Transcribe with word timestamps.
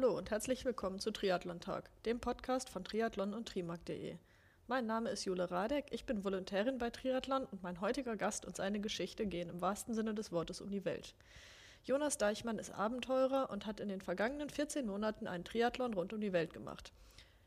Hallo 0.00 0.16
und 0.16 0.30
herzlich 0.30 0.64
willkommen 0.64 0.98
zu 0.98 1.10
Triathlon 1.10 1.60
Tag, 1.60 1.90
dem 2.04 2.20
Podcast 2.20 2.70
von 2.70 2.84
Triathlon 2.84 3.34
und 3.34 3.46
Trimark.de. 3.46 4.16
Mein 4.66 4.86
Name 4.86 5.10
ist 5.10 5.26
Jule 5.26 5.50
Radek, 5.50 5.88
ich 5.90 6.06
bin 6.06 6.24
Volontärin 6.24 6.78
bei 6.78 6.88
Triathlon 6.88 7.44
und 7.44 7.62
mein 7.62 7.82
heutiger 7.82 8.16
Gast 8.16 8.46
und 8.46 8.56
seine 8.56 8.80
Geschichte 8.80 9.26
gehen 9.26 9.50
im 9.50 9.60
wahrsten 9.60 9.92
Sinne 9.92 10.14
des 10.14 10.32
Wortes 10.32 10.62
um 10.62 10.70
die 10.70 10.86
Welt. 10.86 11.14
Jonas 11.84 12.16
Deichmann 12.16 12.58
ist 12.58 12.70
Abenteurer 12.70 13.50
und 13.50 13.66
hat 13.66 13.78
in 13.78 13.90
den 13.90 14.00
vergangenen 14.00 14.48
14 14.48 14.86
Monaten 14.86 15.26
einen 15.26 15.44
Triathlon 15.44 15.92
rund 15.92 16.14
um 16.14 16.20
die 16.22 16.32
Welt 16.32 16.54
gemacht. 16.54 16.94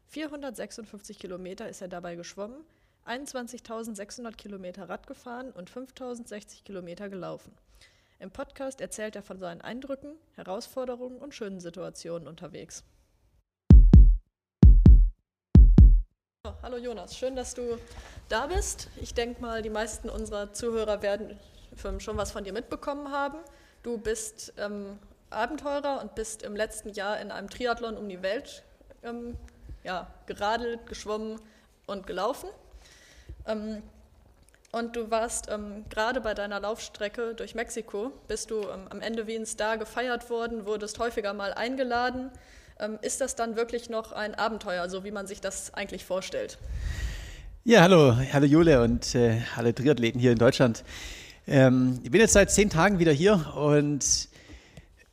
456 0.10 1.18
Kilometer 1.18 1.68
ist 1.68 1.82
er 1.82 1.88
dabei 1.88 2.14
geschwommen, 2.16 2.64
21.600 3.08 4.34
Kilometer 4.34 4.90
Rad 4.90 5.08
gefahren 5.08 5.50
und 5.54 5.72
5.060 5.72 6.64
Kilometer 6.66 7.10
gelaufen. 7.10 7.52
Im 8.20 8.32
Podcast 8.32 8.80
erzählt 8.82 9.16
er 9.16 9.24
von 9.24 9.40
seinen 9.40 9.62
Eindrücken, 9.62 10.16
Herausforderungen 10.36 11.18
und 11.18 11.34
schönen 11.34 11.60
Situationen 11.60 12.28
unterwegs. 12.28 12.84
Hallo 16.62 16.78
Jonas, 16.78 17.18
schön, 17.18 17.36
dass 17.36 17.54
du 17.54 17.78
da 18.30 18.48
bist. 18.48 18.90
Ich 19.02 19.14
denke 19.14 19.42
mal, 19.42 19.62
die 19.62 19.70
meisten 19.70 20.10
unserer 20.10 20.54
Zuhörer 20.54 21.02
werden 21.02 21.40
schon 22.00 22.18
was 22.18 22.32
von 22.32 22.44
dir 22.44 22.54
mitbekommen 22.54 23.12
haben. 23.12 23.40
Du 23.82 23.98
bist 23.98 24.54
ähm, 24.58 25.00
Abenteurer 25.30 26.02
und 26.02 26.16
bist 26.16 26.44
im 26.44 26.56
letzten 26.56 26.90
Jahr 26.90 27.20
in 27.20 27.32
einem 27.32 27.50
Triathlon 27.50 27.98
um 27.98 28.08
die 28.08 28.22
Welt 28.22 28.64
ähm, 29.04 29.38
ja, 29.84 30.08
geradelt, 30.26 30.86
geschwommen 30.86 31.40
und 31.88 32.08
gelaufen. 32.08 32.50
Ähm, 33.46 33.84
und 34.74 34.96
du 34.96 35.12
warst 35.12 35.50
ähm, 35.52 35.86
gerade 35.90 36.20
bei 36.20 36.34
deiner 36.34 36.60
Laufstrecke 36.60 37.36
durch 37.36 37.54
Mexiko, 37.54 38.12
bist 38.28 38.50
du 38.50 38.62
ähm, 38.62 38.88
am 38.90 39.02
Ende 39.02 39.28
wie 39.28 39.36
ein 39.36 39.46
Star 39.46 39.78
gefeiert 39.78 40.32
worden, 40.32 40.66
wurdest 40.66 40.98
häufiger 40.98 41.34
mal 41.34 41.54
eingeladen. 41.54 42.32
Ähm, 42.80 42.98
ist 43.04 43.22
das 43.22 43.36
dann 43.36 43.56
wirklich 43.56 43.92
noch 43.92 44.14
ein 44.14 44.34
Abenteuer, 44.34 44.90
so 44.90 45.04
wie 45.04 45.12
man 45.12 45.28
sich 45.28 45.42
das 45.42 45.76
eigentlich 45.76 46.04
vorstellt? 46.06 46.58
Ja, 47.64 47.82
hallo, 47.82 48.18
hallo 48.34 48.46
Jule 48.48 48.82
und 48.82 49.14
äh, 49.14 49.42
alle 49.56 49.76
Triathleten 49.76 50.20
hier 50.20 50.32
in 50.32 50.40
Deutschland. 50.40 50.84
Ähm, 51.48 52.00
ich 52.04 52.10
bin 52.10 52.20
jetzt 52.20 52.34
seit 52.34 52.50
zehn 52.50 52.72
Tagen 52.72 52.98
wieder 52.98 53.12
hier 53.12 53.54
und 53.56 54.28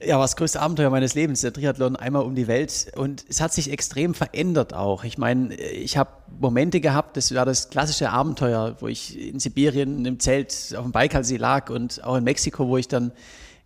ja, 0.03 0.17
war 0.17 0.25
das 0.25 0.37
größte 0.37 0.61
Abenteuer 0.61 0.91
meines 0.91 1.15
Lebens, 1.15 1.43
der 1.43 1.53
Triathlon 1.53 1.97
einmal 1.97 2.23
um 2.23 2.35
die 2.35 2.47
Welt. 2.47 2.91
Und 2.97 3.25
es 3.29 3.41
hat 3.41 3.53
sich 3.53 3.71
extrem 3.71 4.15
verändert 4.15 4.73
auch. 4.73 5.05
Ich 5.05 5.19
meine, 5.19 5.55
ich 5.55 5.97
habe 5.97 6.11
Momente 6.39 6.81
gehabt, 6.81 7.17
das 7.17 7.35
war 7.35 7.45
das 7.45 7.69
klassische 7.69 8.11
Abenteuer, 8.11 8.77
wo 8.81 8.89
ich 8.89 9.19
in 9.19 9.41
Sibirien 9.41 10.05
im 10.07 10.19
Zelt 10.19 10.75
auf 10.77 10.85
dem 10.85 10.93
Baikalsee 10.93 11.37
lag 11.37 11.69
und 11.71 12.03
auch 12.03 12.17
in 12.17 12.25
Mexiko, 12.25 12.69
wo 12.69 12.79
ich 12.79 12.89
dann 12.89 13.13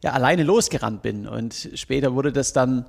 ja 0.03 0.13
alleine 0.13 0.43
losgerannt 0.43 1.03
bin. 1.03 1.29
Und 1.29 1.71
später 1.75 2.15
wurde 2.15 2.33
das 2.33 2.53
dann 2.53 2.87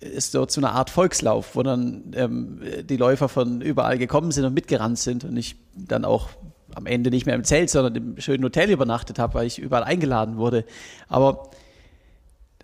ist 0.00 0.32
so 0.32 0.46
zu 0.46 0.60
einer 0.60 0.72
Art 0.72 0.90
Volkslauf, 0.90 1.56
wo 1.56 1.62
dann 1.64 2.12
ähm, 2.14 2.60
die 2.84 2.96
Läufer 2.96 3.28
von 3.28 3.60
überall 3.60 3.98
gekommen 3.98 4.30
sind 4.30 4.44
und 4.44 4.54
mitgerannt 4.54 4.98
sind 4.98 5.24
und 5.24 5.36
ich 5.36 5.56
dann 5.74 6.04
auch 6.04 6.28
am 6.74 6.86
Ende 6.86 7.10
nicht 7.10 7.26
mehr 7.26 7.34
im 7.34 7.42
Zelt, 7.42 7.68
sondern 7.68 7.96
im 7.96 8.20
schönen 8.20 8.44
Hotel 8.44 8.70
übernachtet 8.70 9.18
habe, 9.18 9.34
weil 9.34 9.46
ich 9.46 9.58
überall 9.58 9.82
eingeladen 9.82 10.36
wurde. 10.36 10.64
Aber 11.08 11.50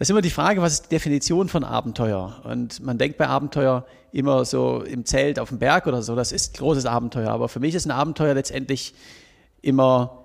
ist 0.04 0.10
immer 0.10 0.22
die 0.22 0.30
Frage, 0.30 0.60
was 0.62 0.74
ist 0.74 0.84
die 0.84 0.88
Definition 0.90 1.48
von 1.48 1.64
Abenteuer? 1.64 2.40
Und 2.44 2.80
man 2.80 2.98
denkt 2.98 3.18
bei 3.18 3.26
Abenteuer 3.26 3.86
immer 4.12 4.44
so 4.44 4.82
im 4.82 5.04
Zelt 5.04 5.38
auf 5.38 5.48
dem 5.48 5.58
Berg 5.58 5.86
oder 5.86 6.02
so, 6.02 6.14
das 6.14 6.32
ist 6.32 6.56
großes 6.58 6.86
Abenteuer. 6.86 7.30
Aber 7.30 7.48
für 7.48 7.60
mich 7.60 7.74
ist 7.74 7.86
ein 7.86 7.90
Abenteuer 7.90 8.34
letztendlich 8.34 8.94
immer 9.62 10.24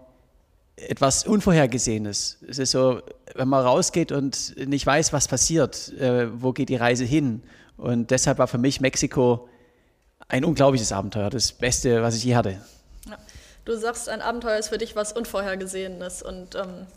etwas 0.75 1.25
Unvorhergesehenes. 1.25 2.38
Es 2.47 2.57
ist 2.57 2.72
so, 2.72 3.01
wenn 3.35 3.47
man 3.47 3.66
rausgeht 3.66 4.12
und 4.12 4.56
nicht 4.67 4.85
weiß, 4.85 5.13
was 5.13 5.28
passiert, 5.28 5.94
äh, 6.00 6.28
wo 6.41 6.51
geht 6.51 6.69
die 6.69 6.75
Reise 6.75 7.06
hin. 7.06 7.41
Und 7.78 8.11
deshalb 8.11 8.38
war 8.38 8.47
für 8.47 8.57
mich 8.57 8.81
Mexiko 8.81 9.47
ein 10.28 10.46
unglaubliches 10.46 10.91
Abenteuer, 10.91 11.29
das 11.29 11.51
Beste, 11.51 12.01
was 12.01 12.16
ich 12.16 12.23
je 12.23 12.35
hatte. 12.35 12.61
Ja. 13.09 13.17
Du 13.66 13.78
sagst, 13.78 14.09
ein 14.09 14.22
Abenteuer 14.22 14.57
ist 14.57 14.69
für 14.69 14.78
dich 14.78 14.96
was 14.96 15.11
Unvorhergesehenes 15.11 16.22
und 16.22 16.56
ähm 16.56 16.88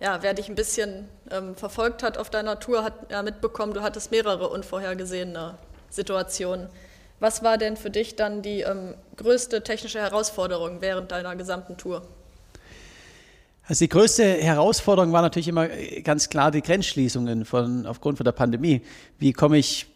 ja, 0.00 0.22
wer 0.22 0.34
dich 0.34 0.48
ein 0.48 0.54
bisschen 0.54 1.08
ähm, 1.30 1.56
verfolgt 1.56 2.02
hat 2.02 2.18
auf 2.18 2.30
deiner 2.30 2.60
Tour, 2.60 2.84
hat 2.84 3.10
ja 3.10 3.22
mitbekommen, 3.22 3.74
du 3.74 3.82
hattest 3.82 4.10
mehrere 4.10 4.48
unvorhergesehene 4.48 5.54
Situationen. 5.90 6.68
Was 7.20 7.42
war 7.42 7.58
denn 7.58 7.76
für 7.76 7.90
dich 7.90 8.14
dann 8.14 8.42
die 8.42 8.60
ähm, 8.60 8.94
größte 9.16 9.64
technische 9.64 9.98
Herausforderung 9.98 10.80
während 10.80 11.10
deiner 11.10 11.34
gesamten 11.34 11.76
Tour? 11.76 12.02
Also 13.64 13.84
die 13.84 13.88
größte 13.88 14.24
Herausforderung 14.24 15.12
war 15.12 15.20
natürlich 15.20 15.48
immer 15.48 15.68
äh, 15.68 16.00
ganz 16.02 16.28
klar 16.30 16.52
die 16.52 16.62
Grenzschließungen 16.62 17.44
von, 17.44 17.86
aufgrund 17.86 18.18
von 18.18 18.24
der 18.24 18.32
Pandemie. 18.32 18.82
Wie 19.18 19.32
komme 19.32 19.58
ich, 19.58 19.86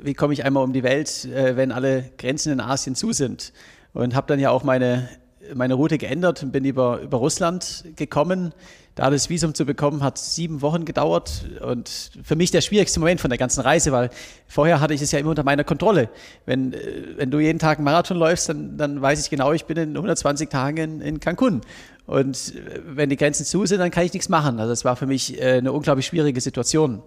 wie 0.00 0.14
komme 0.14 0.32
ich 0.32 0.44
einmal 0.44 0.62
um 0.62 0.72
die 0.72 0.84
Welt, 0.84 1.24
äh, 1.24 1.56
wenn 1.56 1.72
alle 1.72 2.12
Grenzen 2.18 2.52
in 2.52 2.60
Asien 2.60 2.94
zu 2.94 3.12
sind? 3.12 3.52
Und 3.94 4.14
habe 4.14 4.26
dann 4.28 4.38
ja 4.38 4.50
auch 4.50 4.62
meine, 4.62 5.08
meine 5.54 5.74
Route 5.74 5.98
geändert 5.98 6.42
und 6.42 6.52
bin 6.52 6.64
über, 6.64 7.00
über 7.00 7.18
Russland 7.18 7.84
gekommen 7.96 8.52
da 8.94 9.10
das 9.10 9.28
Visum 9.28 9.54
zu 9.54 9.64
bekommen, 9.64 10.02
hat 10.02 10.18
sieben 10.18 10.62
Wochen 10.62 10.84
gedauert 10.84 11.44
und 11.66 12.12
für 12.22 12.36
mich 12.36 12.50
der 12.52 12.60
schwierigste 12.60 13.00
Moment 13.00 13.20
von 13.20 13.28
der 13.28 13.38
ganzen 13.38 13.60
Reise, 13.60 13.90
weil 13.90 14.10
vorher 14.46 14.80
hatte 14.80 14.94
ich 14.94 15.02
es 15.02 15.10
ja 15.10 15.18
immer 15.18 15.30
unter 15.30 15.42
meiner 15.42 15.64
Kontrolle. 15.64 16.08
Wenn, 16.46 16.72
äh, 16.72 16.78
wenn 17.16 17.30
du 17.30 17.40
jeden 17.40 17.58
Tag 17.58 17.78
einen 17.78 17.84
Marathon 17.84 18.16
läufst, 18.16 18.48
dann, 18.48 18.76
dann 18.76 19.02
weiß 19.02 19.20
ich 19.20 19.30
genau, 19.30 19.52
ich 19.52 19.64
bin 19.64 19.76
in 19.76 19.96
120 19.96 20.48
Tagen 20.48 20.76
in, 20.76 21.00
in 21.00 21.20
Cancun. 21.20 21.62
Und 22.06 22.54
äh, 22.54 22.80
wenn 22.84 23.10
die 23.10 23.16
Grenzen 23.16 23.44
zu 23.44 23.66
sind, 23.66 23.80
dann 23.80 23.90
kann 23.90 24.04
ich 24.04 24.12
nichts 24.12 24.28
machen. 24.28 24.60
Also 24.60 24.72
es 24.72 24.84
war 24.84 24.94
für 24.94 25.06
mich 25.06 25.40
äh, 25.40 25.58
eine 25.58 25.72
unglaublich 25.72 26.06
schwierige 26.06 26.40
Situation. 26.40 27.02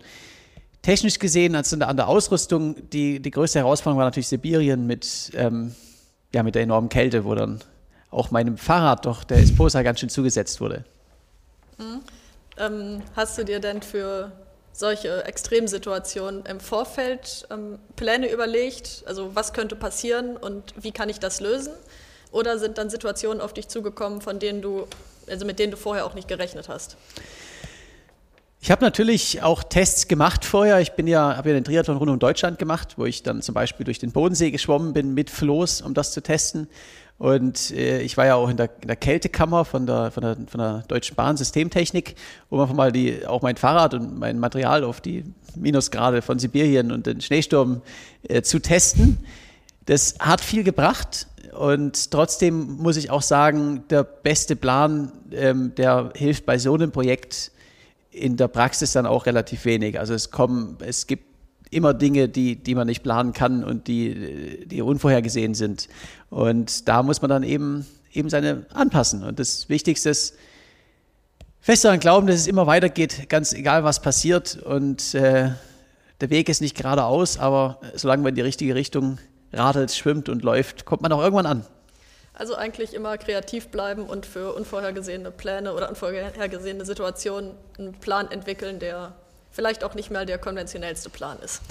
Technisch 0.82 1.20
gesehen, 1.20 1.56
also 1.56 1.78
an 1.78 1.96
der 1.96 2.08
Ausrüstung, 2.08 2.76
die, 2.92 3.22
die 3.22 3.32
größte 3.32 3.60
Herausforderung 3.60 4.00
war 4.00 4.06
natürlich 4.06 4.28
Sibirien 4.28 4.88
mit, 4.88 5.32
ähm, 5.36 5.74
ja, 6.34 6.44
mit 6.44 6.56
der 6.56 6.64
enormen 6.64 6.90
Kälte, 6.90 7.24
wo 7.24 7.34
dann 7.34 7.62
auch 8.12 8.32
meinem 8.32 8.58
Fahrrad 8.58 9.06
doch 9.06 9.24
der 9.24 9.38
Esposa 9.38 9.82
ganz 9.84 10.00
schön 10.00 10.10
zugesetzt 10.10 10.62
wurde. 10.62 10.84
Mhm. 11.78 12.02
Ähm, 12.58 13.02
hast 13.16 13.38
du 13.38 13.46
dir 13.46 13.60
denn 13.60 13.82
für 13.82 14.32
solche 14.74 15.26
Extremsituationen 15.26 16.46
im 16.46 16.60
Vorfeld 16.60 17.48
ähm, 17.52 17.80
Pläne 17.96 18.32
überlegt? 18.32 19.04
Also 19.06 19.36
was 19.36 19.54
könnte 19.54 19.76
passieren 19.76 20.38
und 20.38 20.74
wie 20.80 20.92
kann 20.92 21.10
ich 21.10 21.20
das 21.20 21.40
lösen? 21.40 21.74
Oder 22.32 22.60
sind 22.60 22.78
dann 22.78 22.90
Situationen 22.90 23.42
auf 23.42 23.54
dich 23.54 23.68
zugekommen, 23.68 24.22
von 24.22 24.40
denen 24.40 24.62
du, 24.62 24.88
also 25.28 25.46
mit 25.46 25.60
denen 25.60 25.72
du 25.72 25.78
vorher 25.78 26.06
auch 26.06 26.14
nicht 26.14 26.28
gerechnet 26.28 26.70
hast? 26.70 26.98
Ich 28.60 28.72
habe 28.72 28.84
natürlich 28.84 29.42
auch 29.44 29.64
Tests 29.64 30.08
gemacht 30.08 30.44
vorher. 30.44 30.80
Ich 30.82 30.94
bin 30.94 31.08
ja, 31.08 31.38
habe 31.38 31.50
ja 31.50 31.56
den 31.56 31.64
Triathlon 31.64 31.98
rund 31.98 32.12
um 32.12 32.20
Deutschland 32.20 32.60
gemacht, 32.60 32.96
wo 32.98 33.06
ich 33.06 33.24
dann 33.24 33.42
zum 33.42 33.54
Beispiel 33.54 33.86
durch 33.86 34.00
den 34.00 34.12
Bodensee 34.12 34.52
geschwommen 34.52 34.94
bin 34.94 35.14
mit 35.14 35.30
Floß, 35.30 35.82
um 35.82 35.94
das 35.94 36.12
zu 36.12 36.22
testen. 36.22 36.68
Und 37.18 37.72
äh, 37.72 38.02
ich 38.02 38.16
war 38.16 38.28
ja 38.28 38.36
auch 38.36 38.50
in 38.50 38.58
der, 38.58 38.70
in 38.82 38.88
der 38.88 38.96
Kältekammer 38.96 39.66
von 39.66 39.88
der, 39.88 40.12
von, 40.12 40.22
der, 40.22 40.38
von 40.48 40.60
der 40.60 40.84
Deutschen 40.88 41.16
Bahn 41.16 41.36
Systemtechnik, 41.36 42.16
um 42.50 42.60
einfach 42.60 42.76
mal 42.76 42.92
die, 42.92 43.26
auch 43.26 43.42
mein 43.42 43.58
Fahrrad 43.58 43.96
und 43.96 44.20
mein 44.20 44.40
Material 44.40 44.84
auf 44.84 45.02
die 45.02 45.24
Minusgrade 45.56 46.22
von 46.22 46.38
Sibirien 46.38 46.92
und 46.92 47.08
den 47.08 47.22
Schneesturm 47.22 47.82
äh, 48.24 48.44
zu 48.44 48.60
testen. 48.60 49.18
Das 49.88 50.16
hat 50.20 50.42
viel 50.42 50.64
gebracht 50.64 51.28
und 51.58 52.12
trotzdem 52.12 52.78
muss 52.78 52.98
ich 52.98 53.10
auch 53.10 53.24
sagen, 53.24 53.84
der 53.90 54.04
beste 54.04 54.56
Plan, 54.56 55.12
ähm, 55.32 55.74
der 55.76 56.12
hilft 56.16 56.46
bei 56.46 56.60
so 56.60 56.76
einem 56.76 56.92
Projekt 56.92 57.52
in 58.12 58.38
der 58.38 58.48
Praxis 58.48 58.92
dann 58.92 59.06
auch 59.08 59.26
relativ 59.26 59.66
wenig. 59.66 60.00
Also 60.00 60.14
es 60.14 60.30
kommen, 60.30 60.78
es 60.82 61.08
gibt 61.08 61.26
immer 61.72 61.94
Dinge, 61.94 62.30
die, 62.30 62.56
die 62.56 62.76
man 62.76 62.88
nicht 62.88 63.04
planen 63.04 63.34
kann 63.34 63.64
und 63.64 63.88
die, 63.88 64.66
die 64.68 64.82
unvorhergesehen 64.82 65.54
sind. 65.54 65.90
Und 66.30 66.88
da 66.88 67.04
muss 67.04 67.22
man 67.22 67.30
dann 67.30 67.44
eben, 67.44 67.86
eben 68.14 68.30
seine 68.30 68.66
anpassen. 68.74 69.24
Und 69.24 69.40
das 69.40 69.70
Wichtigste 69.70 70.10
ist, 70.10 70.36
fest 71.62 71.86
daran 71.86 72.00
glauben, 72.00 72.28
dass 72.28 72.38
es 72.38 72.48
immer 72.48 72.68
weitergeht, 72.68 73.30
ganz 73.30 73.54
egal 73.54 73.84
was 73.84 74.02
passiert. 74.02 74.58
Und 74.58 75.14
äh, 75.14 75.52
der 76.22 76.30
Weg 76.30 76.50
ist 76.50 76.62
nicht 76.62 76.76
geradeaus, 76.76 77.38
aber 77.38 77.80
solange 77.96 78.24
man 78.24 78.30
in 78.30 78.36
die 78.36 78.42
richtige 78.42 78.76
Richtung 78.76 79.20
radelt, 79.54 79.92
schwimmt 79.92 80.30
und 80.30 80.44
läuft, 80.44 80.86
kommt 80.86 81.02
man 81.02 81.12
auch 81.12 81.22
irgendwann 81.22 81.46
an. 81.46 81.66
Also 82.34 82.56
eigentlich 82.56 82.94
immer 82.94 83.18
kreativ 83.18 83.70
bleiben 83.70 84.04
und 84.04 84.26
für 84.26 84.54
unvorhergesehene 84.54 85.32
Pläne 85.32 85.74
oder 85.74 85.90
unvorhergesehene 85.90 86.86
Situationen 86.86 87.54
einen 87.80 87.94
Plan 87.94 88.30
entwickeln, 88.30 88.78
der 88.80 89.14
vielleicht 89.52 89.84
auch 89.84 89.96
nicht 89.96 90.12
mehr 90.12 90.26
der 90.26 90.38
konventionellste 90.38 91.10
Plan 91.10 91.40
ist. 91.44 91.62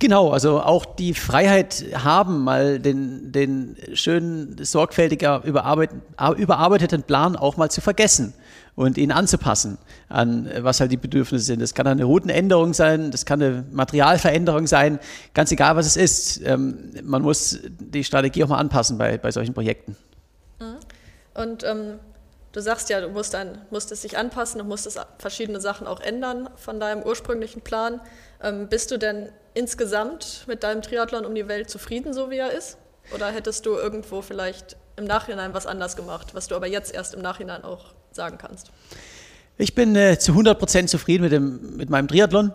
Genau, 0.00 0.30
also 0.30 0.62
auch 0.62 0.86
die 0.86 1.12
Freiheit 1.12 1.84
haben, 1.94 2.42
mal 2.42 2.78
den, 2.78 3.32
den 3.32 3.76
schönen, 3.92 4.56
sorgfältiger 4.64 5.44
überarbeiteten 5.44 7.02
Plan 7.02 7.36
auch 7.36 7.58
mal 7.58 7.70
zu 7.70 7.82
vergessen 7.82 8.32
und 8.76 8.96
ihn 8.96 9.12
anzupassen 9.12 9.76
an 10.08 10.50
was 10.60 10.80
halt 10.80 10.90
die 10.90 10.96
Bedürfnisse 10.96 11.44
sind. 11.44 11.60
Das 11.60 11.74
kann 11.74 11.86
eine 11.86 12.04
Routenänderung 12.04 12.72
sein, 12.72 13.10
das 13.10 13.26
kann 13.26 13.42
eine 13.42 13.64
Materialveränderung 13.70 14.66
sein, 14.66 14.98
ganz 15.34 15.52
egal 15.52 15.76
was 15.76 15.86
es 15.86 15.96
ist. 15.96 16.40
Ähm, 16.46 16.92
man 17.02 17.20
muss 17.20 17.58
die 17.62 18.02
Strategie 18.02 18.42
auch 18.42 18.48
mal 18.48 18.58
anpassen 18.58 18.96
bei, 18.96 19.18
bei 19.18 19.30
solchen 19.30 19.52
Projekten. 19.52 19.96
Mhm. 20.58 20.76
Und 21.34 21.62
ähm, 21.62 22.00
Du 22.52 22.60
sagst 22.60 22.90
ja, 22.90 23.00
du 23.00 23.08
musst 23.08 23.36
ein, 23.36 23.58
musstest 23.70 24.02
dich 24.02 24.18
anpassen, 24.18 24.58
du 24.58 24.64
musstest 24.64 24.98
verschiedene 25.18 25.60
Sachen 25.60 25.86
auch 25.86 26.00
ändern 26.00 26.50
von 26.56 26.80
deinem 26.80 27.04
ursprünglichen 27.04 27.62
Plan. 27.62 28.00
Ähm, 28.42 28.68
bist 28.68 28.90
du 28.90 28.98
denn 28.98 29.28
insgesamt 29.54 30.44
mit 30.46 30.62
deinem 30.62 30.82
Triathlon 30.82 31.24
um 31.24 31.34
die 31.34 31.48
Welt 31.48 31.70
zufrieden, 31.70 32.12
so 32.12 32.30
wie 32.30 32.38
er 32.38 32.52
ist? 32.52 32.78
Oder 33.14 33.30
hättest 33.30 33.66
du 33.66 33.74
irgendwo 33.74 34.22
vielleicht 34.22 34.76
im 34.96 35.04
Nachhinein 35.04 35.54
was 35.54 35.66
anders 35.66 35.96
gemacht, 35.96 36.34
was 36.34 36.48
du 36.48 36.54
aber 36.54 36.66
jetzt 36.66 36.94
erst 36.94 37.14
im 37.14 37.22
Nachhinein 37.22 37.64
auch 37.64 37.94
sagen 38.12 38.38
kannst? 38.38 38.70
Ich 39.58 39.74
bin 39.74 39.94
äh, 39.96 40.18
zu 40.18 40.32
100 40.32 40.58
Prozent 40.58 40.90
zufrieden 40.90 41.22
mit, 41.24 41.32
dem, 41.32 41.76
mit 41.76 41.90
meinem 41.90 42.08
Triathlon. 42.08 42.52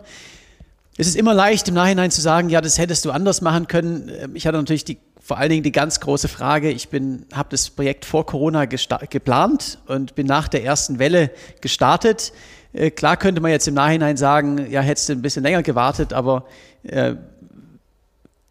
Es 0.97 1.07
ist 1.07 1.15
immer 1.15 1.33
leicht 1.33 1.68
im 1.68 1.74
Nachhinein 1.74 2.09
zu 2.09 2.21
sagen, 2.21 2.50
ja, 2.50 2.62
das 2.62 2.77
hättest 2.77 3.06
du 3.06 3.12
anders 3.12 3.41
machen 3.41 3.68
können. 3.68 4.09
Ähm, 4.09 4.36
ich 4.36 4.48
hatte 4.48 4.57
natürlich 4.57 4.86
die, 4.86 4.98
vor 5.25 5.39
allen 5.39 5.50
Dingen 5.50 5.63
die 5.63 5.72
ganz 5.72 6.00
große 6.01 6.27
Frage. 6.27 6.69
Ich 6.69 6.89
bin, 6.89 7.25
habe 7.33 7.50
das 7.50 7.72
Projekt 7.72 8.06
vor 8.06 8.27
Corona 8.27 8.66
geplant 8.66 9.80
und 9.88 10.13
bin 10.13 10.27
nach 10.27 10.48
der 10.48 10.63
ersten 10.63 11.00
Welle 11.00 11.31
gestartet. 11.62 12.31
Äh, 12.74 12.92
klar 12.92 13.18
könnte 13.18 13.42
man 13.42 13.50
jetzt 13.50 13.68
im 13.68 13.74
Nachhinein 13.74 14.18
sagen, 14.18 14.69
ja, 14.69 14.81
hättest 14.81 15.10
du 15.10 15.13
ein 15.13 15.24
bisschen 15.24 15.42
länger 15.42 15.63
gewartet, 15.63 16.13
aber 16.13 16.45
äh, 16.83 17.16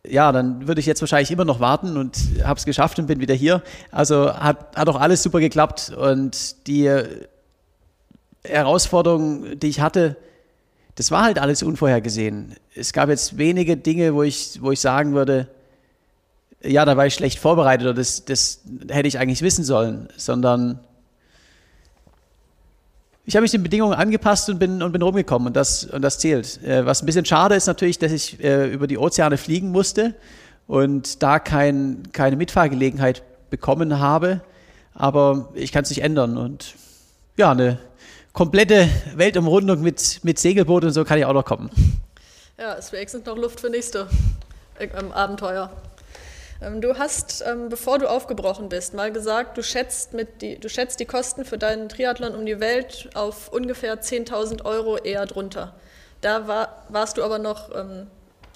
ja, 0.04 0.32
dann 0.32 0.66
würde 0.66 0.80
ich 0.80 0.86
jetzt 0.86 1.00
wahrscheinlich 1.00 1.30
immer 1.30 1.44
noch 1.44 1.60
warten 1.60 1.96
und 1.96 2.18
habe 2.42 2.58
es 2.58 2.64
geschafft 2.64 2.98
und 2.98 3.06
bin 3.06 3.20
wieder 3.20 3.34
hier. 3.34 3.62
Also 3.92 4.34
hat, 4.34 4.76
hat 4.76 4.88
auch 4.88 5.00
alles 5.00 5.22
super 5.22 5.38
geklappt 5.38 5.92
und 5.96 6.66
die 6.66 6.90
Herausforderungen, 8.42 9.60
die 9.60 9.68
ich 9.68 9.80
hatte, 9.80 10.16
das 10.96 11.12
war 11.12 11.22
halt 11.22 11.38
alles 11.38 11.62
unvorhergesehen. 11.62 12.56
Es 12.74 12.92
gab 12.92 13.10
jetzt 13.10 13.38
wenige 13.38 13.76
Dinge, 13.76 14.12
wo 14.12 14.24
ich, 14.24 14.58
wo 14.60 14.72
ich 14.72 14.80
sagen 14.80 15.14
würde, 15.14 15.46
ja, 16.64 16.84
da 16.84 16.96
war 16.96 17.06
ich 17.06 17.14
schlecht 17.14 17.38
vorbereitet 17.38 17.86
oder 17.86 17.94
das, 17.94 18.24
das 18.24 18.62
hätte 18.88 19.08
ich 19.08 19.18
eigentlich 19.18 19.42
wissen 19.42 19.64
sollen, 19.64 20.08
sondern 20.16 20.80
ich 23.26 23.36
habe 23.36 23.42
mich 23.42 23.52
den 23.52 23.62
Bedingungen 23.62 23.94
angepasst 23.94 24.50
und 24.50 24.58
bin, 24.58 24.82
und 24.82 24.92
bin 24.92 25.00
rumgekommen 25.00 25.48
und 25.48 25.56
das, 25.56 25.84
und 25.84 26.02
das 26.02 26.18
zählt. 26.18 26.62
Äh, 26.62 26.84
was 26.84 27.02
ein 27.02 27.06
bisschen 27.06 27.24
schade 27.24 27.54
ist 27.54 27.66
natürlich, 27.66 27.98
dass 27.98 28.12
ich 28.12 28.42
äh, 28.42 28.70
über 28.70 28.86
die 28.86 28.98
Ozeane 28.98 29.38
fliegen 29.38 29.70
musste 29.70 30.14
und 30.66 31.22
da 31.22 31.38
kein, 31.38 32.02
keine 32.12 32.36
Mitfahrgelegenheit 32.36 33.22
bekommen 33.50 33.98
habe. 33.98 34.40
Aber 34.94 35.50
ich 35.54 35.72
kann 35.72 35.84
es 35.84 35.90
nicht 35.90 36.02
ändern 36.02 36.36
und 36.36 36.74
ja, 37.36 37.50
eine 37.50 37.78
komplette 38.32 38.88
Weltumrundung 39.16 39.80
mit, 39.80 40.20
mit 40.22 40.38
Segelboot 40.38 40.84
und 40.84 40.92
so 40.92 41.04
kann 41.04 41.18
ich 41.18 41.24
auch 41.24 41.32
noch 41.32 41.44
kommen. 41.44 41.70
Ja, 42.58 42.74
es 42.74 42.92
wäre 42.92 43.04
noch 43.24 43.36
Luft 43.36 43.60
für 43.60 43.70
nächste 43.70 44.06
ähm, 44.78 45.12
Abenteuer. 45.12 45.70
Ähm, 46.60 46.80
du 46.80 46.98
hast, 46.98 47.42
ähm, 47.46 47.68
bevor 47.68 47.98
du 47.98 48.08
aufgebrochen 48.08 48.68
bist, 48.68 48.94
mal 48.94 49.12
gesagt, 49.12 49.56
du 49.56 49.62
schätzt, 49.62 50.12
mit 50.12 50.42
die, 50.42 50.58
du 50.58 50.68
schätzt 50.68 51.00
die 51.00 51.06
Kosten 51.06 51.44
für 51.44 51.58
deinen 51.58 51.88
Triathlon 51.88 52.34
um 52.34 52.46
die 52.46 52.60
Welt 52.60 53.10
auf 53.14 53.52
ungefähr 53.52 54.00
10.000 54.00 54.64
Euro 54.64 54.96
eher 54.96 55.26
drunter. 55.26 55.74
Da 56.20 56.48
war, 56.48 56.84
warst 56.88 57.16
du 57.16 57.24
aber 57.24 57.38
noch, 57.38 57.74
ähm, 57.74 58.06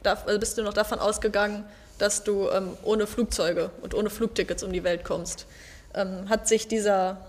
also 0.05 0.39
bist 0.39 0.57
du 0.57 0.63
noch 0.63 0.75
davon 0.75 0.99
ausgegangen, 0.99 1.65
dass 1.99 2.23
du 2.23 2.49
ohne 2.85 3.09
Flugzeuge 3.09 3.71
und 3.83 3.93
ohne 3.93 4.09
Flugtickets 4.09 4.63
um 4.63 4.73
die 4.73 4.85
Welt 4.85 5.03
kommst. 5.03 5.47
Hat 5.93 6.47
sich 6.47 6.69
dieser 6.69 7.27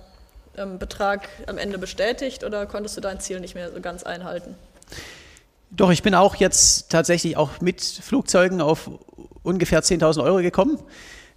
Betrag 0.78 1.28
am 1.48 1.58
Ende 1.58 1.80
bestätigt 1.80 2.44
oder 2.44 2.68
konntest 2.68 2.96
du 2.96 3.02
dein 3.02 3.20
Ziel 3.20 3.40
nicht 3.40 3.56
mehr 3.56 3.72
so 3.72 3.82
ganz 3.82 4.04
einhalten? 4.04 4.54
Doch, 5.72 5.92
ich 5.92 6.02
bin 6.02 6.16
auch 6.16 6.36
jetzt 6.36 6.90
tatsächlich 6.90 7.38
auch 7.38 7.62
mit 7.62 7.82
Flugzeugen 7.82 8.60
auf 8.60 8.90
ungefähr 9.44 9.84
10.000 9.84 10.24
Euro 10.24 10.38
gekommen. 10.38 10.80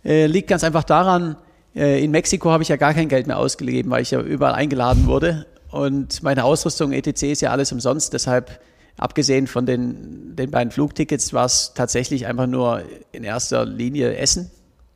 Äh, 0.05 0.27
liegt 0.27 0.49
ganz 0.49 0.65
einfach 0.65 0.85
daran, 0.85 1.37
äh, 1.75 2.03
in 2.03 2.11
Mexiko 2.11 2.51
habe 2.51 2.63
ich 2.63 2.69
ja 2.69 2.77
gar 2.77 2.95
kein 2.95 3.09
Geld 3.09 3.27
mehr 3.27 3.39
ausgegeben, 3.39 3.91
weil 3.91 4.03
ich 4.03 4.11
ja 4.11 4.21
überall 4.21 4.55
eingeladen 4.55 5.07
wurde. 5.07 5.47
Und 5.71 6.23
meine 6.23 6.45
Ausrüstung 6.45 6.93
etc. 6.93 7.23
ist 7.25 7.43
ja 7.43 7.51
alles 7.51 7.73
umsonst. 7.73 8.13
Deshalb, 8.13 8.61
abgesehen 8.97 9.47
von 9.47 9.67
den, 9.67 10.37
den 10.37 10.51
beiden 10.51 10.71
Flugtickets, 10.71 11.33
war 11.33 11.47
es 11.47 11.73
tatsächlich 11.75 12.27
einfach 12.27 12.47
nur 12.47 12.83
in 13.13 13.25
erster 13.25 13.65
Linie 13.65 14.17
Essen 14.17 14.51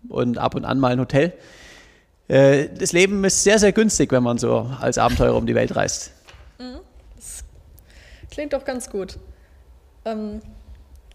und 0.08 0.38
ab 0.38 0.54
und 0.54 0.64
an 0.64 0.78
mal 0.78 0.92
ein 0.92 1.00
Hotel. 1.00 1.32
Äh, 2.28 2.68
das 2.78 2.92
Leben 2.92 3.24
ist 3.24 3.42
sehr, 3.42 3.58
sehr 3.58 3.72
günstig, 3.72 4.12
wenn 4.12 4.22
man 4.22 4.38
so 4.38 4.70
als 4.80 4.98
Abenteurer 4.98 5.36
um 5.36 5.46
die 5.46 5.54
Welt 5.54 5.76
reist. 5.76 6.12
Klingt 8.36 8.52
doch 8.52 8.66
ganz 8.66 8.90
gut. 8.90 9.16
Ähm, 10.04 10.42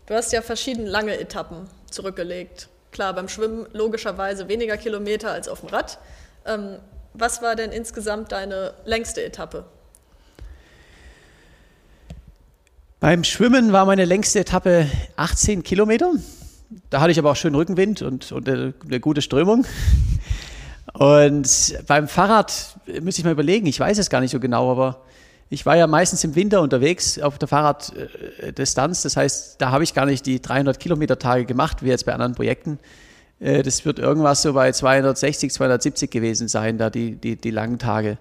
du 0.07 0.15
hast 0.15 0.33
ja 0.33 0.41
verschiedene 0.41 0.89
lange 0.89 1.19
Etappen 1.19 1.67
zurückgelegt. 1.91 2.67
Klar, 2.91 3.13
beim 3.13 3.27
Schwimmen 3.27 3.67
logischerweise 3.73 4.47
weniger 4.47 4.75
Kilometer 4.75 5.31
als 5.31 5.47
auf 5.47 5.59
dem 5.59 5.69
Rad. 5.69 5.99
Ähm, 6.47 6.77
was 7.13 7.43
war 7.43 7.55
denn 7.55 7.71
insgesamt 7.71 8.31
deine 8.31 8.73
längste 8.85 9.23
Etappe? 9.23 9.65
Beim 12.99 13.23
Schwimmen 13.23 13.71
war 13.71 13.85
meine 13.85 14.05
längste 14.05 14.39
Etappe 14.39 14.87
18 15.15 15.61
Kilometer. 15.61 16.13
Da 16.89 17.01
hatte 17.01 17.11
ich 17.11 17.19
aber 17.19 17.29
auch 17.29 17.35
schön 17.35 17.53
Rückenwind 17.53 18.01
und, 18.01 18.31
und 18.31 18.49
eine, 18.49 18.73
eine 18.83 18.99
gute 18.99 19.21
Strömung. 19.21 19.67
Und 20.93 21.77
beim 21.85 22.07
Fahrrad 22.07 22.77
müsste 22.87 23.21
ich 23.21 23.25
mal 23.25 23.33
überlegen, 23.33 23.67
ich 23.67 23.79
weiß 23.79 23.99
es 23.99 24.09
gar 24.09 24.21
nicht 24.21 24.31
so 24.31 24.39
genau, 24.39 24.71
aber 24.71 25.03
ich 25.51 25.65
war 25.65 25.75
ja 25.75 25.85
meistens 25.85 26.23
im 26.23 26.33
Winter 26.35 26.61
unterwegs 26.61 27.19
auf 27.19 27.37
der 27.37 27.49
Fahrraddistanz. 27.49 29.03
Das 29.03 29.17
heißt, 29.17 29.59
da 29.59 29.71
habe 29.71 29.83
ich 29.83 29.93
gar 29.93 30.05
nicht 30.05 30.25
die 30.25 30.41
300 30.41 30.79
Kilometer 30.79 31.19
Tage 31.19 31.43
gemacht, 31.43 31.83
wie 31.83 31.89
jetzt 31.89 32.05
bei 32.05 32.13
anderen 32.13 32.35
Projekten. 32.35 32.79
Äh, 33.41 33.61
das 33.61 33.83
wird 33.83 33.99
irgendwas 33.99 34.43
so 34.43 34.53
bei 34.53 34.71
260, 34.71 35.51
270 35.51 36.09
gewesen 36.09 36.47
sein, 36.47 36.77
da 36.77 36.89
die, 36.89 37.17
die, 37.17 37.35
die 37.35 37.51
langen 37.51 37.79
Tage. 37.79 38.17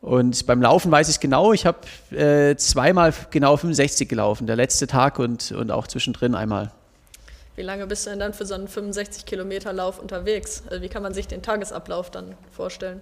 Und 0.00 0.46
beim 0.46 0.62
Laufen 0.62 0.92
weiß 0.92 1.08
ich 1.08 1.18
genau, 1.18 1.52
ich 1.52 1.66
habe 1.66 1.78
äh, 2.16 2.54
zweimal 2.54 3.12
genau 3.30 3.56
65 3.56 4.08
gelaufen, 4.08 4.46
der 4.46 4.54
letzte 4.54 4.86
Tag 4.86 5.18
und, 5.18 5.50
und 5.50 5.72
auch 5.72 5.88
zwischendrin 5.88 6.36
einmal. 6.36 6.70
Wie 7.56 7.62
lange 7.62 7.88
bist 7.88 8.06
du 8.06 8.10
denn 8.10 8.20
dann 8.20 8.32
für 8.32 8.46
so 8.46 8.54
einen 8.54 8.68
65 8.68 9.26
Kilometer 9.26 9.72
Lauf 9.72 9.98
unterwegs? 9.98 10.62
Also 10.70 10.80
wie 10.80 10.88
kann 10.88 11.02
man 11.02 11.12
sich 11.12 11.26
den 11.26 11.42
Tagesablauf 11.42 12.12
dann 12.12 12.36
vorstellen? 12.52 13.00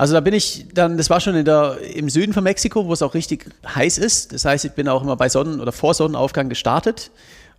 Also 0.00 0.14
da 0.14 0.20
bin 0.20 0.32
ich 0.32 0.64
dann, 0.72 0.96
das 0.96 1.10
war 1.10 1.20
schon 1.20 1.44
der, 1.44 1.76
im 1.94 2.08
Süden 2.08 2.32
von 2.32 2.42
Mexiko, 2.42 2.86
wo 2.86 2.92
es 2.94 3.02
auch 3.02 3.12
richtig 3.12 3.50
heiß 3.66 3.98
ist. 3.98 4.32
Das 4.32 4.46
heißt, 4.46 4.64
ich 4.64 4.72
bin 4.72 4.88
auch 4.88 5.02
immer 5.02 5.14
bei 5.14 5.28
Sonnen- 5.28 5.60
oder 5.60 5.72
vor 5.72 5.92
Sonnenaufgang 5.92 6.48
gestartet 6.48 7.10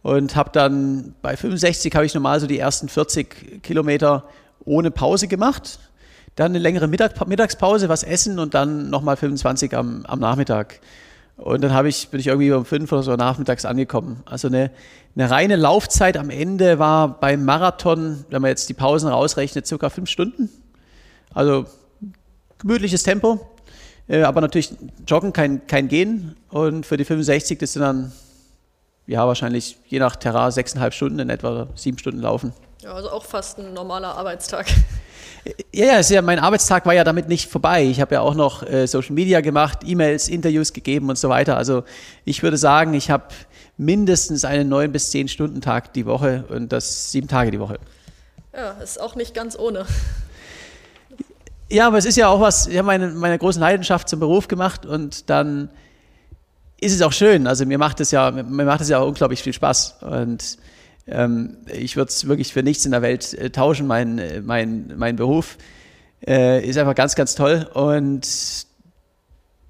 und 0.02 0.36
habe 0.36 0.50
dann 0.52 1.14
bei 1.22 1.38
65 1.38 1.94
habe 1.94 2.08
ich 2.08 2.16
normal 2.16 2.40
so 2.40 2.48
die 2.48 2.58
ersten 2.58 2.90
40 2.90 3.62
Kilometer 3.62 4.24
ohne 4.66 4.90
Pause 4.90 5.28
gemacht. 5.28 5.78
Dann 6.34 6.54
eine 6.54 6.58
längere 6.58 6.88
Mittag, 6.88 7.28
Mittagspause, 7.28 7.90
was 7.90 8.02
essen 8.02 8.40
und 8.40 8.56
dann 8.56 8.90
nochmal 8.90 9.18
25 9.18 9.78
am, 9.78 10.04
am 10.08 10.20
Nachmittag. 10.20 10.80
Und 11.38 11.62
dann 11.62 11.86
ich, 11.86 12.10
bin 12.10 12.20
ich 12.20 12.26
irgendwie 12.26 12.52
um 12.54 12.66
fünf 12.66 12.92
oder 12.92 13.04
so 13.04 13.16
nachmittags 13.16 13.66
angekommen. 13.66 14.24
Also 14.26 14.48
eine, 14.48 14.72
eine 15.16 15.30
reine 15.30 15.58
Laufzeit 15.58 16.18
am 16.18 16.32
Ende 16.32 16.80
war 16.80 17.20
beim 17.20 17.46
Marathon, 17.46 18.26
wenn 18.32 18.42
man 18.42 18.50
jetzt 18.50 18.68
die 18.68 18.74
Pausen 18.74 19.10
rausrechnet, 19.10 19.68
circa 19.68 19.92
fünf 19.92 20.10
Stunden. 20.10 20.50
Also 21.36 21.68
gemütliches 22.62 23.04
Tempo, 23.04 23.40
äh, 24.08 24.22
aber 24.24 24.42
natürlich 24.42 24.74
Joggen, 25.06 25.34
kein, 25.34 25.68
kein 25.68 25.88
Gehen. 25.88 26.36
Und 26.50 26.86
für 26.86 26.98
die 26.98 27.06
65, 27.06 27.58
das 27.60 27.74
sind 27.74 27.82
dann 27.82 28.12
ja 29.08 29.28
wahrscheinlich 29.28 29.78
je 29.88 30.00
nach 30.00 30.16
Terrain 30.16 30.52
sechseinhalb 30.52 30.94
Stunden 30.94 31.20
in 31.20 31.30
etwa 31.30 31.68
sieben 31.76 31.98
Stunden 31.98 32.22
laufen. 32.22 32.54
Ja, 32.82 32.94
also 32.94 33.10
auch 33.12 33.26
fast 33.26 33.60
ein 33.60 33.74
normaler 33.74 34.16
Arbeitstag. 34.16 34.68
Ja, 35.74 35.86
ja, 35.86 36.00
ja, 36.02 36.22
mein 36.22 36.38
Arbeitstag 36.38 36.86
war 36.86 36.94
ja 36.94 37.04
damit 37.04 37.28
nicht 37.28 37.50
vorbei. 37.50 37.84
Ich 37.84 38.00
habe 38.00 38.14
ja 38.14 38.22
auch 38.22 38.36
noch 38.36 38.62
äh, 38.62 38.86
Social 38.86 39.14
Media 39.14 39.42
gemacht, 39.42 39.80
E-Mails, 39.84 40.28
Interviews 40.28 40.72
gegeben 40.72 41.10
und 41.10 41.18
so 41.18 41.30
weiter. 41.30 41.58
Also 41.58 41.84
ich 42.26 42.44
würde 42.44 42.58
sagen, 42.58 42.94
ich 42.94 43.10
habe 43.10 43.24
mindestens 43.78 44.46
einen 44.46 44.70
neun 44.70 44.92
bis 44.92 45.10
zehn 45.10 45.28
Stunden 45.28 45.60
Tag 45.62 45.94
die 45.94 46.06
Woche 46.06 46.46
und 46.50 46.72
das 46.72 47.12
sieben 47.12 47.28
Tage 47.28 47.50
die 47.50 47.60
Woche. 47.60 47.80
Ja, 48.54 48.72
ist 48.84 49.02
auch 49.02 49.16
nicht 49.16 49.34
ganz 49.34 49.58
ohne. 49.58 49.86
Ja, 51.72 51.88
aber 51.88 51.98
es 51.98 52.04
ist 52.04 52.18
ja 52.18 52.28
auch 52.28 52.42
was, 52.42 52.68
ich 52.68 52.78
habe 52.78 52.86
meine, 52.86 53.08
meine 53.08 53.38
großen 53.38 53.62
Leidenschaft 53.62 54.10
zum 54.10 54.20
Beruf 54.20 54.50
gemacht 54.50 54.86
und 54.86 55.30
dann 55.30 55.70
ist 56.82 56.94
es 56.94 57.02
auch 57.02 57.14
schön. 57.14 57.48
Also 57.48 57.66
mir 57.66 57.78
macht 57.78 58.02
es 58.02 58.12
ja, 58.12 58.30
mir 58.30 58.66
macht 58.66 58.82
es 58.82 58.90
ja 58.90 59.00
auch 59.00 59.08
unglaublich 59.08 59.42
viel 59.42 59.54
Spaß. 59.54 60.00
Und 60.02 60.58
ähm, 61.08 61.56
ich 61.72 61.96
würde 61.96 62.10
es 62.10 62.28
wirklich 62.28 62.52
für 62.52 62.62
nichts 62.62 62.84
in 62.84 62.92
der 62.92 63.02
Welt 63.02 63.34
äh, 63.36 63.52
tauschen, 63.52 63.88
mein, 63.88 64.44
mein, 64.44 64.94
mein 64.98 65.16
Beruf. 65.16 65.58
Äh, 66.28 66.68
ist 66.68 66.78
einfach 66.78 66.94
ganz, 66.96 67.16
ganz 67.16 67.36
toll. 67.36 67.66
Und 67.74 68.28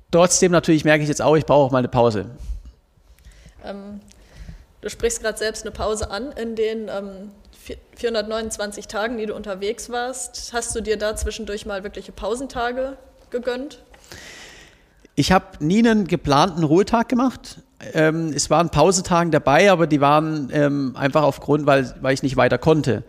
trotzdem 0.09 0.51
natürlich 0.51 0.83
merke 0.83 1.03
ich 1.03 1.07
jetzt 1.07 1.21
auch, 1.21 1.35
ich 1.35 1.45
brauche 1.45 1.67
auch 1.67 1.71
mal 1.71 1.79
eine 1.79 1.87
Pause. 1.87 2.31
Ähm, 3.63 3.99
du 4.81 4.89
sprichst 4.89 5.21
gerade 5.21 5.37
selbst 5.37 5.63
eine 5.63 5.71
Pause 5.71 6.09
an. 6.09 6.31
In 6.31 6.55
den 6.55 6.87
ähm, 6.87 7.31
429 7.95 8.87
Tagen, 8.87 9.17
die 9.17 9.25
du 9.25 9.35
unterwegs 9.35 9.89
warst, 9.89 10.51
hast 10.53 10.75
du 10.75 10.81
dir 10.81 10.97
da 10.97 11.15
zwischendurch 11.15 11.65
mal 11.65 11.83
wirkliche 11.83 12.11
Pausentage 12.11 12.97
gegönnt? 13.29 13.83
Ich 15.15 15.31
habe 15.31 15.45
nie 15.59 15.79
einen 15.79 16.07
geplanten 16.07 16.63
Ruhetag 16.63 17.09
gemacht. 17.09 17.59
Ähm, 17.93 18.31
es 18.33 18.49
waren 18.49 18.69
Pausetagen 18.69 19.31
dabei, 19.31 19.71
aber 19.71 19.87
die 19.87 20.01
waren 20.01 20.49
ähm, 20.53 20.95
einfach 20.95 21.23
aufgrund, 21.23 21.65
weil, 21.65 21.93
weil 22.01 22.13
ich 22.13 22.23
nicht 22.23 22.37
weiter 22.37 22.57
konnte. 22.57 23.03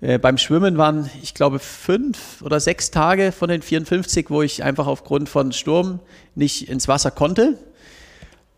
Äh, 0.00 0.18
beim 0.18 0.38
Schwimmen 0.38 0.76
waren, 0.76 1.08
ich 1.22 1.34
glaube, 1.34 1.58
fünf 1.58 2.42
oder 2.42 2.60
sechs 2.60 2.90
Tage 2.90 3.32
von 3.32 3.48
den 3.48 3.62
54, 3.62 4.30
wo 4.30 4.42
ich 4.42 4.62
einfach 4.62 4.86
aufgrund 4.86 5.28
von 5.28 5.52
Sturm 5.52 6.00
nicht 6.34 6.68
ins 6.68 6.88
Wasser 6.88 7.10
konnte. 7.10 7.58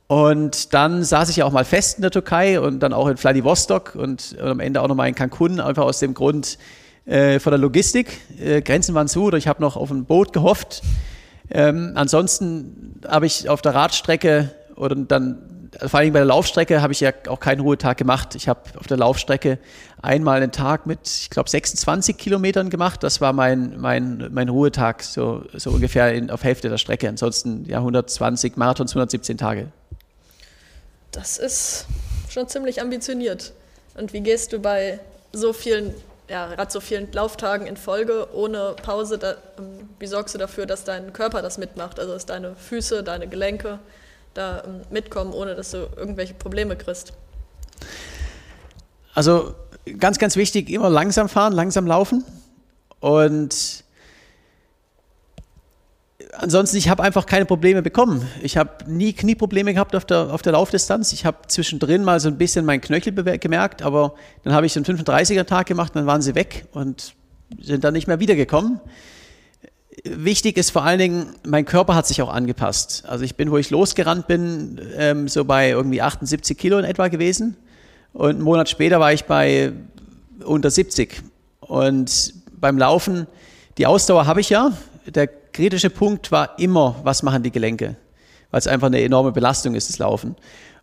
Und 0.08 0.72
dann 0.72 1.02
saß 1.02 1.30
ich 1.30 1.36
ja 1.36 1.44
auch 1.46 1.52
mal 1.52 1.64
fest 1.64 1.98
in 1.98 2.02
der 2.02 2.12
Türkei 2.12 2.60
und 2.60 2.80
dann 2.80 2.92
auch 2.92 3.08
in 3.08 3.16
Vladivostok 3.16 3.96
und, 3.96 4.36
und 4.40 4.48
am 4.48 4.60
Ende 4.60 4.80
auch 4.80 4.88
nochmal 4.88 5.08
in 5.08 5.16
Cancun, 5.16 5.58
einfach 5.58 5.82
aus 5.82 5.98
dem 5.98 6.14
Grund 6.14 6.58
äh, 7.06 7.40
von 7.40 7.50
der 7.50 7.58
Logistik. 7.58 8.20
Äh, 8.40 8.62
Grenzen 8.62 8.94
waren 8.94 9.08
zu 9.08 9.24
oder 9.24 9.38
ich 9.38 9.48
habe 9.48 9.60
noch 9.60 9.76
auf 9.76 9.90
ein 9.90 10.04
Boot 10.04 10.32
gehofft. 10.32 10.82
Ähm, 11.50 11.92
ansonsten 11.94 13.00
habe 13.06 13.26
ich 13.26 13.48
auf 13.48 13.62
der 13.62 13.74
Radstrecke 13.74 14.52
oder 14.76 14.94
dann, 14.94 15.70
vor 15.86 16.00
allem 16.00 16.12
bei 16.12 16.20
der 16.20 16.26
Laufstrecke, 16.26 16.82
habe 16.82 16.92
ich 16.92 17.00
ja 17.00 17.10
auch 17.28 17.40
keinen 17.40 17.60
Ruhetag 17.60 17.96
gemacht. 17.96 18.34
Ich 18.36 18.48
habe 18.48 18.60
auf 18.78 18.86
der 18.86 18.96
Laufstrecke 18.98 19.58
einmal 20.02 20.40
einen 20.40 20.52
Tag 20.52 20.86
mit, 20.86 21.00
ich 21.06 21.30
glaube, 21.30 21.50
26 21.50 22.16
Kilometern 22.16 22.70
gemacht. 22.70 23.02
Das 23.02 23.20
war 23.20 23.32
mein, 23.32 23.74
mein, 23.78 24.28
mein 24.30 24.48
Ruhetag, 24.48 25.02
so, 25.02 25.44
so 25.52 25.70
ungefähr 25.70 26.12
in, 26.14 26.30
auf 26.30 26.44
Hälfte 26.44 26.68
der 26.68 26.78
Strecke. 26.78 27.08
Ansonsten 27.08 27.64
ja 27.66 27.78
120 27.78 28.56
Marathons, 28.56 28.92
117 28.92 29.36
Tage. 29.36 29.72
Das 31.16 31.38
ist 31.38 31.86
schon 32.28 32.46
ziemlich 32.46 32.82
ambitioniert. 32.82 33.54
Und 33.94 34.12
wie 34.12 34.20
gehst 34.20 34.52
du 34.52 34.58
bei 34.58 35.00
so 35.32 35.54
vielen, 35.54 35.94
ja, 36.28 36.54
gerade 36.54 36.70
so 36.70 36.78
vielen 36.78 37.10
Lauftagen 37.10 37.66
in 37.66 37.78
Folge 37.78 38.28
ohne 38.34 38.76
Pause, 38.82 39.16
da, 39.16 39.36
ähm, 39.58 39.88
wie 39.98 40.06
sorgst 40.06 40.34
du 40.34 40.38
dafür, 40.38 40.66
dass 40.66 40.84
dein 40.84 41.14
Körper 41.14 41.40
das 41.40 41.56
mitmacht? 41.56 41.98
Also 41.98 42.12
dass 42.12 42.26
deine 42.26 42.54
Füße, 42.54 43.02
deine 43.02 43.28
Gelenke 43.28 43.78
da 44.34 44.62
ähm, 44.66 44.82
mitkommen, 44.90 45.32
ohne 45.32 45.54
dass 45.54 45.70
du 45.70 45.88
irgendwelche 45.96 46.34
Probleme 46.34 46.76
kriegst? 46.76 47.14
Also 49.14 49.54
ganz, 49.98 50.18
ganz 50.18 50.36
wichtig, 50.36 50.68
immer 50.68 50.90
langsam 50.90 51.30
fahren, 51.30 51.54
langsam 51.54 51.86
laufen. 51.86 52.26
Und 53.00 53.85
ansonsten, 56.32 56.76
ich 56.76 56.88
habe 56.88 57.02
einfach 57.02 57.26
keine 57.26 57.44
Probleme 57.44 57.82
bekommen. 57.82 58.26
Ich 58.42 58.56
habe 58.56 58.70
nie 58.86 59.12
Knieprobleme 59.12 59.74
gehabt 59.74 59.94
auf 59.94 60.04
der, 60.04 60.32
auf 60.32 60.42
der 60.42 60.52
Laufdistanz. 60.52 61.12
Ich 61.12 61.24
habe 61.24 61.38
zwischendrin 61.46 62.04
mal 62.04 62.20
so 62.20 62.28
ein 62.28 62.38
bisschen 62.38 62.64
meinen 62.64 62.80
Knöchel 62.80 63.12
gemerkt, 63.38 63.82
aber 63.82 64.14
dann 64.42 64.54
habe 64.54 64.66
ich 64.66 64.76
einen 64.76 64.84
35er-Tag 64.84 65.66
gemacht, 65.66 65.94
dann 65.94 66.06
waren 66.06 66.22
sie 66.22 66.34
weg 66.34 66.66
und 66.72 67.14
sind 67.60 67.84
dann 67.84 67.92
nicht 67.92 68.06
mehr 68.06 68.20
wiedergekommen. 68.20 68.80
Wichtig 70.04 70.58
ist 70.58 70.70
vor 70.70 70.84
allen 70.84 70.98
Dingen, 70.98 71.34
mein 71.46 71.64
Körper 71.64 71.94
hat 71.94 72.06
sich 72.06 72.20
auch 72.20 72.32
angepasst. 72.32 73.04
Also 73.06 73.24
ich 73.24 73.34
bin, 73.36 73.50
wo 73.50 73.56
ich 73.56 73.70
losgerannt 73.70 74.26
bin, 74.26 74.80
ähm, 74.96 75.26
so 75.28 75.44
bei 75.44 75.70
irgendwie 75.70 76.02
78 76.02 76.56
Kilo 76.56 76.78
in 76.78 76.84
etwa 76.84 77.08
gewesen. 77.08 77.56
Und 78.12 78.30
einen 78.30 78.42
Monat 78.42 78.68
später 78.68 79.00
war 79.00 79.12
ich 79.12 79.24
bei 79.24 79.72
unter 80.44 80.70
70. 80.70 81.22
Und 81.60 82.34
beim 82.52 82.78
Laufen, 82.78 83.26
die 83.78 83.86
Ausdauer 83.86 84.26
habe 84.26 84.40
ich 84.40 84.50
ja. 84.50 84.72
Der 85.06 85.28
kritische 85.56 85.88
Punkt 85.88 86.30
war 86.32 86.58
immer, 86.58 86.96
was 87.02 87.22
machen 87.22 87.42
die 87.42 87.50
Gelenke? 87.50 87.96
Weil 88.50 88.58
es 88.58 88.66
einfach 88.66 88.88
eine 88.88 89.00
enorme 89.00 89.32
Belastung 89.32 89.74
ist, 89.74 89.88
das 89.88 89.98
Laufen. 89.98 90.36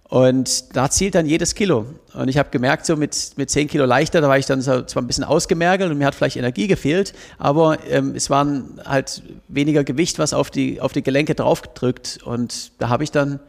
Und 0.10 0.76
da 0.76 0.90
zielt 0.90 1.14
dann 1.14 1.28
jedes 1.28 1.54
Kilo. 1.54 1.86
Und 2.14 2.28
ich 2.28 2.40
habe 2.40 2.50
gemerkt, 2.50 2.88
so 2.88 2.96
mit, 2.96 3.34
mit 3.36 3.52
10 3.52 3.68
Kilo 3.68 3.86
leichter, 3.86 4.20
da 4.20 4.28
war 4.28 4.38
ich 4.40 4.48
dann 4.48 4.62
so, 4.62 4.82
zwar 4.82 5.04
ein 5.04 5.08
bisschen 5.08 5.24
ausgemergelt 5.24 5.92
und 5.92 6.00
mir 6.00 6.08
hat 6.08 6.16
vielleicht 6.16 6.38
Energie 6.38 6.66
gefehlt, 6.68 7.14
aber 7.38 7.78
ähm, 7.88 8.14
es 8.16 8.32
waren 8.32 8.82
halt 8.84 9.22
weniger 9.48 9.84
Gewicht, 9.84 10.18
was 10.18 10.34
auf 10.34 10.50
die, 10.50 10.82
auf 10.82 10.92
die 10.92 11.04
Gelenke 11.04 11.36
draufgedrückt. 11.36 12.20
Und 12.26 12.72
da 12.82 12.90
habe 12.90 13.04
ich 13.04 13.12
dann 13.12 13.40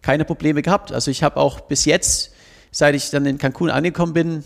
keine 0.00 0.24
Probleme 0.24 0.62
gehabt. 0.62 0.92
Also 0.92 1.10
ich 1.10 1.22
habe 1.22 1.36
auch 1.36 1.60
bis 1.60 1.84
jetzt, 1.84 2.32
seit 2.70 2.94
ich 2.94 3.10
dann 3.10 3.26
in 3.26 3.36
Cancun 3.36 3.68
angekommen 3.68 4.14
bin, 4.14 4.44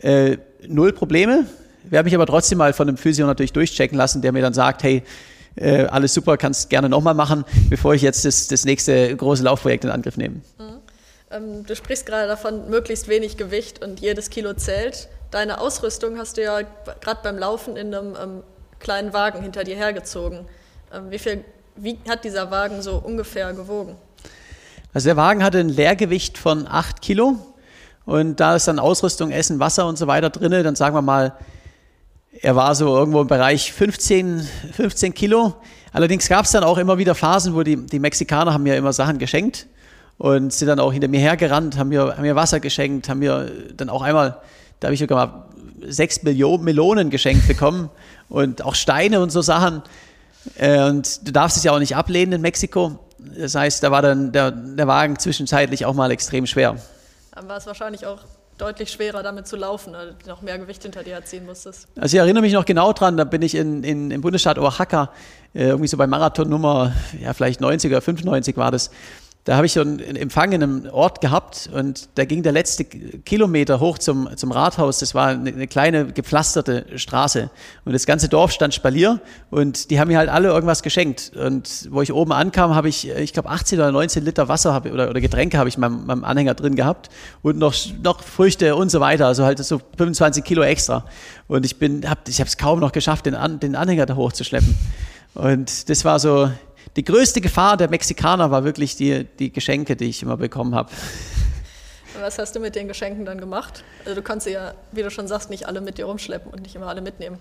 äh, 0.00 0.38
null 0.68 0.92
Probleme. 0.92 1.46
Werde 1.82 2.04
mich 2.04 2.14
aber 2.14 2.26
trotzdem 2.26 2.58
mal 2.58 2.72
von 2.72 2.86
einem 2.86 2.96
Physio 2.96 3.26
natürlich 3.26 3.52
durchchecken 3.52 3.98
lassen, 3.98 4.22
der 4.22 4.32
mir 4.32 4.42
dann 4.42 4.54
sagt, 4.54 4.84
hey, 4.84 5.02
äh, 5.60 5.86
alles 5.86 6.14
super, 6.14 6.36
kannst 6.36 6.70
gerne 6.70 6.88
nochmal 6.88 7.14
machen, 7.14 7.44
bevor 7.68 7.94
ich 7.94 8.02
jetzt 8.02 8.24
das, 8.24 8.46
das 8.48 8.64
nächste 8.64 9.14
große 9.16 9.42
Laufprojekt 9.42 9.84
in 9.84 9.90
Angriff 9.90 10.16
nehme. 10.16 10.36
Mhm. 10.58 10.78
Ähm, 11.30 11.66
du 11.66 11.76
sprichst 11.76 12.06
gerade 12.06 12.26
davon, 12.26 12.70
möglichst 12.70 13.08
wenig 13.08 13.36
Gewicht 13.36 13.84
und 13.84 14.00
jedes 14.00 14.30
Kilo 14.30 14.54
zählt. 14.54 15.08
Deine 15.30 15.60
Ausrüstung 15.60 16.18
hast 16.18 16.38
du 16.38 16.42
ja 16.42 16.60
gerade 17.00 17.20
beim 17.22 17.38
Laufen 17.38 17.76
in 17.76 17.94
einem 17.94 18.16
ähm, 18.20 18.42
kleinen 18.78 19.12
Wagen 19.12 19.42
hinter 19.42 19.64
dir 19.64 19.76
hergezogen. 19.76 20.46
Ähm, 20.92 21.10
wie, 21.10 21.18
viel, 21.18 21.44
wie 21.76 21.98
hat 22.08 22.24
dieser 22.24 22.50
Wagen 22.50 22.80
so 22.80 22.96
ungefähr 22.96 23.52
gewogen? 23.52 23.96
Also 24.94 25.08
der 25.08 25.16
Wagen 25.16 25.44
hatte 25.44 25.58
ein 25.58 25.68
Leergewicht 25.68 26.38
von 26.38 26.66
8 26.66 27.02
Kilo 27.02 27.36
und 28.06 28.40
da 28.40 28.56
ist 28.56 28.68
dann 28.68 28.78
Ausrüstung, 28.78 29.30
Essen, 29.30 29.60
Wasser 29.60 29.86
und 29.86 29.98
so 29.98 30.06
weiter 30.06 30.30
drin, 30.30 30.50
dann 30.50 30.76
sagen 30.76 30.94
wir 30.94 31.02
mal 31.02 31.34
er 32.32 32.56
war 32.56 32.74
so 32.74 32.96
irgendwo 32.96 33.20
im 33.20 33.26
Bereich 33.26 33.72
15, 33.72 34.40
15 34.72 35.14
Kilo. 35.14 35.54
Allerdings 35.92 36.28
gab 36.28 36.44
es 36.44 36.52
dann 36.52 36.64
auch 36.64 36.78
immer 36.78 36.98
wieder 36.98 37.14
Phasen, 37.14 37.54
wo 37.54 37.62
die, 37.62 37.76
die 37.76 37.98
Mexikaner 37.98 38.52
haben 38.52 38.62
mir 38.62 38.76
immer 38.76 38.92
Sachen 38.92 39.18
geschenkt 39.18 39.66
und 40.18 40.52
sind 40.52 40.68
dann 40.68 40.80
auch 40.80 40.92
hinter 40.92 41.08
mir 41.08 41.20
hergerannt, 41.20 41.78
haben 41.78 41.88
mir, 41.88 42.14
haben 42.16 42.22
mir 42.22 42.36
Wasser 42.36 42.60
geschenkt, 42.60 43.08
haben 43.08 43.20
mir 43.20 43.50
dann 43.74 43.88
auch 43.88 44.02
einmal, 44.02 44.40
da 44.80 44.86
habe 44.88 44.94
ich 44.94 45.00
sogar 45.00 45.26
mal 45.26 45.44
sechs 45.86 46.22
Millionen 46.22 46.64
Melonen 46.64 47.10
geschenkt 47.10 47.48
bekommen 47.48 47.88
und 48.28 48.64
auch 48.64 48.74
Steine 48.74 49.20
und 49.20 49.30
so 49.30 49.40
Sachen. 49.40 49.82
Äh, 50.56 50.82
und 50.84 51.26
du 51.26 51.32
darfst 51.32 51.56
es 51.56 51.64
ja 51.64 51.72
auch 51.72 51.78
nicht 51.78 51.96
ablehnen 51.96 52.34
in 52.34 52.40
Mexiko. 52.40 52.98
Das 53.18 53.54
heißt, 53.54 53.82
da 53.82 53.90
war 53.90 54.02
dann 54.02 54.32
der, 54.32 54.50
der 54.50 54.86
Wagen 54.86 55.18
zwischenzeitlich 55.18 55.86
auch 55.86 55.94
mal 55.94 56.10
extrem 56.10 56.46
schwer. 56.46 56.76
War 57.40 57.56
es 57.56 57.66
wahrscheinlich 57.66 58.04
auch 58.04 58.18
deutlich 58.58 58.90
schwerer 58.90 59.22
damit 59.22 59.46
zu 59.46 59.56
laufen, 59.56 59.92
weil 59.92 60.14
du 60.22 60.28
noch 60.28 60.42
mehr 60.42 60.58
Gewicht 60.58 60.82
hinter 60.82 61.02
dir 61.02 61.14
erziehen 61.14 61.46
musstest. 61.46 61.88
Also 61.96 62.16
ich 62.16 62.20
erinnere 62.20 62.42
mich 62.42 62.52
noch 62.52 62.64
genau 62.64 62.92
dran, 62.92 63.16
da 63.16 63.24
bin 63.24 63.42
ich 63.42 63.54
in, 63.54 63.84
in, 63.84 64.10
im 64.10 64.20
Bundesstaat 64.20 64.58
Oaxaca, 64.58 65.10
äh, 65.54 65.68
irgendwie 65.68 65.88
so 65.88 65.96
bei 65.96 66.06
Marathon 66.06 66.48
Nummer, 66.48 66.92
ja 67.20 67.32
vielleicht 67.32 67.60
90 67.60 67.90
oder 67.90 68.00
95 68.00 68.56
war 68.56 68.70
das. 68.70 68.90
Da 69.48 69.56
habe 69.56 69.64
ich 69.64 69.72
so 69.72 69.80
einen 69.80 69.98
Empfang 69.98 70.52
in 70.52 70.62
einem 70.62 70.90
Ort 70.92 71.22
gehabt 71.22 71.70
und 71.72 72.10
da 72.16 72.26
ging 72.26 72.42
der 72.42 72.52
letzte 72.52 72.84
Kilometer 72.84 73.80
hoch 73.80 73.96
zum, 73.96 74.28
zum 74.36 74.52
Rathaus. 74.52 74.98
Das 74.98 75.14
war 75.14 75.28
eine, 75.28 75.48
eine 75.48 75.66
kleine 75.66 76.12
gepflasterte 76.12 76.84
Straße 76.96 77.48
und 77.86 77.94
das 77.94 78.04
ganze 78.04 78.28
Dorf 78.28 78.52
stand 78.52 78.74
Spalier 78.74 79.22
und 79.48 79.90
die 79.90 79.98
haben 79.98 80.08
mir 80.08 80.18
halt 80.18 80.28
alle 80.28 80.48
irgendwas 80.48 80.82
geschenkt. 80.82 81.32
Und 81.34 81.88
wo 81.90 82.02
ich 82.02 82.12
oben 82.12 82.32
ankam, 82.32 82.74
habe 82.74 82.90
ich, 82.90 83.08
ich 83.08 83.32
glaube, 83.32 83.48
18 83.48 83.78
oder 83.78 83.90
19 83.90 84.22
Liter 84.22 84.48
Wasser 84.48 84.74
hab, 84.74 84.84
oder, 84.84 85.08
oder 85.08 85.20
Getränke 85.22 85.56
habe 85.56 85.70
ich 85.70 85.76
in 85.76 85.80
meinem, 85.80 86.04
meinem 86.04 86.24
Anhänger 86.24 86.52
drin 86.52 86.76
gehabt 86.76 87.08
und 87.40 87.56
noch, 87.56 87.74
noch 88.02 88.22
Früchte 88.22 88.76
und 88.76 88.90
so 88.90 89.00
weiter. 89.00 89.28
Also 89.28 89.46
halt 89.46 89.64
so 89.64 89.80
25 89.96 90.44
Kilo 90.44 90.60
extra. 90.60 91.06
Und 91.46 91.64
ich 91.64 91.78
bin, 91.78 92.06
hab, 92.06 92.28
ich 92.28 92.40
habe 92.40 92.48
es 92.48 92.58
kaum 92.58 92.80
noch 92.80 92.92
geschafft, 92.92 93.24
den, 93.24 93.34
An, 93.34 93.60
den 93.60 93.76
Anhänger 93.76 94.04
da 94.04 94.14
hochzuschleppen. 94.14 94.76
Und 95.32 95.88
das 95.88 96.04
war 96.04 96.18
so, 96.18 96.50
die 96.96 97.04
größte 97.04 97.40
Gefahr 97.40 97.76
der 97.76 97.88
Mexikaner 97.88 98.50
war 98.50 98.64
wirklich 98.64 98.96
die, 98.96 99.24
die 99.38 99.52
Geschenke, 99.52 99.96
die 99.96 100.06
ich 100.06 100.22
immer 100.22 100.36
bekommen 100.36 100.74
habe. 100.74 100.90
Was 102.20 102.38
hast 102.38 102.56
du 102.56 102.60
mit 102.60 102.74
den 102.74 102.88
Geschenken 102.88 103.24
dann 103.24 103.38
gemacht? 103.38 103.84
Also 104.04 104.16
du 104.16 104.22
kannst 104.22 104.44
sie 104.44 104.52
ja, 104.52 104.74
wie 104.92 105.02
du 105.02 105.10
schon 105.10 105.28
sagst, 105.28 105.50
nicht 105.50 105.66
alle 105.66 105.80
mit 105.80 105.98
dir 105.98 106.06
rumschleppen 106.06 106.52
und 106.52 106.62
nicht 106.62 106.74
immer 106.74 106.88
alle 106.88 107.00
mitnehmen. 107.00 107.38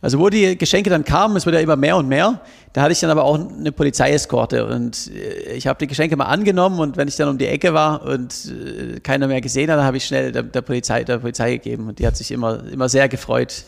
Also 0.00 0.18
wo 0.18 0.28
die 0.28 0.58
Geschenke 0.58 0.90
dann 0.90 1.02
kamen, 1.02 1.34
es 1.36 1.46
wurde 1.46 1.56
ja 1.56 1.62
immer 1.62 1.76
mehr 1.76 1.96
und 1.96 2.06
mehr, 2.06 2.40
da 2.74 2.82
hatte 2.82 2.92
ich 2.92 3.00
dann 3.00 3.08
aber 3.08 3.24
auch 3.24 3.38
eine 3.38 3.72
Polizeieskorte 3.72 4.66
und 4.66 5.10
äh, 5.10 5.54
ich 5.54 5.66
habe 5.66 5.78
die 5.78 5.86
Geschenke 5.86 6.14
mal 6.14 6.26
angenommen 6.26 6.78
und 6.78 6.98
wenn 6.98 7.08
ich 7.08 7.16
dann 7.16 7.28
um 7.28 7.38
die 7.38 7.46
Ecke 7.46 7.72
war 7.72 8.02
und 8.02 8.52
äh, 8.52 9.00
keiner 9.00 9.28
mehr 9.28 9.40
gesehen 9.40 9.70
hat, 9.70 9.78
dann 9.78 9.86
habe 9.86 9.96
ich 9.96 10.04
schnell 10.04 10.30
der, 10.30 10.42
der, 10.42 10.60
Polizei, 10.60 11.04
der 11.04 11.18
Polizei 11.18 11.52
gegeben 11.52 11.88
und 11.88 11.98
die 11.98 12.06
hat 12.06 12.18
sich 12.18 12.30
immer, 12.32 12.62
immer 12.70 12.90
sehr 12.90 13.08
gefreut. 13.08 13.64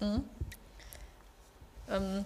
Mhm. 0.00 0.22
Ähm, 1.90 2.24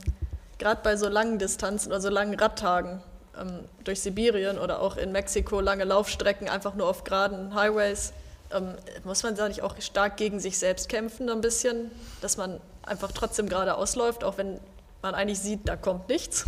gerade 0.61 0.81
bei 0.85 0.97
so 0.97 1.09
langen 1.09 1.41
Distanzen 1.41 1.91
oder 1.91 2.01
so 2.01 2.11
langen 2.11 2.39
Radtagen 2.39 3.03
ähm, 3.41 3.65
durch 3.83 4.01
Sibirien 4.01 4.59
oder 4.59 4.81
auch 4.81 4.97
in 4.97 5.11
Mexiko, 5.11 5.61
lange 5.61 5.85
Laufstrecken, 5.85 6.49
einfach 6.49 6.75
nur 6.75 6.87
auf 6.87 7.03
geraden 7.03 7.55
Highways, 7.55 8.13
ähm, 8.53 8.75
muss 9.05 9.25
man 9.25 9.35
da 9.35 9.49
nicht 9.49 9.63
auch 9.63 9.75
stark 9.81 10.17
gegen 10.17 10.39
sich 10.39 10.59
selbst 10.59 10.89
kämpfen, 10.89 11.29
ein 11.29 11.41
bisschen, 11.41 11.91
dass 12.21 12.37
man 12.37 12.61
einfach 12.83 13.11
trotzdem 13.13 13.49
geradeaus 13.49 13.97
läuft, 13.97 14.23
auch 14.23 14.39
wenn 14.39 14.61
man 15.03 15.15
eigentlich 15.15 15.41
sieht, 15.41 15.61
da 15.65 15.77
kommt 15.77 16.09
nichts? 16.09 16.45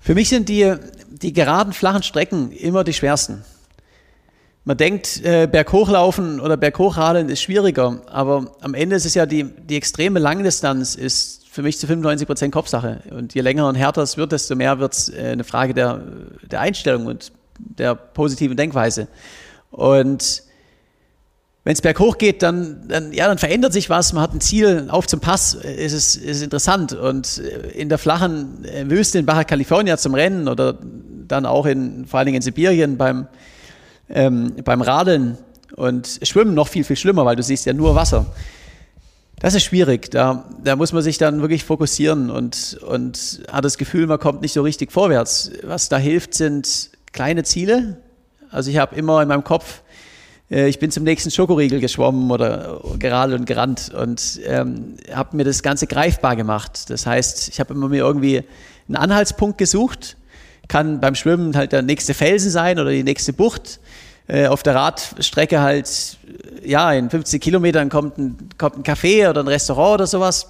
Für 0.00 0.14
mich 0.14 0.28
sind 0.28 0.48
die, 0.48 0.74
die 1.08 1.32
geraden, 1.32 1.72
flachen 1.72 2.02
Strecken 2.02 2.52
immer 2.52 2.84
die 2.84 2.92
schwersten. 2.92 3.44
Man 4.66 4.76
denkt, 4.76 5.24
äh, 5.24 5.46
berghochlaufen 5.46 6.40
oder 6.40 6.56
berghochladen 6.56 7.28
ist 7.28 7.40
schwieriger, 7.40 8.00
aber 8.06 8.50
am 8.60 8.74
Ende 8.74 8.96
ist 8.96 9.06
es 9.06 9.14
ja 9.14 9.24
die, 9.24 9.44
die 9.44 9.76
extreme 9.76 10.18
Langdistanz 10.18 10.96
ist 10.96 11.46
für 11.48 11.62
mich 11.62 11.78
zu 11.78 11.86
95 11.86 12.26
Prozent 12.26 12.52
Kopfsache. 12.52 13.00
Und 13.12 13.32
je 13.32 13.42
länger 13.42 13.68
und 13.68 13.76
härter 13.76 14.02
es 14.02 14.16
wird, 14.16 14.32
desto 14.32 14.56
mehr 14.56 14.80
wird 14.80 14.92
es 14.92 15.08
äh, 15.08 15.28
eine 15.30 15.44
Frage 15.44 15.72
der, 15.72 16.02
der 16.50 16.60
Einstellung 16.60 17.06
und 17.06 17.30
der 17.58 17.94
positiven 17.94 18.56
Denkweise. 18.56 19.06
Und 19.70 20.42
wenn 21.62 21.72
es 21.72 21.80
berghoch 21.80 22.18
geht, 22.18 22.42
dann, 22.42 22.88
dann, 22.88 23.12
ja, 23.12 23.28
dann 23.28 23.38
verändert 23.38 23.72
sich 23.72 23.88
was. 23.88 24.12
Man 24.14 24.22
hat 24.24 24.34
ein 24.34 24.40
Ziel 24.40 24.86
auf 24.88 25.06
zum 25.06 25.20
Pass, 25.20 25.54
ist 25.54 25.92
es 25.92 26.16
ist 26.16 26.42
interessant. 26.42 26.92
Und 26.92 27.38
äh, 27.38 27.68
in 27.68 27.88
der 27.88 27.98
flachen 27.98 28.64
äh, 28.64 28.90
Wüste 28.90 29.20
in 29.20 29.26
Baja 29.26 29.44
California 29.44 29.96
zum 29.96 30.14
Rennen 30.14 30.48
oder 30.48 30.76
dann 31.28 31.46
auch 31.46 31.66
in, 31.66 32.04
vor 32.06 32.18
allen 32.18 32.26
Dingen 32.26 32.36
in 32.36 32.42
Sibirien 32.42 32.96
beim, 32.96 33.28
ähm, 34.08 34.54
beim 34.64 34.82
Radeln 34.82 35.38
und 35.74 36.20
Schwimmen 36.22 36.54
noch 36.54 36.68
viel, 36.68 36.84
viel 36.84 36.96
schlimmer, 36.96 37.24
weil 37.24 37.36
du 37.36 37.42
siehst 37.42 37.66
ja 37.66 37.72
nur 37.72 37.94
Wasser 37.94 38.26
Das 39.40 39.54
ist 39.54 39.64
schwierig. 39.64 40.10
Da, 40.10 40.44
da 40.62 40.76
muss 40.76 40.92
man 40.92 41.02
sich 41.02 41.18
dann 41.18 41.40
wirklich 41.40 41.64
fokussieren 41.64 42.30
und, 42.30 42.78
und 42.86 43.42
hat 43.50 43.64
das 43.64 43.78
Gefühl, 43.78 44.06
man 44.06 44.18
kommt 44.18 44.42
nicht 44.42 44.52
so 44.52 44.62
richtig 44.62 44.92
vorwärts. 44.92 45.50
Was 45.62 45.88
da 45.88 45.98
hilft, 45.98 46.34
sind 46.34 46.90
kleine 47.12 47.42
Ziele. 47.44 47.98
Also 48.50 48.70
ich 48.70 48.78
habe 48.78 48.94
immer 48.96 49.22
in 49.22 49.28
meinem 49.28 49.44
Kopf, 49.44 49.82
äh, 50.50 50.68
ich 50.68 50.78
bin 50.78 50.90
zum 50.90 51.04
nächsten 51.04 51.30
Schokoriegel 51.30 51.80
geschwommen 51.80 52.30
oder 52.30 52.80
gerade 52.98 53.34
und 53.34 53.46
gerannt 53.46 53.92
und 53.92 54.40
ähm, 54.44 54.96
habe 55.12 55.36
mir 55.36 55.44
das 55.44 55.62
Ganze 55.62 55.86
greifbar 55.86 56.36
gemacht. 56.36 56.90
Das 56.90 57.06
heißt, 57.06 57.48
ich 57.48 57.60
habe 57.60 57.74
immer 57.74 57.88
mir 57.88 58.04
irgendwie 58.04 58.44
einen 58.88 58.96
Anhaltspunkt 58.96 59.58
gesucht. 59.58 60.16
Kann 60.68 61.00
beim 61.00 61.14
Schwimmen 61.14 61.56
halt 61.56 61.72
der 61.72 61.82
nächste 61.82 62.12
Felsen 62.12 62.50
sein 62.50 62.78
oder 62.78 62.90
die 62.90 63.04
nächste 63.04 63.32
Bucht. 63.32 63.80
Äh, 64.28 64.48
auf 64.48 64.62
der 64.64 64.74
Radstrecke 64.74 65.60
halt, 65.60 66.18
ja, 66.64 66.92
in 66.92 67.10
50 67.10 67.40
Kilometern 67.40 67.88
kommt 67.88 68.18
ein, 68.18 68.48
kommt 68.58 68.76
ein 68.76 68.82
Café 68.82 69.30
oder 69.30 69.40
ein 69.40 69.48
Restaurant 69.48 69.94
oder 69.94 70.06
sowas. 70.06 70.48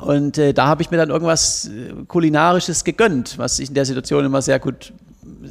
Und 0.00 0.38
äh, 0.38 0.52
da 0.52 0.66
habe 0.66 0.82
ich 0.82 0.90
mir 0.90 0.96
dann 0.96 1.10
irgendwas 1.10 1.68
äh, 1.68 1.92
Kulinarisches 2.06 2.84
gegönnt, 2.84 3.38
was 3.38 3.58
ich 3.60 3.68
in 3.68 3.74
der 3.74 3.84
Situation 3.84 4.24
immer 4.24 4.42
sehr 4.42 4.58
gut, 4.58 4.92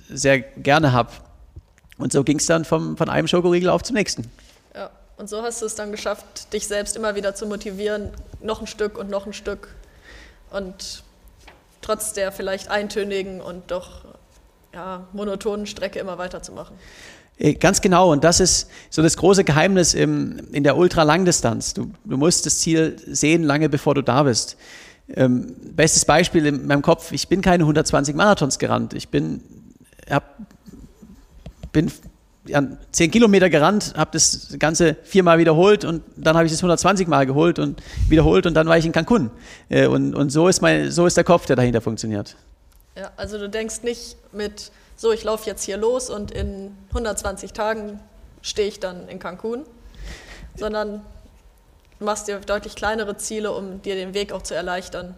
sehr 0.09 0.39
gerne 0.39 0.91
habe. 0.91 1.11
Und 1.97 2.11
so 2.11 2.23
ging 2.23 2.37
es 2.37 2.45
dann 2.45 2.65
vom, 2.65 2.97
von 2.97 3.09
einem 3.09 3.27
Schokoriegel 3.27 3.69
auf 3.69 3.83
zum 3.83 3.95
nächsten. 3.95 4.29
Ja, 4.75 4.89
und 5.17 5.29
so 5.29 5.41
hast 5.41 5.61
du 5.61 5.65
es 5.65 5.75
dann 5.75 5.91
geschafft, 5.91 6.51
dich 6.53 6.67
selbst 6.67 6.95
immer 6.95 7.15
wieder 7.15 7.33
zu 7.33 7.45
motivieren, 7.45 8.11
noch 8.41 8.61
ein 8.61 8.67
Stück 8.67 8.97
und 8.97 9.09
noch 9.09 9.25
ein 9.25 9.33
Stück. 9.33 9.69
Und 10.51 11.03
trotz 11.81 12.13
der 12.13 12.31
vielleicht 12.31 12.69
eintönigen 12.69 13.41
und 13.41 13.71
doch 13.71 14.01
ja, 14.73 15.07
monotonen 15.13 15.65
Strecke 15.65 15.99
immer 15.99 16.17
weiterzumachen. 16.17 16.77
Äh, 17.39 17.53
ganz 17.53 17.81
genau, 17.81 18.11
und 18.11 18.23
das 18.23 18.39
ist 18.39 18.69
so 18.89 19.01
das 19.01 19.17
große 19.17 19.43
Geheimnis 19.43 19.93
im, 19.93 20.39
in 20.51 20.63
der 20.63 20.77
Ultralangdistanz. 20.77 21.73
Du, 21.73 21.91
du 22.05 22.17
musst 22.17 22.45
das 22.45 22.59
Ziel 22.59 22.95
sehen, 23.05 23.43
lange 23.43 23.69
bevor 23.69 23.95
du 23.95 24.01
da 24.01 24.23
bist. 24.23 24.57
Ähm, 25.15 25.55
bestes 25.73 26.03
Beispiel 26.05 26.45
in 26.45 26.67
meinem 26.67 26.81
Kopf, 26.81 27.11
ich 27.11 27.27
bin 27.27 27.41
keine 27.41 27.63
120 27.63 28.15
Marathons 28.15 28.59
gerannt. 28.59 28.93
Ich 28.93 29.07
bin, 29.09 29.41
hab, 30.09 30.37
bin 31.71 31.91
ja, 32.47 32.61
10 32.91 33.11
Kilometer 33.11 33.49
gerannt, 33.49 33.93
habe 33.95 34.11
das 34.13 34.55
Ganze 34.59 34.95
viermal 35.03 35.37
wiederholt 35.37 35.85
und 35.85 36.01
dann 36.15 36.35
habe 36.35 36.45
ich 36.45 36.51
es 36.51 36.59
120 36.59 37.07
Mal 37.07 37.25
geholt 37.25 37.59
und 37.59 37.81
wiederholt 38.09 38.45
und 38.45 38.53
dann 38.53 38.67
war 38.67 38.77
ich 38.77 38.85
in 38.85 38.91
Cancun. 38.91 39.29
Äh, 39.69 39.87
und, 39.87 40.13
und 40.13 40.29
so, 40.29 40.47
ist 40.47 40.61
mein, 40.61 40.91
so 40.91 41.05
ist 41.05 41.15
der 41.15 41.23
Kopf, 41.23 41.45
der 41.45 41.55
dahinter 41.55 41.81
funktioniert. 41.81 42.35
Ja, 42.97 43.11
also 43.15 43.37
du 43.37 43.47
denkst 43.47 43.83
nicht 43.83 44.17
mit 44.33 44.71
so, 44.97 45.11
ich 45.11 45.23
laufe 45.23 45.45
jetzt 45.45 45.63
hier 45.63 45.77
los 45.77 46.09
und 46.09 46.31
in 46.31 46.75
120 46.89 47.53
Tagen 47.53 47.99
stehe 48.41 48.67
ich 48.67 48.79
dann 48.79 49.07
in 49.07 49.19
Cancun, 49.19 49.63
sondern 50.55 51.05
du 51.99 52.05
machst 52.05 52.27
dir 52.27 52.39
deutlich 52.39 52.75
kleinere 52.75 53.15
Ziele, 53.15 53.51
um 53.51 53.81
dir 53.83 53.93
den 53.93 54.15
Weg 54.15 54.33
auch 54.33 54.41
zu 54.41 54.55
erleichtern. 54.55 55.13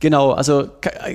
Genau, 0.00 0.32
also 0.32 0.68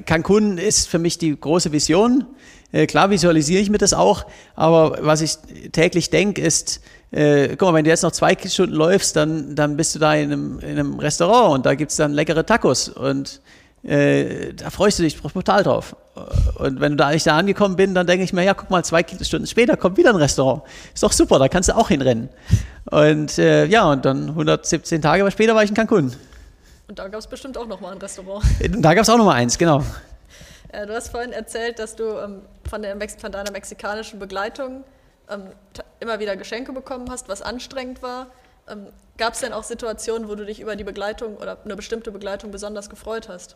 Cancun 0.05 0.57
ist 0.57 0.87
für 0.87 0.97
mich 0.97 1.17
die 1.17 1.37
große 1.37 1.73
Vision. 1.73 2.25
Äh, 2.71 2.87
klar 2.87 3.09
visualisiere 3.09 3.61
ich 3.61 3.69
mir 3.69 3.79
das 3.79 3.93
auch, 3.93 4.25
aber 4.55 4.99
was 5.01 5.19
ich 5.19 5.35
täglich 5.73 6.09
denke, 6.09 6.41
ist, 6.41 6.79
äh, 7.11 7.49
guck 7.57 7.63
mal, 7.63 7.73
wenn 7.73 7.83
du 7.83 7.89
jetzt 7.89 8.03
noch 8.03 8.13
zwei 8.13 8.37
Stunden 8.45 8.75
läufst, 8.75 9.17
dann, 9.17 9.55
dann 9.55 9.75
bist 9.75 9.93
du 9.93 9.99
da 9.99 10.15
in 10.15 10.31
einem, 10.31 10.59
in 10.59 10.69
einem 10.69 10.99
Restaurant 10.99 11.55
und 11.55 11.65
da 11.65 11.75
gibt 11.75 11.91
es 11.91 11.97
dann 11.97 12.13
leckere 12.13 12.45
Tacos 12.45 12.87
und 12.87 13.41
äh, 13.83 14.53
da 14.53 14.69
freust 14.69 14.99
du 14.99 15.03
dich 15.03 15.17
total 15.17 15.63
drauf. 15.63 15.95
Und 16.55 16.79
wenn 16.79 16.93
du 16.93 16.97
da 16.97 17.11
nicht 17.11 17.25
da 17.27 17.37
angekommen 17.37 17.75
bin, 17.75 17.93
dann 17.93 18.07
denke 18.07 18.23
ich 18.23 18.33
mir, 18.33 18.43
ja, 18.43 18.53
guck 18.53 18.69
mal, 18.69 18.83
zwei 18.83 19.05
Stunden 19.21 19.47
später 19.47 19.77
kommt 19.77 19.97
wieder 19.97 20.09
ein 20.09 20.15
Restaurant. 20.15 20.63
Ist 20.93 21.03
doch 21.03 21.11
super, 21.11 21.39
da 21.39 21.47
kannst 21.47 21.69
du 21.69 21.75
auch 21.75 21.89
hinrennen. 21.89 22.29
Und 22.85 23.37
äh, 23.37 23.65
ja, 23.65 23.89
und 23.89 24.05
dann 24.05 24.29
117 24.29 25.01
Tage 25.01 25.29
später 25.31 25.55
war 25.55 25.63
ich 25.63 25.69
in 25.69 25.75
Cancun. 25.75 26.15
Und 26.87 26.99
da 26.99 27.07
gab 27.07 27.19
es 27.19 27.27
bestimmt 27.27 27.57
auch 27.57 27.67
nochmal 27.67 27.93
ein 27.93 27.97
Restaurant. 27.97 28.43
Da 28.79 28.93
gab 28.93 29.03
es 29.03 29.09
auch 29.09 29.17
nochmal 29.17 29.35
eins, 29.35 29.57
genau. 29.57 29.83
Äh, 30.69 30.87
du 30.87 30.93
hast 30.93 31.09
vorhin 31.09 31.33
erzählt, 31.33 31.79
dass 31.79 31.95
du 31.95 32.03
ähm, 32.03 32.41
von, 32.69 32.81
der, 32.81 32.97
von 33.19 33.31
deiner 33.31 33.51
mexikanischen 33.51 34.19
Begleitung 34.19 34.83
ähm, 35.29 35.43
immer 35.99 36.19
wieder 36.19 36.35
Geschenke 36.35 36.71
bekommen 36.71 37.09
hast, 37.09 37.27
was 37.29 37.41
anstrengend 37.41 38.01
war. 38.01 38.27
Ähm, 38.69 38.87
Gab 39.17 39.33
es 39.33 39.39
denn 39.39 39.51
auch 39.51 39.63
Situationen, 39.63 40.29
wo 40.29 40.35
du 40.35 40.45
dich 40.45 40.59
über 40.59 40.75
die 40.75 40.83
Begleitung 40.83 41.37
oder 41.37 41.57
eine 41.65 41.75
bestimmte 41.75 42.11
Begleitung 42.11 42.51
besonders 42.51 42.89
gefreut 42.89 43.29
hast? 43.29 43.55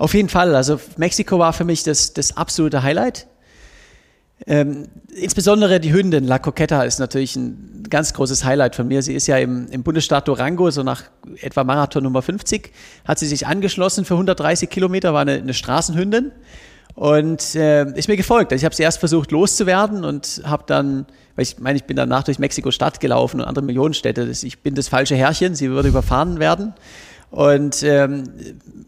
Auf 0.00 0.14
jeden 0.14 0.30
Fall. 0.30 0.54
Also 0.54 0.80
Mexiko 0.96 1.38
war 1.38 1.52
für 1.52 1.64
mich 1.64 1.82
das, 1.82 2.14
das 2.14 2.34
absolute 2.34 2.82
Highlight. 2.82 3.26
Ähm, 4.46 4.88
insbesondere 5.14 5.78
die 5.78 5.92
Hündin 5.92 6.24
La 6.24 6.38
Coqueta 6.38 6.84
ist 6.84 7.00
natürlich 7.00 7.36
ein 7.36 7.84
ganz 7.90 8.14
großes 8.14 8.46
Highlight 8.46 8.74
von 8.74 8.88
mir. 8.88 9.02
Sie 9.02 9.12
ist 9.12 9.26
ja 9.26 9.36
im, 9.36 9.68
im 9.70 9.82
Bundesstaat 9.82 10.26
Durango, 10.26 10.70
so 10.70 10.82
nach 10.82 11.02
etwa 11.42 11.64
Marathon 11.64 12.02
Nummer 12.02 12.22
50, 12.22 12.72
hat 13.04 13.18
sie 13.18 13.26
sich 13.26 13.46
angeschlossen 13.46 14.06
für 14.06 14.14
130 14.14 14.70
Kilometer, 14.70 15.12
war 15.12 15.20
eine, 15.20 15.34
eine 15.34 15.52
Straßenhündin 15.52 16.32
und 16.94 17.54
äh, 17.54 17.84
ist 17.92 18.08
mir 18.08 18.16
gefolgt. 18.16 18.52
Also 18.52 18.62
ich 18.62 18.64
habe 18.64 18.74
sie 18.74 18.84
erst 18.84 19.00
versucht 19.00 19.30
loszuwerden 19.32 20.06
und 20.06 20.40
habe 20.46 20.64
dann, 20.66 21.04
weil 21.36 21.42
ich 21.42 21.58
meine, 21.58 21.76
ich 21.76 21.84
bin 21.84 21.98
danach 21.98 22.22
durch 22.22 22.38
Mexiko-Stadt 22.38 23.00
gelaufen 23.00 23.42
und 23.42 23.46
andere 23.46 23.66
Millionenstädte. 23.66 24.32
Ich 24.42 24.60
bin 24.60 24.74
das 24.74 24.88
falsche 24.88 25.14
Herrchen, 25.14 25.54
sie 25.54 25.68
würde 25.68 25.90
überfahren 25.90 26.40
werden. 26.40 26.72
Und 27.30 27.82
ähm, 27.84 28.24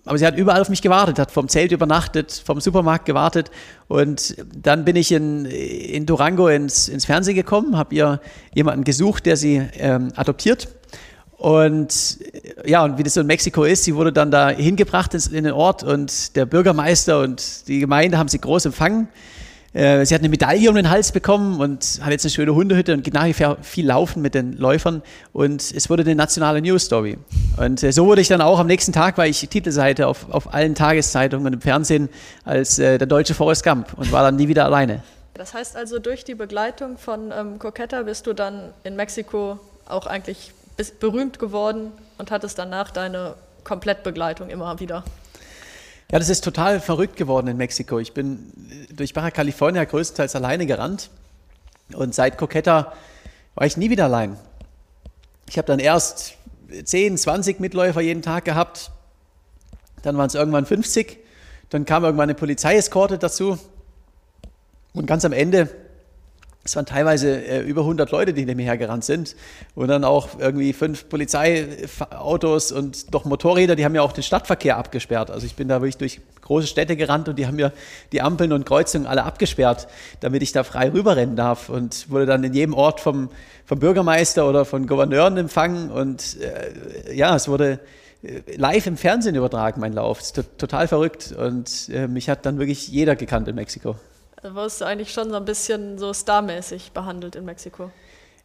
aber 0.04 0.18
sie 0.18 0.26
hat 0.26 0.36
überall 0.36 0.60
auf 0.60 0.68
mich 0.68 0.82
gewartet, 0.82 1.18
hat 1.18 1.30
vom 1.30 1.48
Zelt 1.48 1.70
übernachtet, 1.70 2.42
vom 2.44 2.60
Supermarkt 2.60 3.04
gewartet. 3.04 3.50
Und 3.86 4.36
dann 4.54 4.84
bin 4.84 4.96
ich 4.96 5.12
in, 5.12 5.44
in 5.44 6.06
Durango 6.06 6.48
ins, 6.48 6.88
ins 6.88 7.04
Fernsehen 7.04 7.36
gekommen, 7.36 7.76
habe 7.76 7.94
ihr 7.94 8.20
jemanden 8.52 8.82
gesucht, 8.82 9.26
der 9.26 9.36
sie 9.36 9.62
ähm, 9.78 10.12
adoptiert. 10.16 10.68
Und 11.36 12.18
ja, 12.64 12.84
und 12.84 12.98
wie 12.98 13.02
das 13.02 13.14
so 13.14 13.20
in 13.20 13.26
Mexiko 13.26 13.64
ist, 13.64 13.84
sie 13.84 13.94
wurde 13.94 14.12
dann 14.12 14.30
da 14.30 14.48
hingebracht 14.50 15.14
in 15.14 15.44
den 15.44 15.52
Ort 15.52 15.82
und 15.82 16.36
der 16.36 16.46
Bürgermeister 16.46 17.20
und 17.20 17.68
die 17.68 17.80
Gemeinde 17.80 18.18
haben 18.18 18.28
sie 18.28 18.40
groß 18.40 18.66
empfangen. 18.66 19.08
Äh, 19.74 20.04
sie 20.04 20.14
hat 20.14 20.20
eine 20.20 20.28
Medaille 20.28 20.68
um 20.68 20.76
den 20.76 20.90
Hals 20.90 21.12
bekommen 21.12 21.60
und 21.60 22.00
hat 22.02 22.10
jetzt 22.10 22.24
eine 22.24 22.30
schöne 22.30 22.54
Hundehütte 22.54 22.92
und 22.92 23.04
geht 23.04 23.14
nachher 23.14 23.56
viel 23.62 23.86
laufen 23.86 24.20
mit 24.20 24.34
den 24.34 24.52
Läufern. 24.52 25.02
Und 25.32 25.62
es 25.62 25.88
wurde 25.88 26.02
eine 26.02 26.14
nationale 26.14 26.60
News 26.60 26.84
Story. 26.84 27.18
Und 27.56 27.82
äh, 27.82 27.92
so 27.92 28.06
wurde 28.06 28.20
ich 28.20 28.28
dann 28.28 28.42
auch 28.42 28.58
am 28.58 28.66
nächsten 28.66 28.92
Tag, 28.92 29.16
war 29.16 29.26
ich 29.26 29.48
Titelseite 29.48 30.06
auf, 30.06 30.30
auf 30.30 30.52
allen 30.52 30.74
Tageszeitungen 30.74 31.46
und 31.46 31.52
im 31.54 31.60
Fernsehen 31.60 32.08
als 32.44 32.78
äh, 32.78 32.98
der 32.98 33.06
deutsche 33.06 33.34
Forrest 33.34 33.64
Gump 33.64 33.94
und 33.96 34.12
war 34.12 34.22
dann 34.22 34.36
nie 34.36 34.48
wieder 34.48 34.64
alleine. 34.64 35.02
Das 35.34 35.54
heißt 35.54 35.76
also, 35.76 35.98
durch 35.98 36.24
die 36.24 36.34
Begleitung 36.34 36.98
von 36.98 37.32
ähm, 37.32 37.58
Coquetta 37.58 38.02
bist 38.02 38.26
du 38.26 38.34
dann 38.34 38.72
in 38.84 38.96
Mexiko 38.96 39.58
auch 39.86 40.06
eigentlich 40.06 40.52
berühmt 41.00 41.38
geworden 41.38 41.92
und 42.18 42.30
hattest 42.30 42.58
danach 42.58 42.90
deine 42.90 43.34
Komplettbegleitung 43.64 44.50
immer 44.50 44.78
wieder. 44.80 45.04
Ja, 46.12 46.18
das 46.18 46.28
ist 46.28 46.44
total 46.44 46.78
verrückt 46.78 47.16
geworden 47.16 47.48
in 47.48 47.56
Mexiko. 47.56 47.98
Ich 47.98 48.12
bin 48.12 48.52
durch 48.94 49.14
Baja 49.14 49.30
California 49.30 49.82
größtenteils 49.82 50.36
alleine 50.36 50.66
gerannt 50.66 51.08
und 51.94 52.14
seit 52.14 52.36
Coqueta 52.36 52.92
war 53.54 53.66
ich 53.66 53.78
nie 53.78 53.88
wieder 53.88 54.04
allein. 54.04 54.36
Ich 55.48 55.56
habe 55.56 55.64
dann 55.64 55.78
erst 55.78 56.34
10, 56.84 57.16
20 57.16 57.60
Mitläufer 57.60 58.02
jeden 58.02 58.20
Tag 58.20 58.44
gehabt, 58.44 58.90
dann 60.02 60.18
waren 60.18 60.26
es 60.26 60.34
irgendwann 60.34 60.66
50, 60.66 61.16
dann 61.70 61.86
kam 61.86 62.04
irgendwann 62.04 62.24
eine 62.24 62.34
Polizeieskorte 62.34 63.16
dazu 63.16 63.58
und 64.92 65.06
ganz 65.06 65.24
am 65.24 65.32
Ende 65.32 65.70
es 66.64 66.76
waren 66.76 66.86
teilweise 66.86 67.44
äh, 67.44 67.60
über 67.60 67.80
100 67.80 68.10
Leute, 68.12 68.32
die 68.32 68.42
hinter 68.42 68.54
mir 68.54 68.64
hergerannt 68.64 69.04
sind. 69.04 69.34
Und 69.74 69.88
dann 69.88 70.04
auch 70.04 70.38
irgendwie 70.38 70.72
fünf 70.72 71.08
Polizeiautos 71.08 72.70
und 72.70 73.12
doch 73.12 73.24
Motorräder, 73.24 73.74
die 73.74 73.84
haben 73.84 73.96
ja 73.96 74.02
auch 74.02 74.12
den 74.12 74.22
Stadtverkehr 74.22 74.76
abgesperrt. 74.76 75.30
Also 75.30 75.44
ich 75.44 75.56
bin 75.56 75.66
da 75.66 75.80
wirklich 75.80 75.96
durch 75.96 76.20
große 76.40 76.68
Städte 76.68 76.96
gerannt 76.96 77.28
und 77.28 77.36
die 77.38 77.46
haben 77.46 77.56
mir 77.56 77.72
die 78.12 78.22
Ampeln 78.22 78.52
und 78.52 78.64
Kreuzungen 78.64 79.08
alle 79.08 79.24
abgesperrt, 79.24 79.88
damit 80.20 80.42
ich 80.42 80.52
da 80.52 80.62
frei 80.62 80.92
rüberrennen 80.92 81.34
darf. 81.34 81.68
Und 81.68 82.08
wurde 82.10 82.26
dann 82.26 82.44
in 82.44 82.54
jedem 82.54 82.74
Ort 82.74 83.00
vom, 83.00 83.30
vom 83.64 83.80
Bürgermeister 83.80 84.48
oder 84.48 84.64
von 84.64 84.86
Gouverneuren 84.86 85.36
empfangen. 85.38 85.90
Und 85.90 86.36
äh, 86.40 87.12
ja, 87.12 87.34
es 87.34 87.48
wurde 87.48 87.80
äh, 88.22 88.40
live 88.54 88.86
im 88.86 88.96
Fernsehen 88.96 89.34
übertragen, 89.34 89.80
mein 89.80 89.94
Lauf. 89.94 90.20
Total 90.58 90.86
verrückt. 90.86 91.34
Und 91.36 91.88
äh, 91.92 92.06
mich 92.06 92.28
hat 92.28 92.46
dann 92.46 92.60
wirklich 92.60 92.86
jeder 92.86 93.16
gekannt 93.16 93.48
in 93.48 93.56
Mexiko. 93.56 93.96
Wirst 94.42 94.80
du 94.80 94.84
eigentlich 94.84 95.12
schon 95.12 95.30
so 95.30 95.36
ein 95.36 95.44
bisschen 95.44 95.98
so 95.98 96.12
starmäßig 96.12 96.92
behandelt 96.92 97.36
in 97.36 97.44
Mexiko. 97.44 97.90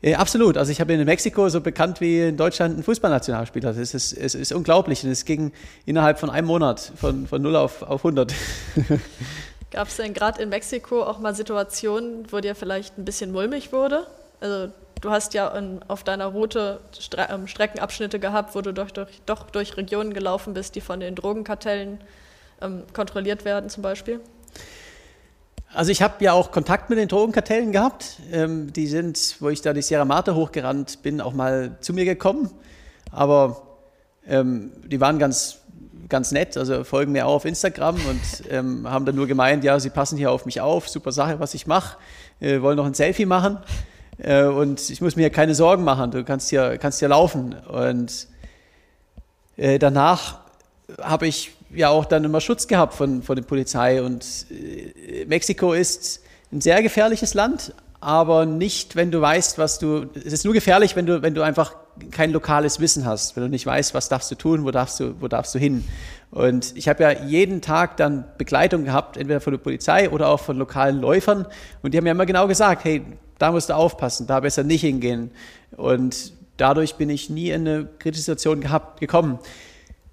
Ja, 0.02 0.20
absolut. 0.20 0.58
Also 0.58 0.72
ich 0.72 0.80
habe 0.80 0.94
in 0.94 1.04
Mexiko 1.06 1.50
so 1.50 1.60
bekannt 1.60 2.02
wie 2.02 2.28
in 2.28 2.38
Deutschland 2.38 2.78
ein 2.78 2.84
Fußballnationalspieler. 2.84 3.74
Das 3.74 3.94
ist, 3.94 4.14
es 4.14 4.36
ist 4.36 4.52
unglaublich. 4.52 5.04
Und 5.04 5.10
es 5.10 5.26
ging 5.26 5.52
innerhalb 5.88 6.20
von 6.20 6.30
einem 6.30 6.46
Monat 6.46 6.92
von, 6.96 7.26
von 7.26 7.42
0 7.42 7.56
auf, 7.56 7.82
auf 7.82 8.06
100. 8.06 8.32
Gab 9.72 9.88
es 9.88 9.98
denn 9.98 10.14
gerade 10.14 10.42
in 10.42 10.50
Mexiko 10.50 11.02
auch 11.02 11.18
mal 11.18 11.34
Situationen, 11.34 12.32
wo 12.32 12.40
dir 12.40 12.54
vielleicht 12.54 12.98
ein 13.00 13.06
bisschen 13.06 13.32
mulmig 13.32 13.74
wurde? 13.74 14.06
Also 14.40 14.72
du 15.02 15.10
hast 15.10 15.34
ja 15.34 15.48
in, 15.58 15.80
auf 15.88 16.04
deiner 16.04 16.28
Route 16.28 16.80
Stre 16.98 17.28
ähm, 17.32 17.48
Streckenabschnitte 17.48 18.20
gehabt, 18.20 18.54
wo 18.54 18.62
du 18.62 18.74
durch, 18.74 18.94
durch, 18.94 19.22
doch 19.26 19.50
durch 19.50 19.78
Regionen 19.78 20.14
gelaufen 20.14 20.54
bist, 20.54 20.76
die 20.76 20.82
von 20.82 21.00
den 21.00 21.16
Drogenkartellen 21.16 22.00
ähm, 22.62 22.84
kontrolliert 22.94 23.46
werden 23.46 23.70
zum 23.72 23.82
Beispiel? 23.82 24.22
Also 25.74 25.92
ich 25.92 26.02
habe 26.02 26.24
ja 26.24 26.34
auch 26.34 26.52
Kontakt 26.52 26.90
mit 26.90 26.98
den 26.98 27.08
Drogenkartellen 27.08 27.72
gehabt. 27.72 28.18
Ähm, 28.32 28.72
die 28.74 28.88
sind, 28.88 29.36
wo 29.40 29.50
ich 29.50 29.62
da 29.62 29.74
die 29.74 29.82
Sierra 29.82 30.06
Mate 30.06 30.36
hochgerannt 30.36 31.02
bin, 31.04 31.22
auch 31.22 31.34
mal 31.34 31.78
zu 31.82 31.94
mir 31.94 32.06
gekommen. 32.06 32.52
aber 33.12 33.64
ähm, 34.28 34.72
die 34.86 35.00
waren 35.00 35.20
ganz, 35.20 35.60
ganz 36.10 36.32
nett, 36.32 36.58
also 36.58 36.84
folgen 36.84 37.14
mir 37.14 37.26
auch 37.28 37.36
auf 37.36 37.46
Instagram 37.46 37.96
und 37.96 38.52
ähm, 38.52 38.90
haben 38.90 39.06
dann 39.06 39.16
nur 39.16 39.28
gemeint, 39.28 39.64
ja, 39.64 39.80
sie 39.80 39.90
passen 39.90 40.18
hier 40.18 40.32
auf 40.32 40.46
mich 40.46 40.60
auf, 40.60 40.90
super 40.90 41.14
Sache, 41.14 41.40
was 41.40 41.54
ich 41.54 41.66
mache, 41.66 41.98
äh, 42.42 42.62
wollen 42.62 42.76
noch 42.76 42.86
ein 42.86 42.94
Selfie 42.94 43.26
machen 43.26 43.60
äh, 44.18 44.44
und 44.44 44.90
ich 44.90 45.02
muss 45.02 45.16
mir 45.16 45.30
keine 45.30 45.56
Sorgen 45.56 45.84
machen, 45.84 46.12
du 46.12 46.24
kannst 46.24 46.50
hier, 46.50 46.78
kannst 46.78 47.00
hier 47.00 47.10
laufen. 47.10 47.54
Und 47.54 48.28
äh, 49.56 49.80
danach 49.80 50.40
habe 51.02 51.28
ich 51.28 51.52
ja 51.74 51.90
auch 51.90 52.06
dann 52.06 52.24
immer 52.24 52.42
Schutz 52.42 52.68
gehabt 52.68 52.94
von, 52.94 53.22
von 53.22 53.36
der 53.36 53.44
Polizei 53.44 54.02
und 54.02 54.46
äh, 54.50 55.26
Mexiko 55.26 55.74
ist 55.74 56.22
ein 56.52 56.62
sehr 56.62 56.82
gefährliches 56.82 57.34
Land, 57.34 57.74
aber 58.00 58.46
nicht, 58.46 58.96
wenn 58.96 59.12
du 59.12 59.20
weißt, 59.20 59.58
was 59.58 59.80
du. 59.80 60.06
Es 60.14 60.32
ist 60.32 60.46
nur 60.46 60.54
gefährlich, 60.54 60.96
wenn 60.96 61.06
du, 61.06 61.22
wenn 61.22 61.34
du 61.34 61.42
einfach 61.42 61.76
kein 62.12 62.32
lokales 62.32 62.80
Wissen 62.80 63.06
hast, 63.06 63.36
wenn 63.36 63.44
du 63.44 63.50
nicht 63.50 63.66
weißt, 63.66 63.94
was 63.94 64.08
darfst 64.08 64.30
du 64.30 64.36
tun, 64.36 64.64
wo 64.64 64.72
darfst 64.72 65.00
du, 65.00 65.20
wo 65.20 65.28
darfst 65.28 65.54
du 65.56 65.60
hin. 65.60 65.84
Und 66.30 66.78
ich 66.78 66.88
habe 66.88 67.04
ja 67.04 67.12
jeden 67.12 67.62
Tag 67.62 67.98
dann 67.98 68.26
Begleitung 68.38 68.86
gehabt, 68.86 69.18
entweder 69.18 69.42
von 69.42 69.54
der 69.54 69.60
Polizei 69.60 70.10
oder 70.10 70.30
auch 70.30 70.40
von 70.40 70.58
lokalen 70.58 71.02
Läufern. 71.02 71.48
Und 71.82 71.94
die 71.94 71.98
haben 71.98 72.04
mir 72.04 72.12
immer 72.12 72.26
genau 72.26 72.48
gesagt, 72.48 72.84
hey, 72.84 73.02
da 73.40 73.52
musst 73.52 73.70
du 73.70 73.74
aufpassen, 73.74 74.28
da 74.28 74.42
besser 74.42 74.64
nicht 74.64 74.82
hingehen. 74.82 75.32
Und 75.76 76.34
dadurch 76.58 76.96
bin 76.96 77.10
ich 77.10 77.30
nie 77.30 77.50
in 77.50 77.68
eine 77.68 77.88
kritische 78.00 78.24
Situation 78.24 78.62
gehabt, 78.62 79.00
gekommen. 79.00 79.40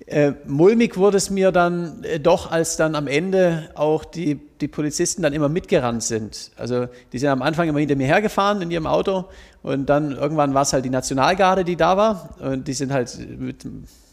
Äh, 0.06 0.32
mulmig 0.46 0.98
wurde 0.98 1.16
es 1.16 1.30
mir 1.30 1.50
dann 1.50 2.04
äh, 2.04 2.20
doch, 2.20 2.50
als 2.50 2.76
dann 2.76 2.94
am 2.94 3.06
Ende 3.06 3.70
auch 3.74 4.04
die, 4.04 4.38
die 4.60 4.68
Polizisten 4.68 5.22
dann 5.22 5.32
immer 5.32 5.48
mitgerannt 5.48 6.02
sind. 6.02 6.50
Also 6.58 6.88
die 7.12 7.18
sind 7.18 7.30
am 7.30 7.40
Anfang 7.40 7.68
immer 7.68 7.78
hinter 7.78 7.96
mir 7.96 8.06
hergefahren 8.06 8.60
in 8.60 8.70
ihrem 8.70 8.86
Auto 8.86 9.24
und 9.62 9.86
dann 9.86 10.12
irgendwann 10.12 10.52
war 10.52 10.62
es 10.62 10.74
halt 10.74 10.84
die 10.84 10.90
Nationalgarde, 10.90 11.64
die 11.64 11.76
da 11.76 11.96
war 11.96 12.36
und 12.40 12.68
die 12.68 12.74
sind 12.74 12.92
halt 12.92 13.18
mit 13.38 13.66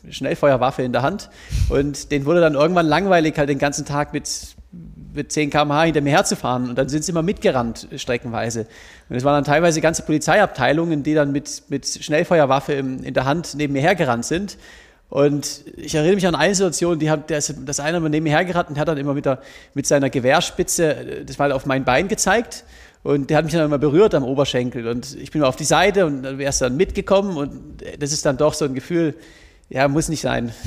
Schnellfeuerwaffe 0.09 0.81
in 0.81 0.93
der 0.93 1.01
Hand 1.01 1.29
und 1.67 2.09
denen 2.09 2.25
wurde 2.25 2.39
dann 2.39 2.53
irgendwann 2.53 2.87
langweilig, 2.87 3.37
halt 3.37 3.49
den 3.49 3.59
ganzen 3.59 3.85
Tag 3.85 4.13
mit, 4.13 4.29
mit 5.13 5.33
10 5.33 5.49
km/h 5.49 5.83
hinter 5.83 5.99
mir 5.99 6.11
herzufahren 6.11 6.69
und 6.69 6.77
dann 6.77 6.87
sind 6.87 7.03
sie 7.03 7.11
immer 7.11 7.21
mitgerannt 7.21 7.89
streckenweise. 7.97 8.65
Und 9.09 9.17
es 9.17 9.25
waren 9.25 9.33
dann 9.33 9.43
teilweise 9.43 9.81
ganze 9.81 10.03
Polizeiabteilungen, 10.03 11.03
die 11.03 11.15
dann 11.15 11.33
mit, 11.33 11.63
mit 11.67 11.85
Schnellfeuerwaffe 11.85 12.71
in, 12.71 13.03
in 13.03 13.13
der 13.13 13.25
Hand 13.25 13.55
neben 13.55 13.73
mir 13.73 13.81
hergerannt 13.81 14.23
sind 14.23 14.57
und 15.11 15.65
ich 15.75 15.93
erinnere 15.93 16.15
mich 16.15 16.25
an 16.25 16.35
eine 16.35 16.55
Situation, 16.55 16.97
die 16.97 17.11
hat, 17.11 17.29
ist, 17.31 17.53
das 17.65 17.81
eine 17.81 17.99
neben 17.99 18.23
mir 18.23 18.29
hergerannt 18.29 18.69
und 18.69 18.79
hat 18.79 18.87
dann 18.87 18.97
immer 18.97 19.13
mit, 19.13 19.25
der, 19.25 19.41
mit 19.73 19.85
seiner 19.85 20.09
Gewehrspitze 20.09 20.95
äh, 20.95 21.25
das 21.25 21.37
mal 21.37 21.51
auf 21.51 21.65
mein 21.65 21.83
Bein 21.83 22.07
gezeigt. 22.07 22.63
Und 23.03 23.29
der 23.29 23.37
hat 23.37 23.43
mich 23.43 23.53
dann 23.53 23.65
immer 23.65 23.77
berührt 23.77 24.15
am 24.15 24.23
Oberschenkel. 24.23 24.87
Und 24.87 25.17
ich 25.17 25.29
bin 25.29 25.43
auf 25.43 25.57
die 25.57 25.65
Seite 25.65 26.05
und 26.05 26.23
dann 26.23 26.37
wäre 26.37 26.49
es 26.49 26.59
dann 26.59 26.77
mitgekommen. 26.77 27.35
Und 27.35 27.83
das 27.99 28.13
ist 28.13 28.25
dann 28.25 28.37
doch 28.37 28.53
so 28.53 28.63
ein 28.63 28.73
Gefühl, 28.73 29.13
ja, 29.67 29.85
muss 29.89 30.07
nicht 30.07 30.21
sein. 30.21 30.53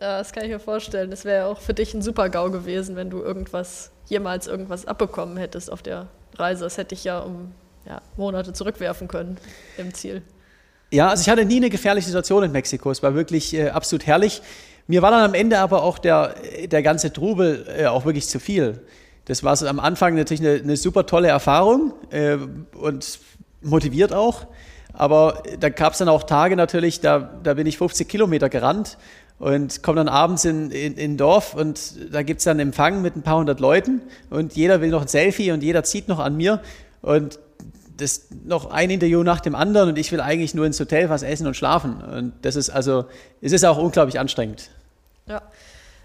Ja, 0.00 0.18
das 0.18 0.32
kann 0.32 0.42
ich 0.42 0.50
mir 0.50 0.58
vorstellen. 0.58 1.12
Das 1.12 1.24
wäre 1.24 1.36
ja 1.36 1.46
auch 1.46 1.60
für 1.60 1.74
dich 1.74 1.94
ein 1.94 2.02
super 2.02 2.28
GAU 2.28 2.50
gewesen, 2.50 2.96
wenn 2.96 3.08
du 3.08 3.22
irgendwas, 3.22 3.92
jemals 4.08 4.48
irgendwas 4.48 4.84
abbekommen 4.84 5.36
hättest 5.36 5.70
auf 5.70 5.80
der 5.80 6.08
Reise. 6.34 6.64
Das 6.64 6.76
hätte 6.76 6.96
ich 6.96 7.04
ja 7.04 7.20
um 7.20 7.52
ja, 7.86 8.02
Monate 8.16 8.52
zurückwerfen 8.52 9.06
können 9.06 9.38
im 9.78 9.94
Ziel. 9.94 10.22
Ja, 10.92 11.08
also 11.08 11.22
ich 11.22 11.30
hatte 11.30 11.46
nie 11.46 11.56
eine 11.56 11.70
gefährliche 11.70 12.06
Situation 12.06 12.42
in 12.42 12.52
Mexiko. 12.52 12.90
Es 12.90 13.02
war 13.02 13.14
wirklich 13.14 13.54
äh, 13.54 13.70
absolut 13.70 14.06
herrlich. 14.06 14.42
Mir 14.86 15.00
war 15.00 15.10
dann 15.10 15.22
am 15.22 15.32
Ende 15.32 15.58
aber 15.58 15.82
auch 15.82 15.98
der, 15.98 16.34
der 16.66 16.82
ganze 16.82 17.10
Trubel 17.10 17.66
äh, 17.78 17.86
auch 17.86 18.04
wirklich 18.04 18.28
zu 18.28 18.38
viel. 18.38 18.78
Das 19.24 19.42
war 19.42 19.56
so 19.56 19.66
am 19.66 19.80
Anfang 19.80 20.14
natürlich 20.16 20.42
eine, 20.42 20.62
eine 20.62 20.76
super 20.76 21.06
tolle 21.06 21.28
Erfahrung 21.28 21.94
äh, 22.10 22.36
und 22.78 23.20
motiviert 23.62 24.12
auch. 24.12 24.46
Aber 24.92 25.42
da 25.58 25.70
gab 25.70 25.94
es 25.94 25.98
dann 26.00 26.10
auch 26.10 26.24
Tage 26.24 26.56
natürlich, 26.56 27.00
da, 27.00 27.40
da 27.42 27.54
bin 27.54 27.66
ich 27.66 27.78
50 27.78 28.06
Kilometer 28.06 28.50
gerannt 28.50 28.98
und 29.38 29.82
komme 29.82 29.96
dann 29.96 30.08
abends 30.08 30.44
in, 30.44 30.70
in, 30.70 30.98
in 30.98 31.16
Dorf 31.16 31.54
und 31.54 32.12
da 32.12 32.22
gibt 32.22 32.40
es 32.40 32.44
dann 32.44 32.60
Empfang 32.60 33.00
mit 33.00 33.16
ein 33.16 33.22
paar 33.22 33.38
hundert 33.38 33.60
Leuten 33.60 34.02
und 34.28 34.56
jeder 34.56 34.82
will 34.82 34.90
noch 34.90 35.00
ein 35.00 35.08
Selfie 35.08 35.52
und 35.52 35.62
jeder 35.62 35.84
zieht 35.84 36.08
noch 36.08 36.18
an 36.18 36.36
mir. 36.36 36.60
Und 37.00 37.38
das 37.96 38.28
noch 38.44 38.70
ein 38.70 38.90
Interview 38.90 39.22
nach 39.22 39.40
dem 39.40 39.54
anderen 39.54 39.90
und 39.90 39.98
ich 39.98 40.12
will 40.12 40.20
eigentlich 40.20 40.54
nur 40.54 40.66
ins 40.66 40.80
Hotel 40.80 41.08
was 41.08 41.22
essen 41.22 41.46
und 41.46 41.54
schlafen. 41.54 42.02
Und 42.02 42.32
das 42.42 42.56
ist 42.56 42.70
also, 42.70 43.06
es 43.40 43.52
ist 43.52 43.64
auch 43.64 43.78
unglaublich 43.78 44.18
anstrengend. 44.18 44.70
Ja. 45.26 45.42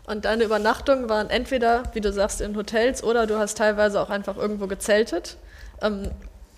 Und 0.05 0.25
deine 0.25 0.45
Übernachtungen 0.45 1.09
waren 1.09 1.29
entweder, 1.29 1.83
wie 1.93 2.01
du 2.01 2.13
sagst, 2.13 2.39
in 2.39 2.55
Hotels 2.55 3.03
oder 3.03 3.27
du 3.27 3.37
hast 3.37 3.57
teilweise 3.57 3.99
auch 3.99 4.09
einfach 4.09 4.37
irgendwo 4.37 4.67
gezeltet. 4.67 5.37
Ähm, 5.81 6.09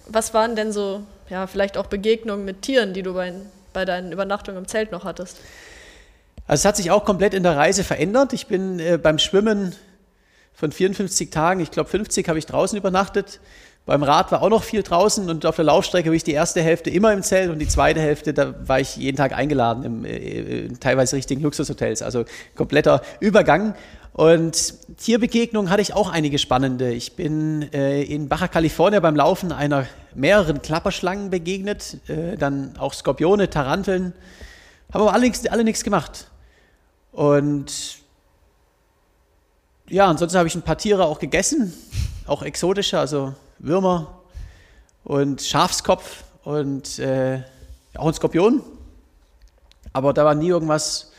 was 0.07 0.33
waren 0.33 0.55
denn 0.55 0.71
so, 0.71 1.03
ja, 1.29 1.47
vielleicht 1.47 1.77
auch 1.77 1.87
Begegnungen 1.87 2.45
mit 2.45 2.61
Tieren, 2.61 2.93
die 2.93 3.01
du 3.01 3.13
bei, 3.13 3.33
bei 3.73 3.85
deinen 3.85 4.11
Übernachtungen 4.11 4.59
im 4.59 4.67
Zelt 4.67 4.91
noch 4.91 5.03
hattest? 5.03 5.37
Also 6.47 6.61
es 6.61 6.65
hat 6.65 6.77
sich 6.77 6.91
auch 6.91 7.05
komplett 7.05 7.33
in 7.33 7.43
der 7.43 7.55
Reise 7.55 7.83
verändert. 7.83 8.33
Ich 8.33 8.47
bin 8.47 8.79
äh, 8.79 8.97
beim 9.01 9.19
Schwimmen 9.19 9.75
von 10.53 10.71
54 10.71 11.29
Tagen, 11.29 11.59
ich 11.59 11.71
glaube 11.71 11.89
50 11.89 12.27
habe 12.27 12.37
ich 12.37 12.45
draußen 12.45 12.77
übernachtet. 12.77 13.39
Beim 13.85 14.03
Rad 14.03 14.31
war 14.31 14.43
auch 14.43 14.49
noch 14.49 14.63
viel 14.63 14.83
draußen 14.83 15.29
und 15.29 15.45
auf 15.45 15.55
der 15.55 15.65
Laufstrecke 15.65 16.09
war 16.09 16.15
ich 16.15 16.23
die 16.23 16.33
erste 16.33 16.61
Hälfte 16.61 16.91
immer 16.91 17.11
im 17.11 17.23
Zelt 17.23 17.49
und 17.49 17.57
die 17.57 17.67
zweite 17.67 17.99
Hälfte, 17.99 18.33
da 18.33 18.53
war 18.67 18.79
ich 18.79 18.97
jeden 18.97 19.17
Tag 19.17 19.33
eingeladen, 19.33 19.83
im, 19.83 20.05
äh, 20.05 20.65
in 20.65 20.79
teilweise 20.79 21.15
richtigen 21.15 21.41
Luxushotels. 21.41 22.03
Also 22.03 22.25
kompletter 22.55 23.01
Übergang. 23.19 23.73
Und 24.13 24.73
Tierbegegnungen 24.97 25.71
hatte 25.71 25.81
ich 25.81 25.93
auch 25.93 26.09
einige 26.11 26.39
spannende. 26.39 26.91
Ich 26.91 27.15
bin 27.15 27.71
äh, 27.73 28.03
in 28.03 28.27
Baja 28.27 28.47
California 28.47 28.99
beim 28.99 29.15
Laufen 29.15 29.51
einer 29.51 29.87
mehreren 30.13 30.61
Klapperschlangen 30.61 31.29
begegnet, 31.29 31.97
äh, 32.09 32.35
dann 32.35 32.75
auch 32.77 32.93
Skorpione, 32.93 33.49
Taranteln, 33.49 34.13
haben 34.93 35.01
aber 35.01 35.13
alle, 35.13 35.31
alle 35.49 35.63
nichts 35.63 35.83
gemacht. 35.83 36.27
Und 37.11 37.99
ja, 39.87 40.05
ansonsten 40.07 40.37
habe 40.37 40.47
ich 40.47 40.55
ein 40.55 40.61
paar 40.61 40.77
Tiere 40.77 41.05
auch 41.05 41.19
gegessen, 41.19 41.73
auch 42.27 42.43
exotische, 42.43 42.99
also 42.99 43.33
Würmer 43.59 44.21
und 45.03 45.41
Schafskopf 45.41 46.23
und 46.43 46.99
äh, 46.99 47.41
auch 47.95 48.07
ein 48.07 48.13
Skorpion. 48.13 48.61
Aber 49.93 50.13
da 50.13 50.25
war 50.25 50.35
nie 50.35 50.49
irgendwas 50.49 51.11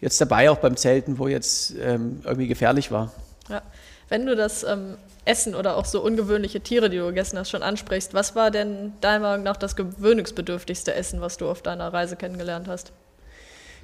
jetzt 0.00 0.20
dabei, 0.20 0.50
auch 0.50 0.58
beim 0.58 0.76
Zelten, 0.76 1.18
wo 1.18 1.28
jetzt 1.28 1.74
ähm, 1.80 2.20
irgendwie 2.24 2.48
gefährlich 2.48 2.90
war. 2.90 3.12
Ja. 3.48 3.62
Wenn 4.08 4.26
du 4.26 4.36
das 4.36 4.64
ähm, 4.64 4.96
Essen 5.24 5.54
oder 5.54 5.76
auch 5.76 5.86
so 5.86 6.02
ungewöhnliche 6.02 6.60
Tiere, 6.60 6.90
die 6.90 6.98
du 6.98 7.06
gegessen 7.06 7.38
hast, 7.38 7.50
schon 7.50 7.62
ansprichst, 7.62 8.12
was 8.12 8.36
war 8.36 8.50
denn 8.50 8.92
deiner 9.00 9.20
Meinung 9.20 9.44
nach 9.44 9.56
das 9.56 9.76
gewöhnungsbedürftigste 9.76 10.94
Essen, 10.94 11.20
was 11.20 11.36
du 11.36 11.48
auf 11.48 11.62
deiner 11.62 11.92
Reise 11.92 12.16
kennengelernt 12.16 12.68
hast? 12.68 12.92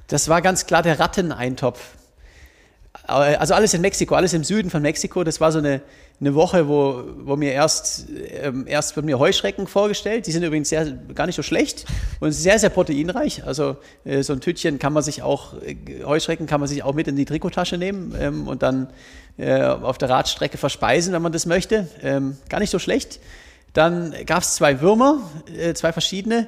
Das 0.07 0.29
war 0.29 0.41
ganz 0.41 0.67
klar 0.67 0.83
der 0.83 0.99
Ratteneintopf. 0.99 1.79
Äh, 3.07 3.35
also 3.35 3.53
alles 3.53 3.73
in 3.73 3.81
Mexiko, 3.81 4.15
alles 4.15 4.33
im 4.33 4.43
Süden 4.43 4.69
von 4.69 4.81
Mexiko. 4.81 5.23
Das 5.23 5.41
war 5.41 5.51
so 5.51 5.59
eine, 5.59 5.81
eine 6.19 6.35
Woche, 6.35 6.67
wo, 6.67 7.03
wo 7.19 7.35
mir 7.35 7.51
erst, 7.51 8.07
ähm, 8.41 8.65
erst 8.67 8.95
wird 8.95 9.05
mir 9.05 9.19
Heuschrecken 9.19 9.67
vorgestellt. 9.67 10.27
Die 10.27 10.31
sind 10.31 10.43
übrigens 10.43 10.69
sehr, 10.69 10.85
gar 11.15 11.25
nicht 11.25 11.35
so 11.35 11.43
schlecht 11.43 11.85
und 12.19 12.31
sehr, 12.31 12.59
sehr 12.59 12.69
proteinreich. 12.69 13.43
Also 13.45 13.77
äh, 14.05 14.23
so 14.23 14.33
ein 14.33 14.41
Tütchen 14.41 14.79
kann 14.79 14.93
man 14.93 15.03
sich 15.03 15.23
auch, 15.23 15.53
äh, 15.61 16.03
Heuschrecken 16.03 16.47
kann 16.47 16.59
man 16.59 16.69
sich 16.69 16.83
auch 16.83 16.93
mit 16.93 17.07
in 17.07 17.15
die 17.15 17.25
Trikottasche 17.25 17.77
nehmen 17.77 18.15
ähm, 18.19 18.47
und 18.47 18.63
dann 18.63 18.87
äh, 19.37 19.61
auf 19.63 19.97
der 19.97 20.09
Radstrecke 20.09 20.57
verspeisen, 20.57 21.13
wenn 21.13 21.21
man 21.21 21.31
das 21.31 21.45
möchte. 21.45 21.87
Ähm, 22.01 22.37
gar 22.49 22.59
nicht 22.59 22.69
so 22.69 22.79
schlecht. 22.79 23.19
Dann 23.73 24.13
gab 24.25 24.43
es 24.43 24.55
zwei 24.55 24.81
Würmer, 24.81 25.21
äh, 25.57 25.73
zwei 25.73 25.93
verschiedene 25.93 26.47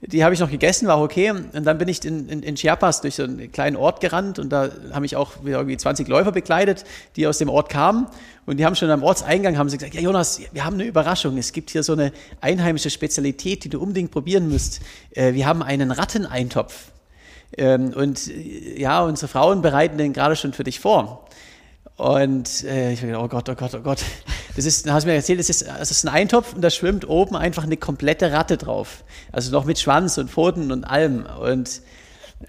die 0.00 0.22
habe 0.22 0.32
ich 0.32 0.40
noch 0.40 0.50
gegessen, 0.50 0.86
war 0.86 1.02
okay. 1.02 1.30
Und 1.30 1.64
dann 1.64 1.76
bin 1.76 1.88
ich 1.88 2.04
in, 2.04 2.28
in, 2.28 2.42
in, 2.42 2.54
Chiapas 2.54 3.00
durch 3.00 3.16
so 3.16 3.24
einen 3.24 3.50
kleinen 3.50 3.76
Ort 3.76 4.00
gerannt 4.00 4.38
und 4.38 4.50
da 4.50 4.70
habe 4.92 5.06
ich 5.06 5.16
auch 5.16 5.32
irgendwie 5.44 5.76
20 5.76 6.06
Läufer 6.06 6.30
begleitet, 6.30 6.84
die 7.16 7.26
aus 7.26 7.38
dem 7.38 7.48
Ort 7.48 7.68
kamen. 7.68 8.06
Und 8.46 8.58
die 8.58 8.64
haben 8.64 8.76
schon 8.76 8.90
am 8.90 9.02
Ortseingang 9.02 9.58
haben 9.58 9.68
sie 9.68 9.76
gesagt, 9.76 9.94
ja 9.94 10.00
Jonas, 10.00 10.40
wir 10.52 10.64
haben 10.64 10.74
eine 10.74 10.84
Überraschung. 10.84 11.36
Es 11.36 11.52
gibt 11.52 11.70
hier 11.70 11.82
so 11.82 11.94
eine 11.94 12.12
einheimische 12.40 12.90
Spezialität, 12.90 13.64
die 13.64 13.68
du 13.68 13.80
unbedingt 13.80 14.12
probieren 14.12 14.48
musst. 14.48 14.80
Äh, 15.10 15.34
wir 15.34 15.46
haben 15.46 15.62
einen 15.62 15.90
Ratteneintopf. 15.90 16.92
Ähm, 17.56 17.92
und 17.94 18.28
äh, 18.28 18.80
ja, 18.80 19.02
unsere 19.02 19.26
Frauen 19.26 19.62
bereiten 19.62 19.98
den 19.98 20.12
gerade 20.12 20.36
schon 20.36 20.52
für 20.52 20.64
dich 20.64 20.78
vor. 20.78 21.26
Und 21.96 22.62
äh, 22.64 22.92
ich 22.92 23.00
habe 23.00 23.08
gedacht, 23.08 23.24
oh 23.24 23.28
Gott, 23.28 23.48
oh 23.48 23.54
Gott, 23.56 23.74
oh 23.74 23.80
Gott. 23.80 24.04
Das 24.58 24.66
ist, 24.66 24.90
hast 24.90 25.04
du 25.04 25.08
mir 25.08 25.14
erzählt, 25.14 25.38
das 25.38 25.48
ist, 25.50 25.68
das 25.68 25.92
ist 25.92 26.04
ein 26.04 26.08
Eintopf 26.12 26.52
und 26.52 26.62
da 26.62 26.70
schwimmt 26.70 27.08
oben 27.08 27.36
einfach 27.36 27.62
eine 27.62 27.76
komplette 27.76 28.32
Ratte 28.32 28.56
drauf. 28.56 29.04
Also 29.30 29.52
noch 29.52 29.64
mit 29.64 29.78
Schwanz 29.78 30.18
und 30.18 30.32
Pfoten 30.32 30.72
und 30.72 30.82
allem. 30.82 31.26
Und 31.40 31.80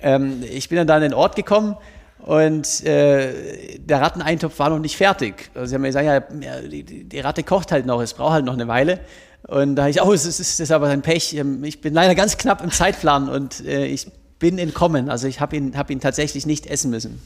ähm, 0.01 0.41
ich 0.41 0.69
bin 0.69 0.77
dann 0.79 0.87
da 0.87 0.95
an 0.95 1.03
den 1.03 1.13
Ort 1.13 1.35
gekommen 1.35 1.77
und 2.17 2.83
äh, 2.83 3.77
der 3.77 4.01
Ratteneintopf 4.01 4.57
war 4.57 4.71
noch 4.71 4.79
nicht 4.79 4.97
fertig. 4.97 5.51
Also 5.53 5.67
sie 5.67 5.75
haben 5.75 5.83
mir 5.83 5.89
gesagt, 5.89 6.33
ja, 6.41 6.61
die, 6.61 6.83
die 6.83 7.19
Ratte 7.19 7.43
kocht 7.43 7.71
halt 7.71 7.85
noch, 7.85 8.01
es 8.01 8.15
braucht 8.15 8.33
halt 8.33 8.45
noch 8.45 8.53
eine 8.53 8.67
Weile. 8.67 9.01
Und 9.47 9.75
da 9.75 9.83
habe 9.83 9.91
ich, 9.91 10.01
oh, 10.01 10.11
das 10.11 10.25
ist, 10.25 10.39
das 10.39 10.59
ist 10.59 10.71
aber 10.71 10.87
ein 10.87 11.03
Pech. 11.03 11.35
Ähm, 11.35 11.63
ich 11.63 11.79
bin 11.79 11.93
leider 11.93 12.15
ganz 12.15 12.39
knapp 12.39 12.63
im 12.63 12.71
Zeitplan 12.71 13.29
und 13.29 13.63
äh, 13.67 13.85
ich 13.85 14.07
bin 14.39 14.57
entkommen. 14.57 15.11
Also 15.11 15.27
ich 15.27 15.41
habe 15.41 15.55
ihn, 15.57 15.77
hab 15.77 15.91
ihn 15.91 15.99
tatsächlich 15.99 16.47
nicht 16.47 16.65
essen 16.65 16.89
müssen. 16.89 17.21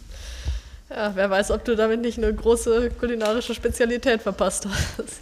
Ja, 0.95 1.15
wer 1.15 1.27
weiß, 1.27 1.49
ob 1.49 1.65
du 1.65 1.75
damit 1.75 2.01
nicht 2.01 2.19
eine 2.19 2.31
große 2.31 2.91
kulinarische 2.91 3.55
Spezialität 3.55 4.21
verpasst 4.21 4.67
hast. 4.67 5.21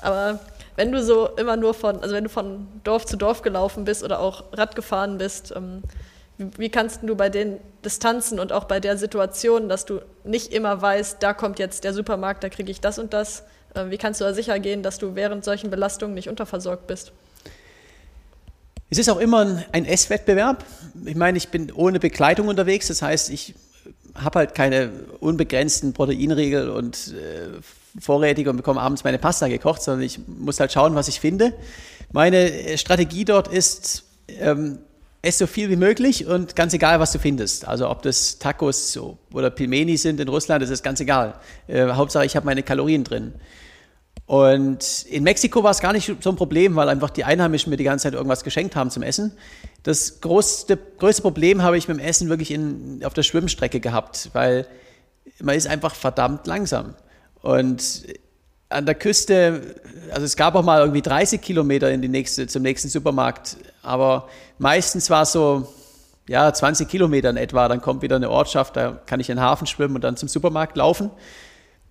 Aber 0.00 0.40
wenn 0.76 0.90
du 0.90 1.02
so 1.02 1.28
immer 1.36 1.56
nur 1.56 1.74
von, 1.74 2.00
also 2.00 2.14
wenn 2.14 2.24
du 2.24 2.30
von 2.30 2.66
Dorf 2.82 3.04
zu 3.04 3.18
Dorf 3.18 3.42
gelaufen 3.42 3.84
bist 3.84 4.02
oder 4.02 4.20
auch 4.20 4.44
Rad 4.52 4.74
gefahren 4.74 5.18
bist, 5.18 5.52
ähm, 5.54 5.82
wie 6.38 6.70
kannst 6.70 7.00
du 7.02 7.14
bei 7.14 7.28
den 7.28 7.58
Distanzen 7.84 8.38
und 8.38 8.52
auch 8.52 8.64
bei 8.64 8.80
der 8.80 8.96
Situation, 8.96 9.68
dass 9.68 9.84
du 9.84 10.00
nicht 10.24 10.52
immer 10.52 10.80
weißt, 10.80 11.22
da 11.22 11.34
kommt 11.34 11.58
jetzt 11.58 11.84
der 11.84 11.92
Supermarkt, 11.92 12.42
da 12.42 12.48
kriege 12.48 12.70
ich 12.70 12.80
das 12.80 12.98
und 12.98 13.12
das, 13.12 13.42
äh, 13.74 13.90
wie 13.90 13.98
kannst 13.98 14.20
du 14.20 14.24
da 14.24 14.32
sicher 14.32 14.58
gehen, 14.60 14.82
dass 14.82 14.98
du 14.98 15.14
während 15.14 15.44
solchen 15.44 15.68
Belastungen 15.68 16.14
nicht 16.14 16.28
unterversorgt 16.28 16.86
bist? 16.86 17.12
Es 18.88 18.96
ist 18.96 19.10
auch 19.10 19.18
immer 19.18 19.62
ein 19.72 19.84
Esswettbewerb. 19.84 20.64
Ich 21.04 21.16
meine, 21.16 21.36
ich 21.36 21.48
bin 21.48 21.70
ohne 21.70 22.00
Begleitung 22.00 22.48
unterwegs, 22.48 22.88
das 22.88 23.02
heißt, 23.02 23.28
ich 23.28 23.54
habe 24.22 24.40
halt 24.40 24.54
keine 24.54 24.90
unbegrenzten 25.20 25.92
Proteinriegel 25.92 26.70
und 26.70 27.14
äh, 27.14 27.60
vorrätig 28.00 28.48
und 28.48 28.56
bekomme 28.56 28.80
abends 28.80 29.04
meine 29.04 29.18
Pasta 29.18 29.48
gekocht, 29.48 29.82
sondern 29.82 30.04
ich 30.04 30.20
muss 30.26 30.60
halt 30.60 30.72
schauen, 30.72 30.94
was 30.94 31.08
ich 31.08 31.20
finde. 31.20 31.54
Meine 32.12 32.78
Strategie 32.78 33.24
dort 33.24 33.48
ist, 33.48 34.04
ähm, 34.40 34.78
ess 35.22 35.38
so 35.38 35.46
viel 35.46 35.68
wie 35.68 35.76
möglich 35.76 36.26
und 36.26 36.54
ganz 36.54 36.72
egal, 36.74 37.00
was 37.00 37.12
du 37.12 37.18
findest. 37.18 37.66
Also 37.66 37.90
ob 37.90 38.02
das 38.02 38.38
Tacos 38.38 38.98
oder 39.32 39.50
Pilmeni 39.50 39.96
sind 39.96 40.20
in 40.20 40.28
Russland, 40.28 40.62
das 40.62 40.70
ist 40.70 40.82
ganz 40.82 41.00
egal. 41.00 41.34
Äh, 41.66 41.88
Hauptsache, 41.88 42.24
ich 42.24 42.36
habe 42.36 42.46
meine 42.46 42.62
Kalorien 42.62 43.04
drin. 43.04 43.34
Und 44.28 45.06
in 45.08 45.22
Mexiko 45.24 45.62
war 45.62 45.70
es 45.70 45.80
gar 45.80 45.94
nicht 45.94 46.12
so 46.20 46.28
ein 46.28 46.36
Problem, 46.36 46.76
weil 46.76 46.90
einfach 46.90 47.08
die 47.08 47.24
Einheimischen 47.24 47.70
mir 47.70 47.78
die 47.78 47.84
ganze 47.84 48.02
Zeit 48.02 48.12
irgendwas 48.12 48.44
geschenkt 48.44 48.76
haben 48.76 48.90
zum 48.90 49.02
Essen. 49.02 49.32
Das 49.84 50.20
größte, 50.20 50.76
größte 50.76 51.22
Problem 51.22 51.62
habe 51.62 51.78
ich 51.78 51.88
mit 51.88 51.96
dem 51.96 52.04
Essen 52.04 52.28
wirklich 52.28 52.50
in, 52.50 53.00
auf 53.04 53.14
der 53.14 53.22
Schwimmstrecke 53.22 53.80
gehabt, 53.80 54.28
weil 54.34 54.66
man 55.40 55.54
ist 55.54 55.66
einfach 55.66 55.94
verdammt 55.94 56.46
langsam. 56.46 56.94
Und 57.40 58.04
an 58.68 58.84
der 58.84 58.96
Küste, 58.96 59.76
also 60.10 60.26
es 60.26 60.36
gab 60.36 60.56
auch 60.56 60.62
mal 60.62 60.80
irgendwie 60.80 61.00
30 61.00 61.40
Kilometer 61.40 61.90
in 61.90 62.02
die 62.02 62.08
nächste, 62.08 62.46
zum 62.46 62.60
nächsten 62.60 62.90
Supermarkt, 62.90 63.56
aber 63.82 64.28
meistens 64.58 65.08
war 65.08 65.22
es 65.22 65.32
so, 65.32 65.72
ja, 66.28 66.52
20 66.52 66.86
Kilometer 66.86 67.30
in 67.30 67.38
etwa, 67.38 67.66
dann 67.66 67.80
kommt 67.80 68.02
wieder 68.02 68.16
eine 68.16 68.28
Ortschaft, 68.28 68.76
da 68.76 69.00
kann 69.06 69.20
ich 69.20 69.30
in 69.30 69.36
den 69.36 69.42
Hafen 69.42 69.66
schwimmen 69.66 69.94
und 69.94 70.04
dann 70.04 70.18
zum 70.18 70.28
Supermarkt 70.28 70.76
laufen. 70.76 71.10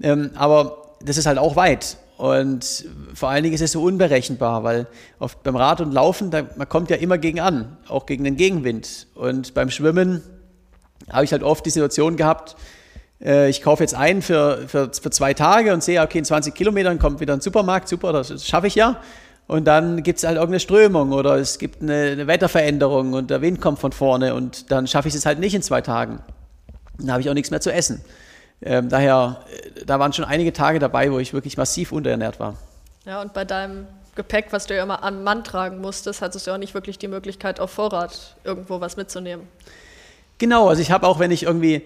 Ähm, 0.03 0.29
aber 0.35 0.95
das 1.01 1.17
ist 1.17 1.25
halt 1.25 1.39
auch 1.39 1.55
weit. 1.55 1.97
Und 2.17 2.85
vor 3.13 3.29
allen 3.29 3.43
Dingen 3.43 3.53
ist 3.53 3.61
es 3.61 3.73
so 3.73 3.83
unberechenbar, 3.83 4.63
weil 4.63 4.87
oft 5.19 5.43
beim 5.43 5.55
Rad 5.55 5.81
und 5.81 5.93
Laufen, 5.93 6.31
da, 6.31 6.43
man 6.55 6.67
kommt 6.67 6.89
ja 6.89 6.95
immer 6.97 7.19
gegen 7.19 7.39
an, 7.39 7.77
auch 7.87 8.07
gegen 8.07 8.23
den 8.23 8.35
Gegenwind. 8.35 9.07
Und 9.13 9.53
beim 9.53 9.69
Schwimmen 9.69 10.23
habe 11.11 11.25
ich 11.25 11.31
halt 11.31 11.43
oft 11.43 11.63
die 11.65 11.69
Situation 11.69 12.17
gehabt, 12.17 12.55
äh, 13.23 13.49
ich 13.49 13.61
kaufe 13.61 13.83
jetzt 13.83 13.93
ein 13.93 14.21
für, 14.21 14.67
für, 14.67 14.91
für 14.91 15.09
zwei 15.11 15.33
Tage 15.33 15.73
und 15.73 15.83
sehe, 15.83 16.01
okay, 16.01 16.17
in 16.17 16.25
20 16.25 16.55
Kilometern 16.55 16.99
kommt 16.99 17.19
wieder 17.19 17.33
ein 17.33 17.41
Supermarkt, 17.41 17.87
super, 17.87 18.13
das 18.13 18.45
schaffe 18.45 18.67
ich 18.67 18.75
ja. 18.75 18.99
Und 19.47 19.65
dann 19.65 20.03
gibt 20.03 20.17
es 20.17 20.25
halt 20.25 20.35
irgendeine 20.35 20.59
Strömung 20.59 21.13
oder 21.13 21.35
es 21.37 21.57
gibt 21.57 21.81
eine, 21.81 22.11
eine, 22.11 22.27
Wetterveränderung 22.27 23.13
und 23.13 23.29
der 23.29 23.41
Wind 23.41 23.61
kommt 23.61 23.79
von 23.79 23.93
vorne 23.93 24.33
und 24.33 24.71
dann 24.71 24.87
schaffe 24.87 25.07
ich 25.07 25.15
es 25.15 25.25
halt 25.25 25.39
nicht 25.39 25.53
in 25.53 25.61
zwei 25.61 25.81
Tagen. 25.81 26.19
Dann 26.97 27.11
habe 27.11 27.21
ich 27.21 27.29
auch 27.29 27.33
nichts 27.33 27.49
mehr 27.49 27.61
zu 27.61 27.71
essen. 27.71 28.01
Ähm, 28.61 28.89
daher, 28.89 29.43
äh, 29.51 29.85
da 29.85 29.99
waren 29.99 30.13
schon 30.13 30.25
einige 30.25 30.53
Tage 30.53 30.79
dabei, 30.79 31.11
wo 31.11 31.19
ich 31.19 31.33
wirklich 31.33 31.57
massiv 31.57 31.91
unterernährt 31.91 32.39
war. 32.39 32.55
Ja, 33.05 33.21
und 33.21 33.33
bei 33.33 33.45
deinem 33.45 33.87
Gepäck, 34.15 34.47
was 34.51 34.65
du 34.65 34.75
ja 34.75 34.83
immer 34.83 35.03
am 35.03 35.23
Mann 35.23 35.43
tragen 35.43 35.79
musstest, 35.79 36.21
hattest 36.21 36.47
du 36.47 36.51
auch 36.51 36.57
nicht 36.57 36.73
wirklich 36.73 36.97
die 36.97 37.07
Möglichkeit, 37.07 37.59
auf 37.59 37.71
Vorrat 37.71 38.35
irgendwo 38.43 38.81
was 38.81 38.97
mitzunehmen. 38.97 39.47
Genau, 40.39 40.67
also 40.69 40.81
ich 40.81 40.91
habe 40.91 41.07
auch, 41.07 41.19
wenn 41.19 41.31
ich 41.31 41.43
irgendwie 41.43 41.83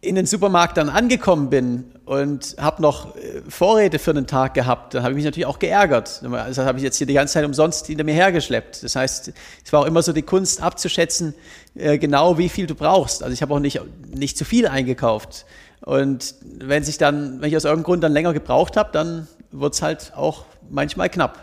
in 0.00 0.14
den 0.14 0.26
Supermarkt 0.26 0.76
dann 0.76 0.88
angekommen 0.88 1.50
bin 1.50 1.84
und 2.04 2.54
habe 2.58 2.80
noch 2.80 3.16
äh, 3.16 3.42
Vorräte 3.48 3.98
für 3.98 4.14
den 4.14 4.26
Tag 4.26 4.54
gehabt, 4.54 4.94
dann 4.94 5.02
habe 5.02 5.12
ich 5.12 5.16
mich 5.16 5.24
natürlich 5.24 5.46
auch 5.46 5.58
geärgert. 5.58 6.22
Also 6.32 6.64
habe 6.64 6.78
ich 6.78 6.84
jetzt 6.84 6.96
hier 6.96 7.06
die 7.06 7.14
ganze 7.14 7.34
Zeit 7.34 7.44
umsonst 7.44 7.86
hinter 7.86 8.04
mir 8.04 8.14
hergeschleppt. 8.14 8.84
Das 8.84 8.94
heißt, 8.94 9.32
es 9.64 9.72
war 9.72 9.80
auch 9.80 9.86
immer 9.86 10.02
so 10.02 10.12
die 10.12 10.22
Kunst 10.22 10.62
abzuschätzen, 10.62 11.34
äh, 11.74 11.98
genau 11.98 12.38
wie 12.38 12.48
viel 12.48 12.66
du 12.66 12.76
brauchst. 12.76 13.22
Also 13.22 13.34
ich 13.34 13.42
habe 13.42 13.52
auch 13.52 13.58
nicht, 13.58 13.80
nicht 14.14 14.38
zu 14.38 14.44
viel 14.44 14.68
eingekauft. 14.68 15.44
Und 15.88 16.34
wenn 16.42 16.84
sich 16.84 16.98
dann, 16.98 17.40
wenn 17.40 17.48
ich 17.48 17.56
aus 17.56 17.64
irgendeinem 17.64 17.84
Grund 17.84 18.04
dann 18.04 18.12
länger 18.12 18.34
gebraucht 18.34 18.76
habe, 18.76 18.90
dann 18.92 19.26
wird 19.52 19.72
es 19.72 19.80
halt 19.80 20.12
auch 20.14 20.44
manchmal 20.68 21.08
knapp. 21.08 21.42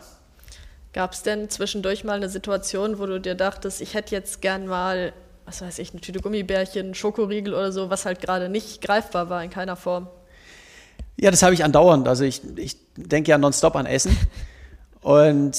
Gab 0.94 1.14
es 1.14 1.24
denn 1.24 1.50
zwischendurch 1.50 2.04
mal 2.04 2.14
eine 2.14 2.30
Situation, 2.30 3.00
wo 3.00 3.08
du 3.08 3.20
dir 3.20 3.34
dachtest, 3.34 3.82
ich 3.82 3.96
hätte 3.96 4.14
jetzt 4.14 4.44
gern 4.44 4.68
mal, 4.68 5.14
was 5.46 5.64
weiß 5.64 5.80
ich, 5.80 5.94
eine 5.94 6.02
Tüte 6.02 6.20
Gummibärchen, 6.20 6.94
Schokoriegel 6.94 7.56
oder 7.56 7.72
so, 7.72 7.90
was 7.90 8.06
halt 8.06 8.22
gerade 8.22 8.48
nicht 8.48 8.84
greifbar 8.84 9.32
war 9.32 9.44
in 9.44 9.50
keiner 9.50 9.76
Form? 9.76 10.08
Ja, 11.20 11.32
das 11.32 11.42
habe 11.42 11.56
ich 11.56 11.64
andauernd. 11.64 12.08
Also 12.08 12.24
ich, 12.24 12.44
ich 12.56 12.78
denke 12.96 13.32
ja 13.32 13.40
nonstop 13.40 13.76
an 13.76 13.88
Essen. 13.88 14.16
Und 15.02 15.58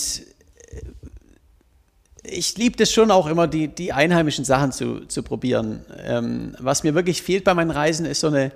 ich 2.23 2.57
liebe 2.57 2.81
es 2.81 2.93
schon 2.93 3.11
auch 3.11 3.27
immer, 3.27 3.49
die, 3.49 3.67
die 3.67 3.93
einheimischen 3.93 4.45
Sachen 4.45 4.71
zu, 4.71 5.07
zu 5.07 5.25
probieren. 5.25 5.85
Ähm, 6.05 6.55
was 6.61 6.85
mir 6.85 6.95
wirklich 6.95 7.23
fehlt 7.23 7.43
bei 7.43 7.55
meinen 7.55 7.73
Reisen, 7.73 8.07
ist 8.07 8.21
so 8.21 8.29
eine, 8.29 8.53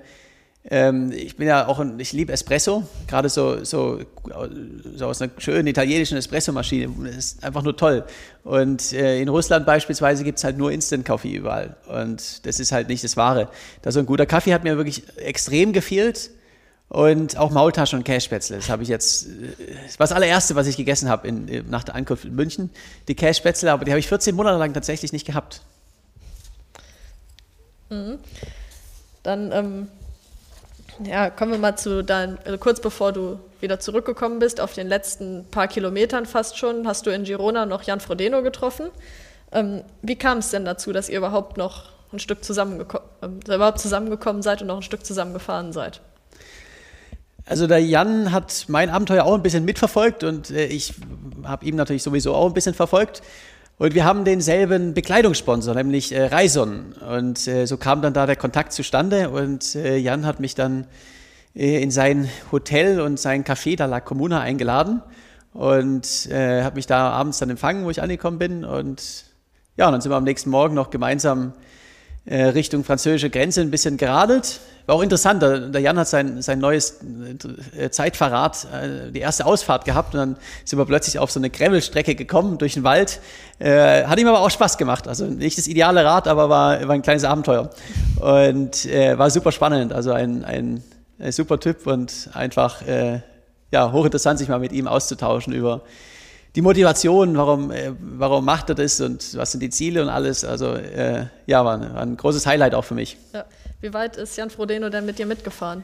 ähm, 0.69 1.11
ich 1.11 1.37
bin 1.37 1.47
ja 1.47 1.67
auch, 1.67 1.79
ein, 1.79 1.99
ich 1.99 2.13
liebe 2.13 2.31
Espresso, 2.31 2.83
gerade 3.07 3.29
so, 3.29 3.63
so, 3.63 3.99
so, 4.95 5.05
aus 5.07 5.21
einer 5.21 5.31
schönen 5.39 5.65
italienischen 5.65 6.17
Espressomaschine, 6.17 6.89
das 7.05 7.15
ist 7.15 7.43
einfach 7.43 7.63
nur 7.63 7.75
toll. 7.75 8.03
Und 8.43 8.93
äh, 8.93 9.19
in 9.19 9.29
Russland 9.29 9.65
beispielsweise 9.65 10.23
gibt 10.23 10.37
es 10.37 10.43
halt 10.43 10.57
nur 10.57 10.71
Instant-Kaffee 10.71 11.33
überall 11.33 11.77
und 11.87 12.45
das 12.45 12.59
ist 12.59 12.71
halt 12.71 12.89
nicht 12.89 13.03
das 13.03 13.17
Wahre. 13.17 13.49
Da 13.81 13.91
so 13.91 13.99
ein 13.99 14.05
guter 14.05 14.27
Kaffee 14.27 14.53
hat 14.53 14.63
mir 14.63 14.77
wirklich 14.77 15.03
extrem 15.17 15.73
gefehlt 15.73 16.29
und 16.89 17.37
auch 17.37 17.49
Maultaschen 17.49 17.97
und 17.97 18.03
Kässpätzle. 18.03 18.57
Das 18.57 18.69
habe 18.69 18.83
ich 18.83 18.89
jetzt, 18.89 19.25
das 19.85 19.99
war 19.99 20.03
das 20.03 20.11
allererste, 20.11 20.55
was 20.55 20.67
ich 20.67 20.77
gegessen 20.77 21.09
habe 21.09 21.27
in, 21.27 21.69
nach 21.69 21.83
der 21.83 21.95
Ankunft 21.95 22.25
in 22.25 22.35
München. 22.35 22.69
Die 23.07 23.15
Kässpätzle, 23.15 23.71
aber 23.71 23.83
die 23.83 23.91
habe 23.91 23.99
ich 23.99 24.07
14 24.07 24.35
Monate 24.35 24.59
lang 24.59 24.73
tatsächlich 24.73 25.11
nicht 25.11 25.25
gehabt. 25.25 25.61
Mhm. 27.89 28.19
Dann 29.23 29.51
ähm, 29.51 29.87
ja, 31.03 31.29
kommen 31.29 31.51
wir 31.51 31.59
mal 31.59 31.75
zu 31.75 32.03
deinem, 32.03 32.37
also 32.45 32.57
kurz 32.57 32.81
bevor 32.81 33.11
du 33.11 33.39
wieder 33.59 33.79
zurückgekommen 33.79 34.39
bist, 34.39 34.59
auf 34.59 34.73
den 34.73 34.87
letzten 34.87 35.45
paar 35.49 35.67
Kilometern 35.67 36.25
fast 36.25 36.57
schon, 36.57 36.87
hast 36.87 37.05
du 37.05 37.11
in 37.11 37.23
Girona 37.23 37.65
noch 37.65 37.83
Jan 37.83 37.99
Frodeno 37.99 38.41
getroffen. 38.41 38.89
Ähm, 39.51 39.83
wie 40.01 40.15
kam 40.15 40.39
es 40.39 40.49
denn 40.49 40.65
dazu, 40.65 40.91
dass 40.93 41.09
ihr 41.09 41.17
überhaupt 41.17 41.57
noch 41.57 41.89
ein 42.11 42.19
Stück 42.19 42.43
zusammengekommen, 42.43 43.07
äh, 43.21 43.55
überhaupt 43.55 43.79
zusammengekommen 43.79 44.41
seid 44.41 44.61
und 44.61 44.67
noch 44.67 44.77
ein 44.77 44.81
Stück 44.81 45.05
zusammengefahren 45.05 45.73
seid? 45.73 46.01
Also 47.45 47.67
der 47.67 47.79
Jan 47.83 48.31
hat 48.31 48.65
mein 48.67 48.89
Abenteuer 48.89 49.25
auch 49.25 49.33
ein 49.33 49.41
bisschen 49.41 49.65
mitverfolgt 49.65 50.23
und 50.23 50.51
äh, 50.51 50.65
ich 50.65 50.93
habe 51.43 51.65
ihm 51.65 51.75
natürlich 51.75 52.03
sowieso 52.03 52.33
auch 52.33 52.47
ein 52.47 52.53
bisschen 52.53 52.73
verfolgt. 52.73 53.21
Und 53.81 53.95
wir 53.95 54.05
haben 54.05 54.25
denselben 54.25 54.93
Bekleidungssponsor, 54.93 55.73
nämlich 55.73 56.11
äh, 56.11 56.25
Reison. 56.25 56.93
Und 57.01 57.47
äh, 57.47 57.65
so 57.65 57.77
kam 57.77 58.03
dann 58.03 58.13
da 58.13 58.27
der 58.27 58.35
Kontakt 58.35 58.73
zustande 58.73 59.31
und 59.31 59.73
äh, 59.73 59.97
Jan 59.97 60.23
hat 60.27 60.39
mich 60.39 60.53
dann 60.53 60.85
äh, 61.55 61.81
in 61.81 61.89
sein 61.89 62.29
Hotel 62.51 63.01
und 63.01 63.19
sein 63.19 63.43
Café 63.43 63.75
da 63.75 63.87
La 63.87 63.99
Comuna 63.99 64.39
eingeladen 64.39 65.01
und 65.53 66.29
äh, 66.29 66.61
hat 66.61 66.75
mich 66.75 66.85
da 66.85 67.09
abends 67.09 67.39
dann 67.39 67.49
empfangen, 67.49 67.83
wo 67.83 67.89
ich 67.89 68.03
angekommen 68.03 68.37
bin. 68.37 68.65
Und 68.65 69.25
ja, 69.77 69.87
und 69.87 69.93
dann 69.93 70.01
sind 70.01 70.11
wir 70.11 70.15
am 70.17 70.25
nächsten 70.25 70.51
Morgen 70.51 70.75
noch 70.75 70.91
gemeinsam 70.91 71.53
äh, 72.25 72.43
Richtung 72.43 72.83
französische 72.83 73.31
Grenze 73.31 73.61
ein 73.61 73.71
bisschen 73.71 73.97
geradelt. 73.97 74.59
War 74.85 74.95
auch 74.95 75.01
interessant, 75.01 75.41
der, 75.41 75.79
Jan 75.79 75.97
hat 75.97 76.07
sein, 76.07 76.41
sein 76.41 76.59
neues 76.59 76.99
äh, 77.77 77.89
Zeitverrat, 77.89 78.67
äh, 78.73 79.11
die 79.11 79.19
erste 79.19 79.45
Ausfahrt 79.45 79.85
gehabt 79.85 80.13
und 80.13 80.19
dann 80.19 80.35
sind 80.65 80.79
wir 80.79 80.85
plötzlich 80.85 81.19
auf 81.19 81.31
so 81.31 81.39
eine 81.39 81.49
Gravelstrecke 81.49 82.15
gekommen 82.15 82.57
durch 82.57 82.73
den 82.73 82.83
Wald. 82.83 83.19
hat 83.59 84.19
ihm 84.19 84.27
aber 84.27 84.41
auch 84.41 84.49
Spaß 84.49 84.77
gemacht. 84.77 85.07
Also 85.07 85.25
nicht 85.25 85.57
das 85.57 85.67
ideale 85.67 86.03
Rad, 86.03 86.27
aber 86.27 86.49
war, 86.49 86.87
war 86.87 86.95
ein 86.95 87.03
kleines 87.03 87.23
Abenteuer. 87.23 87.69
Und 88.19 88.85
war 88.85 89.29
super 89.29 89.51
spannend. 89.51 89.93
Also 89.93 90.13
ein, 90.13 90.43
ein, 90.43 90.83
ein 91.19 91.31
super 91.31 91.59
Typ 91.59 91.85
und 91.85 92.29
einfach 92.33 92.81
ja, 93.71 93.91
hochinteressant, 93.91 94.39
sich 94.39 94.49
mal 94.49 94.59
mit 94.59 94.71
ihm 94.71 94.87
auszutauschen 94.87 95.53
über 95.53 95.81
die 96.55 96.61
Motivation, 96.61 97.37
warum, 97.37 97.71
äh, 97.71 97.93
warum 97.99 98.43
macht 98.43 98.69
er 98.69 98.75
das 98.75 98.99
und 98.99 99.37
was 99.37 99.51
sind 99.51 99.61
die 99.61 99.69
Ziele 99.69 100.01
und 100.01 100.09
alles. 100.09 100.43
Also 100.43 100.73
äh, 100.73 101.27
ja, 101.45 101.63
war 101.63 101.75
ein, 101.75 101.93
war 101.93 102.01
ein, 102.01 102.17
großes 102.17 102.45
Highlight 102.45 102.75
auch 102.75 102.83
für 102.83 102.95
mich. 102.95 103.17
Ja. 103.33 103.45
Wie 103.81 103.93
weit 103.93 104.15
ist 104.15 104.37
Jan 104.37 104.51
Frodeno 104.51 104.89
denn 104.89 105.05
mit 105.05 105.17
dir 105.17 105.25
mitgefahren? 105.25 105.83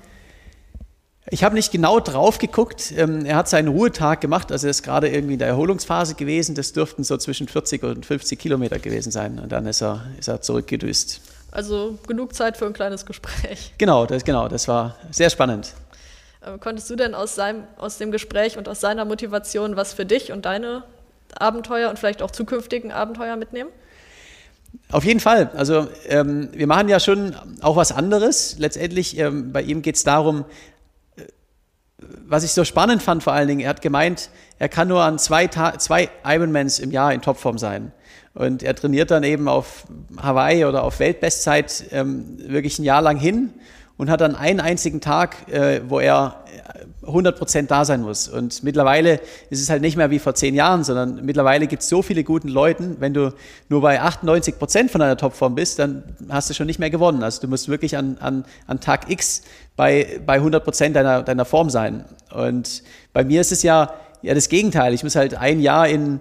Ich 1.29 1.43
habe 1.43 1.55
nicht 1.55 1.71
genau 1.71 1.99
drauf 1.99 2.37
geguckt. 2.37 2.93
Ähm, 2.95 3.25
er 3.25 3.35
hat 3.35 3.49
seinen 3.49 3.67
Ruhetag 3.67 4.21
gemacht, 4.21 4.51
also 4.51 4.67
er 4.67 4.71
ist 4.71 4.83
gerade 4.83 5.09
irgendwie 5.09 5.33
in 5.33 5.39
der 5.39 5.49
Erholungsphase 5.49 6.15
gewesen. 6.15 6.55
Das 6.55 6.71
dürften 6.71 7.03
so 7.03 7.17
zwischen 7.17 7.47
40 7.47 7.83
und 7.83 8.05
50 8.05 8.39
Kilometer 8.39 8.79
gewesen 8.79 9.11
sein. 9.11 9.39
Und 9.39 9.51
dann 9.51 9.65
ist 9.65 9.81
er, 9.81 10.05
ist 10.17 10.29
er 10.29 10.41
zurückgedüst. 10.41 11.21
Also 11.51 11.97
genug 12.07 12.33
Zeit 12.33 12.55
für 12.55 12.65
ein 12.65 12.73
kleines 12.73 13.05
Gespräch. 13.05 13.73
Genau, 13.77 14.05
das, 14.05 14.23
genau, 14.23 14.47
das 14.47 14.67
war 14.67 14.95
sehr 15.11 15.29
spannend. 15.29 15.73
Ähm, 16.45 16.59
konntest 16.59 16.89
du 16.89 16.95
denn 16.95 17.13
aus, 17.13 17.35
seinem, 17.35 17.63
aus 17.77 17.97
dem 17.97 18.11
Gespräch 18.11 18.57
und 18.57 18.69
aus 18.69 18.79
seiner 18.79 19.03
Motivation 19.03 19.75
was 19.75 19.93
für 19.93 20.05
dich 20.05 20.31
und 20.31 20.45
deine 20.45 20.83
Abenteuer 21.35 21.89
und 21.89 21.99
vielleicht 21.99 22.21
auch 22.21 22.31
zukünftigen 22.31 22.91
Abenteuer 22.91 23.35
mitnehmen? 23.35 23.69
Auf 24.91 25.03
jeden 25.03 25.19
Fall. 25.19 25.51
Also 25.55 25.87
ähm, 26.07 26.49
wir 26.53 26.67
machen 26.67 26.87
ja 26.87 26.99
schon 26.99 27.35
auch 27.61 27.75
was 27.75 27.91
anderes. 27.91 28.55
Letztendlich, 28.57 29.17
ähm, 29.17 29.51
bei 29.51 29.61
ihm 29.61 29.81
geht 29.81 29.95
es 29.95 30.03
darum, 30.03 30.45
äh, 31.17 31.23
was 32.25 32.43
ich 32.43 32.51
so 32.51 32.63
spannend 32.63 33.03
fand 33.03 33.23
vor 33.23 33.33
allen 33.33 33.47
Dingen, 33.47 33.61
er 33.61 33.69
hat 33.69 33.81
gemeint, 33.81 34.29
er 34.59 34.69
kann 34.69 34.87
nur 34.87 35.01
an 35.01 35.19
zwei, 35.19 35.47
Ta 35.47 35.77
zwei 35.77 36.09
Ironmans 36.23 36.79
im 36.79 36.91
Jahr 36.91 37.13
in 37.13 37.21
Topform 37.21 37.57
sein. 37.57 37.91
Und 38.33 38.63
er 38.63 38.75
trainiert 38.75 39.11
dann 39.11 39.23
eben 39.23 39.47
auf 39.47 39.85
Hawaii 40.21 40.63
oder 40.65 40.83
auf 40.83 40.99
Weltbestzeit 40.99 41.85
ähm, 41.91 42.37
wirklich 42.37 42.77
ein 42.79 42.83
Jahr 42.83 43.01
lang 43.01 43.17
hin 43.17 43.51
und 43.97 44.09
hat 44.09 44.21
dann 44.21 44.35
einen 44.35 44.59
einzigen 44.59 45.01
Tag, 45.01 45.51
äh, 45.51 45.81
wo 45.87 45.99
er 45.99 46.43
100 47.07 47.37
Prozent 47.37 47.71
da 47.71 47.85
sein 47.85 48.01
muss. 48.01 48.27
Und 48.27 48.63
mittlerweile 48.63 49.19
ist 49.49 49.61
es 49.61 49.69
halt 49.69 49.81
nicht 49.81 49.97
mehr 49.97 50.11
wie 50.11 50.19
vor 50.19 50.35
zehn 50.35 50.53
Jahren, 50.53 50.83
sondern 50.83 51.25
mittlerweile 51.25 51.67
gibt 51.67 51.81
es 51.81 51.89
so 51.89 52.01
viele 52.01 52.23
guten 52.23 52.49
Leute, 52.49 52.95
wenn 52.99 53.13
du 53.13 53.33
nur 53.69 53.81
bei 53.81 54.01
98 54.01 54.59
Prozent 54.59 54.91
von 54.91 54.99
deiner 54.99 55.17
Topform 55.17 55.55
bist, 55.55 55.79
dann 55.79 56.03
hast 56.29 56.49
du 56.49 56.53
schon 56.53 56.67
nicht 56.67 56.79
mehr 56.79 56.89
gewonnen. 56.89 57.23
Also 57.23 57.41
du 57.41 57.47
musst 57.47 57.69
wirklich 57.69 57.97
an, 57.97 58.17
an, 58.19 58.45
an 58.67 58.79
Tag 58.79 59.09
X 59.09 59.41
bei, 59.75 60.19
bei 60.25 60.35
100 60.35 60.63
Prozent 60.63 60.95
deiner, 60.95 61.23
deiner 61.23 61.45
Form 61.45 61.69
sein. 61.69 62.05
Und 62.33 62.83
bei 63.13 63.23
mir 63.23 63.41
ist 63.41 63.51
es 63.51 63.63
ja, 63.63 63.93
ja 64.21 64.33
das 64.33 64.49
Gegenteil. 64.49 64.93
Ich 64.93 65.03
muss 65.03 65.15
halt 65.15 65.35
ein 65.35 65.59
Jahr 65.61 65.87
in, 65.87 66.19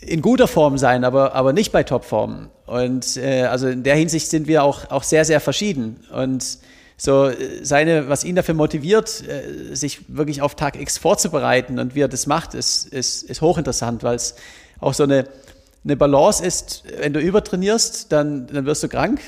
in 0.00 0.20
guter 0.20 0.48
Form 0.48 0.76
sein, 0.78 1.04
aber, 1.04 1.34
aber 1.34 1.52
nicht 1.52 1.72
bei 1.72 1.82
Topform. 1.82 2.50
Und 2.66 3.16
äh, 3.16 3.42
also 3.42 3.68
in 3.68 3.82
der 3.82 3.94
Hinsicht 3.94 4.28
sind 4.28 4.48
wir 4.48 4.64
auch, 4.64 4.90
auch 4.90 5.02
sehr, 5.02 5.24
sehr 5.24 5.40
verschieden. 5.40 6.04
Und 6.12 6.58
so 6.96 7.30
seine, 7.62 8.08
was 8.08 8.24
ihn 8.24 8.36
dafür 8.36 8.54
motiviert, 8.54 9.24
äh, 9.26 9.74
sich 9.74 10.00
wirklich 10.08 10.42
auf 10.42 10.54
Tag 10.54 10.80
X 10.80 10.98
vorzubereiten 10.98 11.78
und 11.78 11.94
wie 11.94 12.00
er 12.00 12.08
das 12.08 12.26
macht, 12.26 12.54
ist, 12.54 12.86
ist, 12.86 13.24
ist 13.24 13.40
hochinteressant, 13.40 14.02
weil 14.02 14.16
es 14.16 14.36
auch 14.80 14.94
so 14.94 15.02
eine, 15.02 15.28
eine 15.84 15.96
Balance 15.96 16.44
ist, 16.44 16.84
wenn 16.98 17.12
du 17.12 17.20
übertrainierst, 17.20 18.12
dann, 18.12 18.46
dann 18.46 18.64
wirst 18.66 18.82
du 18.82 18.88
krank. 18.88 19.20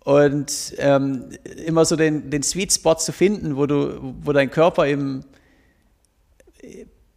Und 0.00 0.74
ähm, 0.78 1.24
immer 1.66 1.84
so 1.84 1.94
den, 1.94 2.30
den 2.30 2.42
Sweet 2.42 2.72
Spot 2.72 2.94
zu 2.94 3.12
finden, 3.12 3.56
wo, 3.56 3.66
du, 3.66 4.14
wo 4.22 4.32
dein 4.32 4.50
Körper 4.50 4.86
eben 4.86 5.24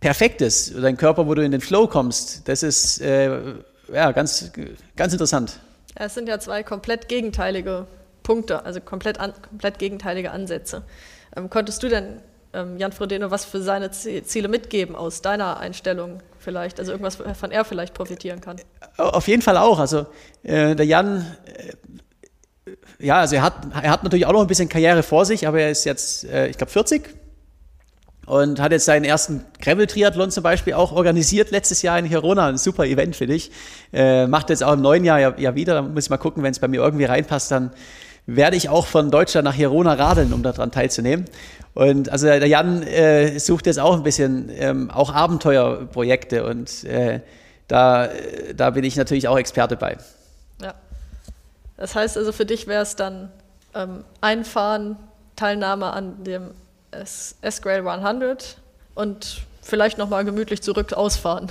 perfekt 0.02 0.42
ist, 0.42 0.76
dein 0.76 0.98
Körper, 0.98 1.26
wo 1.26 1.34
du 1.34 1.44
in 1.44 1.52
den 1.52 1.62
Flow 1.62 1.88
kommst, 1.88 2.48
das 2.50 2.64
ist 2.64 3.00
äh, 3.02 3.54
ja, 3.94 4.12
ganz, 4.12 4.52
ganz 4.96 5.14
interessant. 5.14 5.60
Es 5.96 6.14
sind 6.16 6.28
ja 6.28 6.40
zwei 6.40 6.64
komplett 6.64 7.08
gegenteilige 7.08 7.88
Punkte, 8.24 8.66
also 8.66 8.82
komplett, 8.82 9.20
an, 9.20 9.34
komplett 9.48 9.80
gegenteilige 9.80 10.32
Ansätze. 10.32 10.84
Ähm, 11.36 11.50
konntest 11.50 11.82
du 11.84 11.90
denn 11.90 12.22
ähm, 12.54 12.78
Jan 12.78 12.92
Frodeno 12.92 13.32
was 13.32 13.46
für 13.46 13.62
seine 13.62 13.92
Ziele 13.92 14.48
mitgeben 14.48 14.96
aus 14.96 15.22
deiner 15.22 15.60
Einstellung 15.60 16.22
vielleicht, 16.40 16.80
also 16.80 16.92
irgendwas, 16.92 17.16
von 17.16 17.52
er 17.52 17.66
vielleicht 17.66 17.94
profitieren 17.94 18.42
kann? 18.42 18.58
Auf 18.98 19.28
jeden 19.28 19.42
Fall 19.42 19.58
auch. 19.58 19.80
Also 19.80 20.06
äh, 20.44 20.76
der 20.76 20.86
Jan, 20.86 21.26
äh, 21.46 22.76
ja, 23.00 23.20
also 23.20 23.36
er 23.36 23.44
hat, 23.44 23.56
er 23.82 23.92
hat 23.92 24.04
natürlich 24.04 24.26
auch 24.26 24.34
noch 24.34 24.42
ein 24.42 24.48
bisschen 24.48 24.70
Karriere 24.70 25.04
vor 25.04 25.26
sich, 25.26 25.48
aber 25.48 25.62
er 25.62 25.72
ist 25.72 25.86
jetzt, 25.86 26.26
äh, 26.26 26.48
ich 26.48 26.58
glaube, 26.58 26.72
40 26.72 27.22
und 28.28 28.60
hat 28.60 28.72
jetzt 28.72 28.86
seinen 28.86 29.04
ersten 29.04 29.44
Gravel-Triathlon 29.62 30.32
zum 30.32 30.44
Beispiel 30.44 30.74
auch 30.74 30.92
organisiert 30.92 31.52
letztes 31.52 31.82
Jahr 31.82 31.98
in 31.98 32.06
Hirona. 32.06 32.48
Ein 32.48 32.58
super 32.58 32.86
Event 32.86 33.16
für 33.16 33.28
dich. 33.28 33.52
Äh, 33.92 34.28
macht 34.28 34.50
jetzt 34.50 34.64
auch 34.64 34.74
im 34.74 34.82
neuen 34.82 35.04
Jahr 35.04 35.20
ja, 35.20 35.34
ja 35.38 35.56
wieder. 35.56 35.74
Da 35.74 35.82
muss 35.82 36.06
ich 36.06 36.10
mal 36.10 36.18
gucken, 36.18 36.44
wenn 36.44 36.52
es 36.52 36.60
bei 36.60 36.68
mir 36.68 36.82
irgendwie 36.82 37.06
reinpasst, 37.06 37.52
dann 37.52 37.72
werde 38.26 38.56
ich 38.56 38.70
auch 38.70 38.86
von 38.86 39.12
Deutschland 39.12 39.46
nach 39.46 39.54
Hirona 39.54 39.94
radeln, 39.94 40.34
um 40.34 40.44
daran 40.44 40.72
teilzunehmen. 40.72 41.26
Und 41.74 42.10
also 42.10 42.28
der 42.28 42.48
Jan 42.48 42.84
äh, 42.84 43.40
sucht 43.40 43.66
jetzt 43.66 43.80
auch 43.80 43.96
ein 43.96 44.04
bisschen 44.04 44.50
ähm, 44.54 44.92
auch 44.92 45.14
Abenteuerprojekte 45.14 46.46
und 46.46 46.84
äh, 46.84 47.22
da, 47.68 48.10
da 48.56 48.72
bin 48.72 48.84
ich 48.84 48.98
natürlich 48.98 49.30
auch 49.30 49.38
Experte 49.38 49.78
bei. 49.78 49.98
Ja. 50.62 50.74
Das 51.78 51.96
heißt 51.96 52.18
also 52.18 52.34
für 52.34 52.46
dich 52.46 52.68
wäre 52.68 52.84
es 52.84 52.98
dann 52.98 53.32
ähm, 53.74 54.04
Einfahren, 54.20 54.98
Teilnahme 55.38 55.94
an 55.94 56.24
dem 56.26 56.52
S-Grail 56.92 57.88
100 57.88 58.58
und 58.96 59.44
vielleicht 59.62 59.98
nochmal 59.98 60.26
gemütlich 60.26 60.62
zurück 60.62 60.92
ausfahren. 60.92 61.48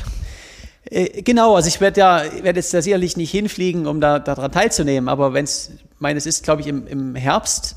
Äh, 0.84 1.22
genau, 1.22 1.56
also 1.56 1.68
ich 1.68 1.80
werde 1.80 2.00
ja 2.00 2.22
werde 2.42 2.58
jetzt 2.58 2.72
da 2.72 2.82
sicherlich 2.82 3.16
nicht 3.16 3.30
hinfliegen, 3.30 3.86
um 3.86 4.00
da 4.00 4.18
daran 4.18 4.50
teilzunehmen, 4.50 5.08
aber 5.08 5.32
wenn 5.34 5.44
es, 5.44 5.72
meines 5.98 6.26
ist, 6.26 6.44
glaube 6.44 6.62
ich, 6.62 6.68
im, 6.68 6.86
im 6.86 7.14
Herbst, 7.14 7.76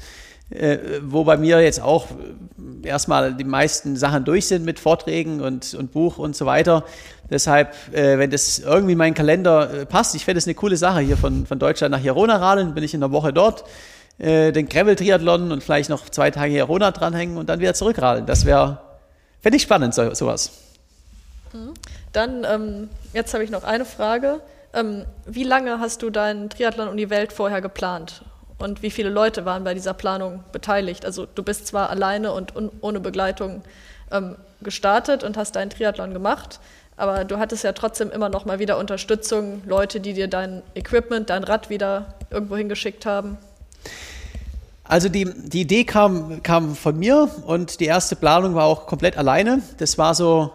äh, 0.50 0.78
wo 1.02 1.24
bei 1.24 1.38
mir 1.38 1.62
jetzt 1.62 1.82
auch 1.82 2.08
erstmal 2.84 3.34
die 3.34 3.44
meisten 3.44 3.96
Sachen 3.96 4.26
durch 4.26 4.48
sind 4.48 4.66
mit 4.66 4.80
Vorträgen 4.80 5.42
und, 5.42 5.74
und 5.74 5.92
Buch 5.92 6.18
und 6.18 6.36
so 6.36 6.46
weiter. 6.46 6.86
Deshalb, 7.30 7.74
äh, 7.94 8.18
wenn 8.18 8.30
das 8.30 8.60
irgendwie 8.60 8.92
in 8.94 8.98
meinen 8.98 9.13
Kalender 9.13 9.74
äh, 9.74 9.86
passt, 9.86 10.16
ich 10.16 10.26
fände 10.26 10.38
es 10.38 10.46
eine 10.46 10.54
coole 10.56 10.78
Sache, 10.78 11.00
hier 11.00 11.18
von, 11.18 11.46
von 11.46 11.60
Deutschland 11.60 11.92
nach 11.92 12.00
Hirona 12.00 12.36
radeln, 12.38 12.74
bin 12.74 12.84
ich 12.84 12.94
in 12.94 13.00
der 13.00 13.12
Woche 13.12 13.34
dort, 13.34 13.63
äh, 14.20 14.52
den 14.52 14.68
Gravel-Triathlon 14.68 15.52
und 15.52 15.63
vielleicht 15.63 15.89
noch 15.89 16.10
zwei 16.10 16.30
Tage 16.30 16.54
Hirona 16.54 16.92
dranhängen 16.92 17.38
und 17.38 17.50
dann 17.50 17.60
wieder 17.60 17.74
zurückradeln. 17.74 18.26
Das 18.26 18.46
wäre, 18.46 18.80
fände 19.42 19.56
ich 19.56 19.63
spannend, 19.63 19.94
so, 19.94 20.13
sowas. 20.13 20.52
Mhm. 21.54 21.74
Dann, 22.13 22.45
ähm, 22.45 22.89
jetzt 23.13 23.34
habe 23.34 23.43
ich 23.43 23.49
noch 23.49 23.63
eine 23.63 23.86
Frage. 23.86 24.39
Ähm, 24.73 25.06
wie 25.26 25.43
lange 25.43 25.80
hast 25.80 26.02
du 26.02 26.10
deinen 26.10 26.49
Triathlon 26.49 26.88
um 26.88 26.97
die 26.97 27.10
Welt 27.10 27.34
vorher 27.34 27.62
geplant? 27.62 28.23
Und 28.60 28.82
wie 28.82 28.91
viele 28.91 29.10
Leute 29.10 29.45
waren 29.45 29.63
bei 29.63 29.73
dieser 29.73 29.93
Planung 29.93 30.43
beteiligt? 30.52 31.06
Also 31.06 31.26
du 31.26 31.43
bist 31.43 31.67
zwar 31.67 31.89
alleine 31.89 32.32
und 32.32 32.54
ohne 32.82 32.99
Begleitung 32.99 33.63
ähm, 34.12 34.36
gestartet 34.62 35.23
und 35.23 35.36
hast 35.36 35.56
deinen 35.56 35.69
Triathlon 35.69 36.13
gemacht, 36.13 36.60
aber 36.95 37.26
du 37.26 37.39
hattest 37.39 37.63
ja 37.63 37.73
trotzdem 37.73 38.12
immer 38.12 38.30
noch 38.30 38.45
mal 38.45 38.60
wieder 38.60 38.78
Unterstützung, 38.78 39.62
Leute, 39.65 39.99
die 39.99 40.13
dir 40.13 40.28
dein 40.28 40.62
Equipment, 40.76 41.30
dein 41.30 41.43
Rad 41.43 41.69
wieder 41.69 42.13
irgendwo 42.30 42.56
hingeschickt 42.56 43.06
haben. 43.06 43.38
Also 44.84 45.10
die, 45.10 45.26
die 45.26 45.62
Idee 45.62 45.86
kam, 45.86 46.43
kam 46.43 46.76
von 46.76 46.97
mir 46.97 47.30
und 47.47 47.80
die 47.80 47.86
erste 47.86 48.15
Planung 48.15 48.54
war 48.54 48.65
auch 48.65 48.86
komplett 48.86 49.17
alleine. 49.17 49.62
Das 49.78 49.97
war 49.97 50.13
so 50.13 50.52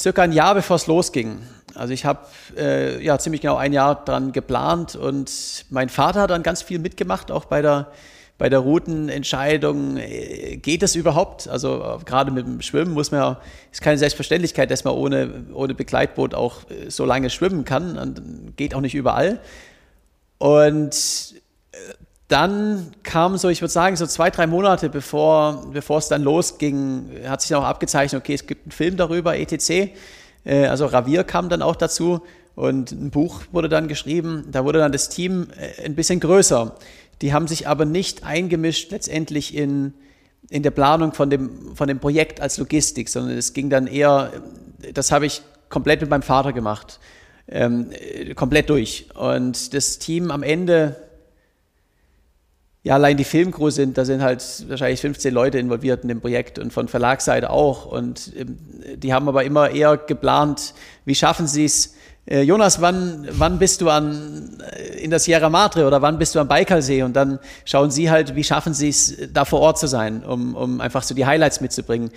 circa 0.00 0.22
ein 0.22 0.32
Jahr, 0.32 0.54
bevor 0.54 0.76
es 0.76 0.86
losging. 0.86 1.42
Also 1.74 1.92
ich 1.92 2.04
habe 2.04 2.20
äh, 2.56 3.04
ja 3.04 3.18
ziemlich 3.18 3.42
genau 3.42 3.56
ein 3.56 3.72
Jahr 3.72 4.04
dran 4.04 4.32
geplant 4.32 4.96
und 4.96 5.30
mein 5.70 5.88
Vater 5.88 6.22
hat 6.22 6.30
dann 6.30 6.42
ganz 6.42 6.62
viel 6.62 6.78
mitgemacht, 6.78 7.30
auch 7.30 7.44
bei 7.44 7.62
der 7.62 7.88
bei 8.38 8.48
der 8.48 8.60
Routenentscheidung. 8.60 9.98
Äh, 9.98 10.56
geht 10.56 10.82
das 10.82 10.96
überhaupt? 10.96 11.46
Also 11.46 11.82
äh, 11.82 12.04
gerade 12.04 12.30
mit 12.30 12.46
dem 12.46 12.62
Schwimmen 12.62 12.94
muss 12.94 13.10
man 13.10 13.20
ja, 13.20 13.40
ist 13.70 13.82
keine 13.82 13.98
Selbstverständlichkeit, 13.98 14.70
dass 14.70 14.82
man 14.82 14.94
ohne, 14.94 15.44
ohne 15.52 15.74
Begleitboot 15.74 16.34
auch 16.34 16.62
äh, 16.70 16.90
so 16.90 17.04
lange 17.04 17.28
schwimmen 17.28 17.66
kann. 17.66 17.98
Und 17.98 18.56
geht 18.56 18.74
auch 18.74 18.80
nicht 18.80 18.94
überall. 18.94 19.40
Und 20.38 21.34
dann 22.30 22.92
kam 23.02 23.36
so, 23.36 23.48
ich 23.48 23.60
würde 23.60 23.72
sagen, 23.72 23.96
so 23.96 24.06
zwei, 24.06 24.30
drei 24.30 24.46
Monate 24.46 24.88
bevor, 24.88 25.66
bevor 25.72 25.98
es 25.98 26.08
dann 26.08 26.22
losging, 26.22 27.10
hat 27.26 27.40
sich 27.40 27.50
dann 27.50 27.62
auch 27.62 27.66
abgezeichnet, 27.66 28.22
okay, 28.22 28.34
es 28.34 28.46
gibt 28.46 28.66
einen 28.66 28.72
Film 28.72 28.96
darüber, 28.96 29.36
ETC. 29.36 29.92
Äh, 30.44 30.66
also 30.66 30.86
Ravier 30.86 31.24
kam 31.24 31.48
dann 31.48 31.60
auch 31.60 31.76
dazu 31.76 32.22
und 32.54 32.92
ein 32.92 33.10
Buch 33.10 33.42
wurde 33.50 33.68
dann 33.68 33.88
geschrieben. 33.88 34.46
Da 34.52 34.64
wurde 34.64 34.78
dann 34.78 34.92
das 34.92 35.08
Team 35.08 35.48
äh, 35.56 35.84
ein 35.84 35.96
bisschen 35.96 36.20
größer. 36.20 36.76
Die 37.20 37.32
haben 37.32 37.48
sich 37.48 37.66
aber 37.66 37.84
nicht 37.84 38.24
eingemischt 38.24 38.92
letztendlich 38.92 39.54
in, 39.56 39.92
in 40.48 40.62
der 40.62 40.70
Planung 40.70 41.12
von 41.12 41.30
dem, 41.30 41.74
von 41.74 41.88
dem 41.88 41.98
Projekt 41.98 42.40
als 42.40 42.58
Logistik, 42.58 43.08
sondern 43.08 43.36
es 43.36 43.52
ging 43.54 43.70
dann 43.70 43.88
eher, 43.88 44.30
das 44.94 45.10
habe 45.10 45.26
ich 45.26 45.42
komplett 45.68 46.00
mit 46.00 46.10
meinem 46.10 46.22
Vater 46.22 46.52
gemacht, 46.52 47.00
ähm, 47.48 47.90
komplett 48.36 48.70
durch. 48.70 49.08
Und 49.14 49.74
das 49.74 49.98
Team 49.98 50.30
am 50.30 50.42
Ende, 50.42 50.96
ja, 52.82 52.94
allein 52.94 53.16
die 53.18 53.24
Filmcrew 53.24 53.70
sind, 53.70 53.98
da 53.98 54.06
sind 54.06 54.22
halt 54.22 54.42
wahrscheinlich 54.68 55.00
15 55.00 55.34
Leute 55.34 55.58
involviert 55.58 56.02
in 56.02 56.08
dem 56.08 56.20
Projekt 56.20 56.58
und 56.58 56.72
von 56.72 56.88
Verlagsseite 56.88 57.50
auch. 57.50 57.84
Und 57.84 58.32
ähm, 58.36 58.56
die 58.96 59.12
haben 59.12 59.28
aber 59.28 59.44
immer 59.44 59.70
eher 59.70 59.98
geplant, 59.98 60.74
wie 61.04 61.14
schaffen 61.14 61.46
sie 61.46 61.66
es, 61.66 61.94
Jonas, 62.26 62.80
wann, 62.80 63.26
wann 63.32 63.58
bist 63.58 63.80
du 63.80 63.88
an, 63.88 64.58
äh, 64.76 65.02
in 65.02 65.10
der 65.10 65.18
Sierra 65.18 65.48
Madre 65.48 65.86
oder 65.86 66.00
wann 66.02 66.18
bist 66.18 66.34
du 66.34 66.38
am 66.38 66.46
Baikalsee? 66.48 67.02
Und 67.02 67.14
dann 67.14 67.38
schauen 67.64 67.90
sie 67.90 68.10
halt, 68.10 68.36
wie 68.36 68.44
schaffen 68.44 68.74
sie 68.74 68.90
es, 68.90 69.16
da 69.32 69.44
vor 69.44 69.60
Ort 69.60 69.78
zu 69.78 69.88
sein, 69.88 70.22
um, 70.22 70.54
um 70.54 70.80
einfach 70.80 71.02
so 71.02 71.14
die 71.14 71.26
Highlights 71.26 71.60
mitzubringen. 71.60 72.10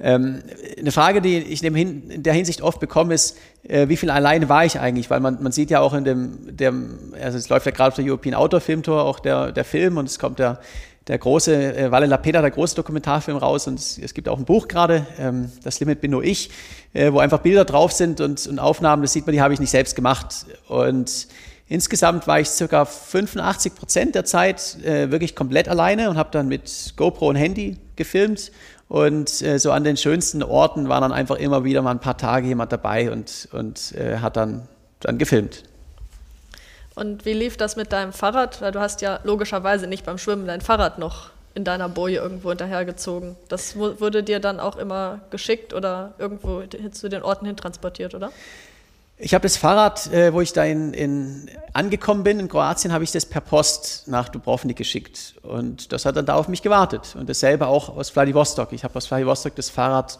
Ähm, 0.00 0.42
eine 0.78 0.92
Frage, 0.92 1.20
die 1.20 1.38
ich 1.38 1.62
in 1.62 2.22
der 2.22 2.32
Hinsicht 2.32 2.62
oft 2.62 2.80
bekomme, 2.80 3.12
ist, 3.12 3.36
äh, 3.62 3.86
wie 3.88 3.96
viel 3.96 4.10
alleine 4.10 4.48
war 4.48 4.64
ich 4.64 4.80
eigentlich? 4.80 5.10
Weil 5.10 5.20
man, 5.20 5.42
man 5.42 5.52
sieht 5.52 5.70
ja 5.70 5.80
auch 5.80 5.92
in 5.92 6.04
dem, 6.04 6.56
dem 6.56 7.14
also 7.22 7.36
es 7.36 7.50
läuft 7.50 7.66
ja 7.66 7.72
gerade 7.72 7.88
auf 7.88 7.94
der 7.96 8.06
European 8.06 8.34
Outdoor 8.34 8.60
Film 8.60 8.82
Tour 8.82 9.04
auch 9.04 9.20
der, 9.20 9.52
der 9.52 9.64
Film 9.64 9.98
und 9.98 10.08
es 10.08 10.18
kommt 10.18 10.38
der, 10.38 10.58
der 11.10 11.18
große, 11.18 11.76
äh, 11.76 11.90
Valle 11.90 12.06
La 12.06 12.18
Pena, 12.18 12.40
der 12.40 12.52
große 12.52 12.76
Dokumentarfilm 12.76 13.36
raus 13.36 13.66
und 13.66 13.80
es, 13.80 13.98
es 13.98 14.14
gibt 14.14 14.28
auch 14.28 14.38
ein 14.38 14.44
Buch 14.44 14.68
gerade, 14.68 15.04
ähm, 15.18 15.50
Das 15.64 15.80
Limit 15.80 16.00
bin 16.00 16.12
nur 16.12 16.22
ich, 16.22 16.50
äh, 16.92 17.12
wo 17.12 17.18
einfach 17.18 17.40
Bilder 17.40 17.64
drauf 17.64 17.90
sind 17.90 18.20
und, 18.20 18.46
und 18.46 18.60
Aufnahmen, 18.60 19.02
das 19.02 19.12
sieht 19.12 19.26
man, 19.26 19.32
die 19.32 19.40
habe 19.40 19.52
ich 19.52 19.58
nicht 19.58 19.72
selbst 19.72 19.96
gemacht. 19.96 20.46
Und 20.68 21.26
insgesamt 21.66 22.28
war 22.28 22.38
ich 22.38 22.48
circa 22.48 22.84
85 22.84 23.74
Prozent 23.74 24.14
der 24.14 24.24
Zeit 24.24 24.76
äh, 24.84 25.10
wirklich 25.10 25.34
komplett 25.34 25.68
alleine 25.68 26.10
und 26.10 26.16
habe 26.16 26.30
dann 26.30 26.46
mit 26.46 26.94
GoPro 26.96 27.28
und 27.28 27.36
Handy 27.36 27.76
gefilmt 27.96 28.52
und 28.86 29.42
äh, 29.42 29.58
so 29.58 29.72
an 29.72 29.82
den 29.82 29.96
schönsten 29.96 30.44
Orten 30.44 30.88
war 30.88 31.00
dann 31.00 31.12
einfach 31.12 31.36
immer 31.36 31.64
wieder 31.64 31.82
mal 31.82 31.90
ein 31.90 32.00
paar 32.00 32.18
Tage 32.18 32.46
jemand 32.46 32.70
dabei 32.70 33.10
und, 33.10 33.48
und 33.50 33.96
äh, 33.96 34.18
hat 34.18 34.36
dann, 34.36 34.68
dann 35.00 35.18
gefilmt. 35.18 35.64
Und 36.94 37.24
wie 37.24 37.32
lief 37.32 37.56
das 37.56 37.76
mit 37.76 37.92
deinem 37.92 38.12
Fahrrad? 38.12 38.60
Weil 38.60 38.72
du 38.72 38.80
hast 38.80 39.00
ja 39.00 39.20
logischerweise 39.24 39.86
nicht 39.86 40.04
beim 40.04 40.18
Schwimmen 40.18 40.46
dein 40.46 40.60
Fahrrad 40.60 40.98
noch 40.98 41.30
in 41.54 41.64
deiner 41.64 41.88
Boje 41.88 42.18
irgendwo 42.18 42.50
hinterhergezogen. 42.50 43.36
Das 43.48 43.76
wurde 43.76 44.22
dir 44.22 44.40
dann 44.40 44.60
auch 44.60 44.76
immer 44.76 45.20
geschickt 45.30 45.74
oder 45.74 46.12
irgendwo 46.18 46.62
zu 46.92 47.08
den 47.08 47.22
Orten 47.22 47.46
hin 47.46 47.56
transportiert, 47.56 48.14
oder? 48.14 48.30
Ich 49.22 49.34
habe 49.34 49.42
das 49.42 49.58
Fahrrad, 49.58 50.10
äh, 50.14 50.32
wo 50.32 50.40
ich 50.40 50.54
da 50.54 50.64
in, 50.64 50.94
in, 50.94 51.50
angekommen 51.74 52.24
bin 52.24 52.40
in 52.40 52.48
Kroatien, 52.48 52.90
habe 52.90 53.04
ich 53.04 53.12
das 53.12 53.26
per 53.26 53.42
Post 53.42 54.04
nach 54.06 54.30
Dubrovnik 54.30 54.78
geschickt. 54.78 55.34
Und 55.42 55.92
das 55.92 56.06
hat 56.06 56.16
dann 56.16 56.24
da 56.24 56.36
auf 56.36 56.48
mich 56.48 56.62
gewartet. 56.62 57.14
Und 57.18 57.28
dasselbe 57.28 57.66
auch 57.66 57.94
aus 57.94 58.08
Vladivostok. 58.08 58.72
Ich 58.72 58.82
habe 58.82 58.96
aus 58.96 59.06
Vladivostok 59.06 59.54
das 59.56 59.68
Fahrrad 59.68 60.18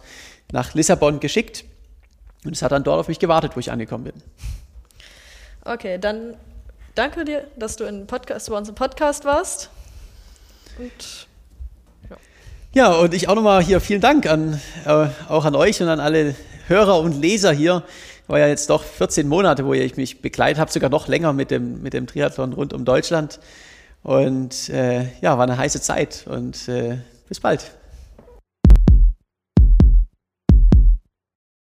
nach 0.53 0.75
Lissabon 0.75 1.19
geschickt. 1.19 1.65
Und 2.45 2.53
es 2.53 2.61
hat 2.61 2.73
dann 2.73 2.85
dort 2.85 3.01
auf 3.01 3.09
mich 3.09 3.19
gewartet, 3.19 3.53
wo 3.55 3.61
ich 3.61 3.71
angekommen 3.71 4.05
bin. 4.05 4.15
Okay, 5.65 5.97
dann 5.99 6.37
danke 7.01 7.25
dir, 7.25 7.45
dass 7.57 7.77
du 7.77 7.85
in 7.85 8.07
Podcast, 8.07 8.51
bei 8.51 8.57
uns 8.59 8.69
im 8.69 8.75
Podcast 8.75 9.25
warst. 9.25 9.71
Und 10.79 11.29
ja. 12.11 12.17
ja, 12.75 12.93
und 12.93 13.15
ich 13.15 13.27
auch 13.27 13.35
nochmal 13.35 13.63
hier 13.63 13.81
vielen 13.81 14.03
Dank 14.03 14.27
an, 14.27 14.61
äh, 14.85 15.07
auch 15.31 15.47
an 15.47 15.55
euch 15.55 15.81
und 15.81 15.89
an 15.89 15.99
alle 15.99 16.35
Hörer 16.67 17.01
und 17.01 17.19
Leser 17.19 17.53
hier 17.53 17.85
war 18.27 18.39
ja 18.39 18.49
jetzt 18.49 18.69
doch 18.69 18.85
14 18.85 19.27
Monate, 19.27 19.65
wo 19.65 19.73
ich 19.73 19.97
mich 19.97 20.21
begleitet 20.21 20.61
habe, 20.61 20.71
sogar 20.71 20.91
noch 20.91 21.09
länger 21.09 21.33
mit 21.33 21.51
dem, 21.51 21.83
mit 21.83 21.95
dem 21.95 22.07
Triathlon 22.07 22.53
rund 22.53 22.75
um 22.75 22.85
Deutschland. 22.85 23.41
Und 24.03 24.69
äh, 24.69 25.07
ja, 25.23 25.39
war 25.39 25.45
eine 25.45 25.57
heiße 25.57 25.81
Zeit 25.81 26.27
und 26.29 26.69
äh, 26.69 26.99
bis 27.31 27.41
bald. 27.41 27.73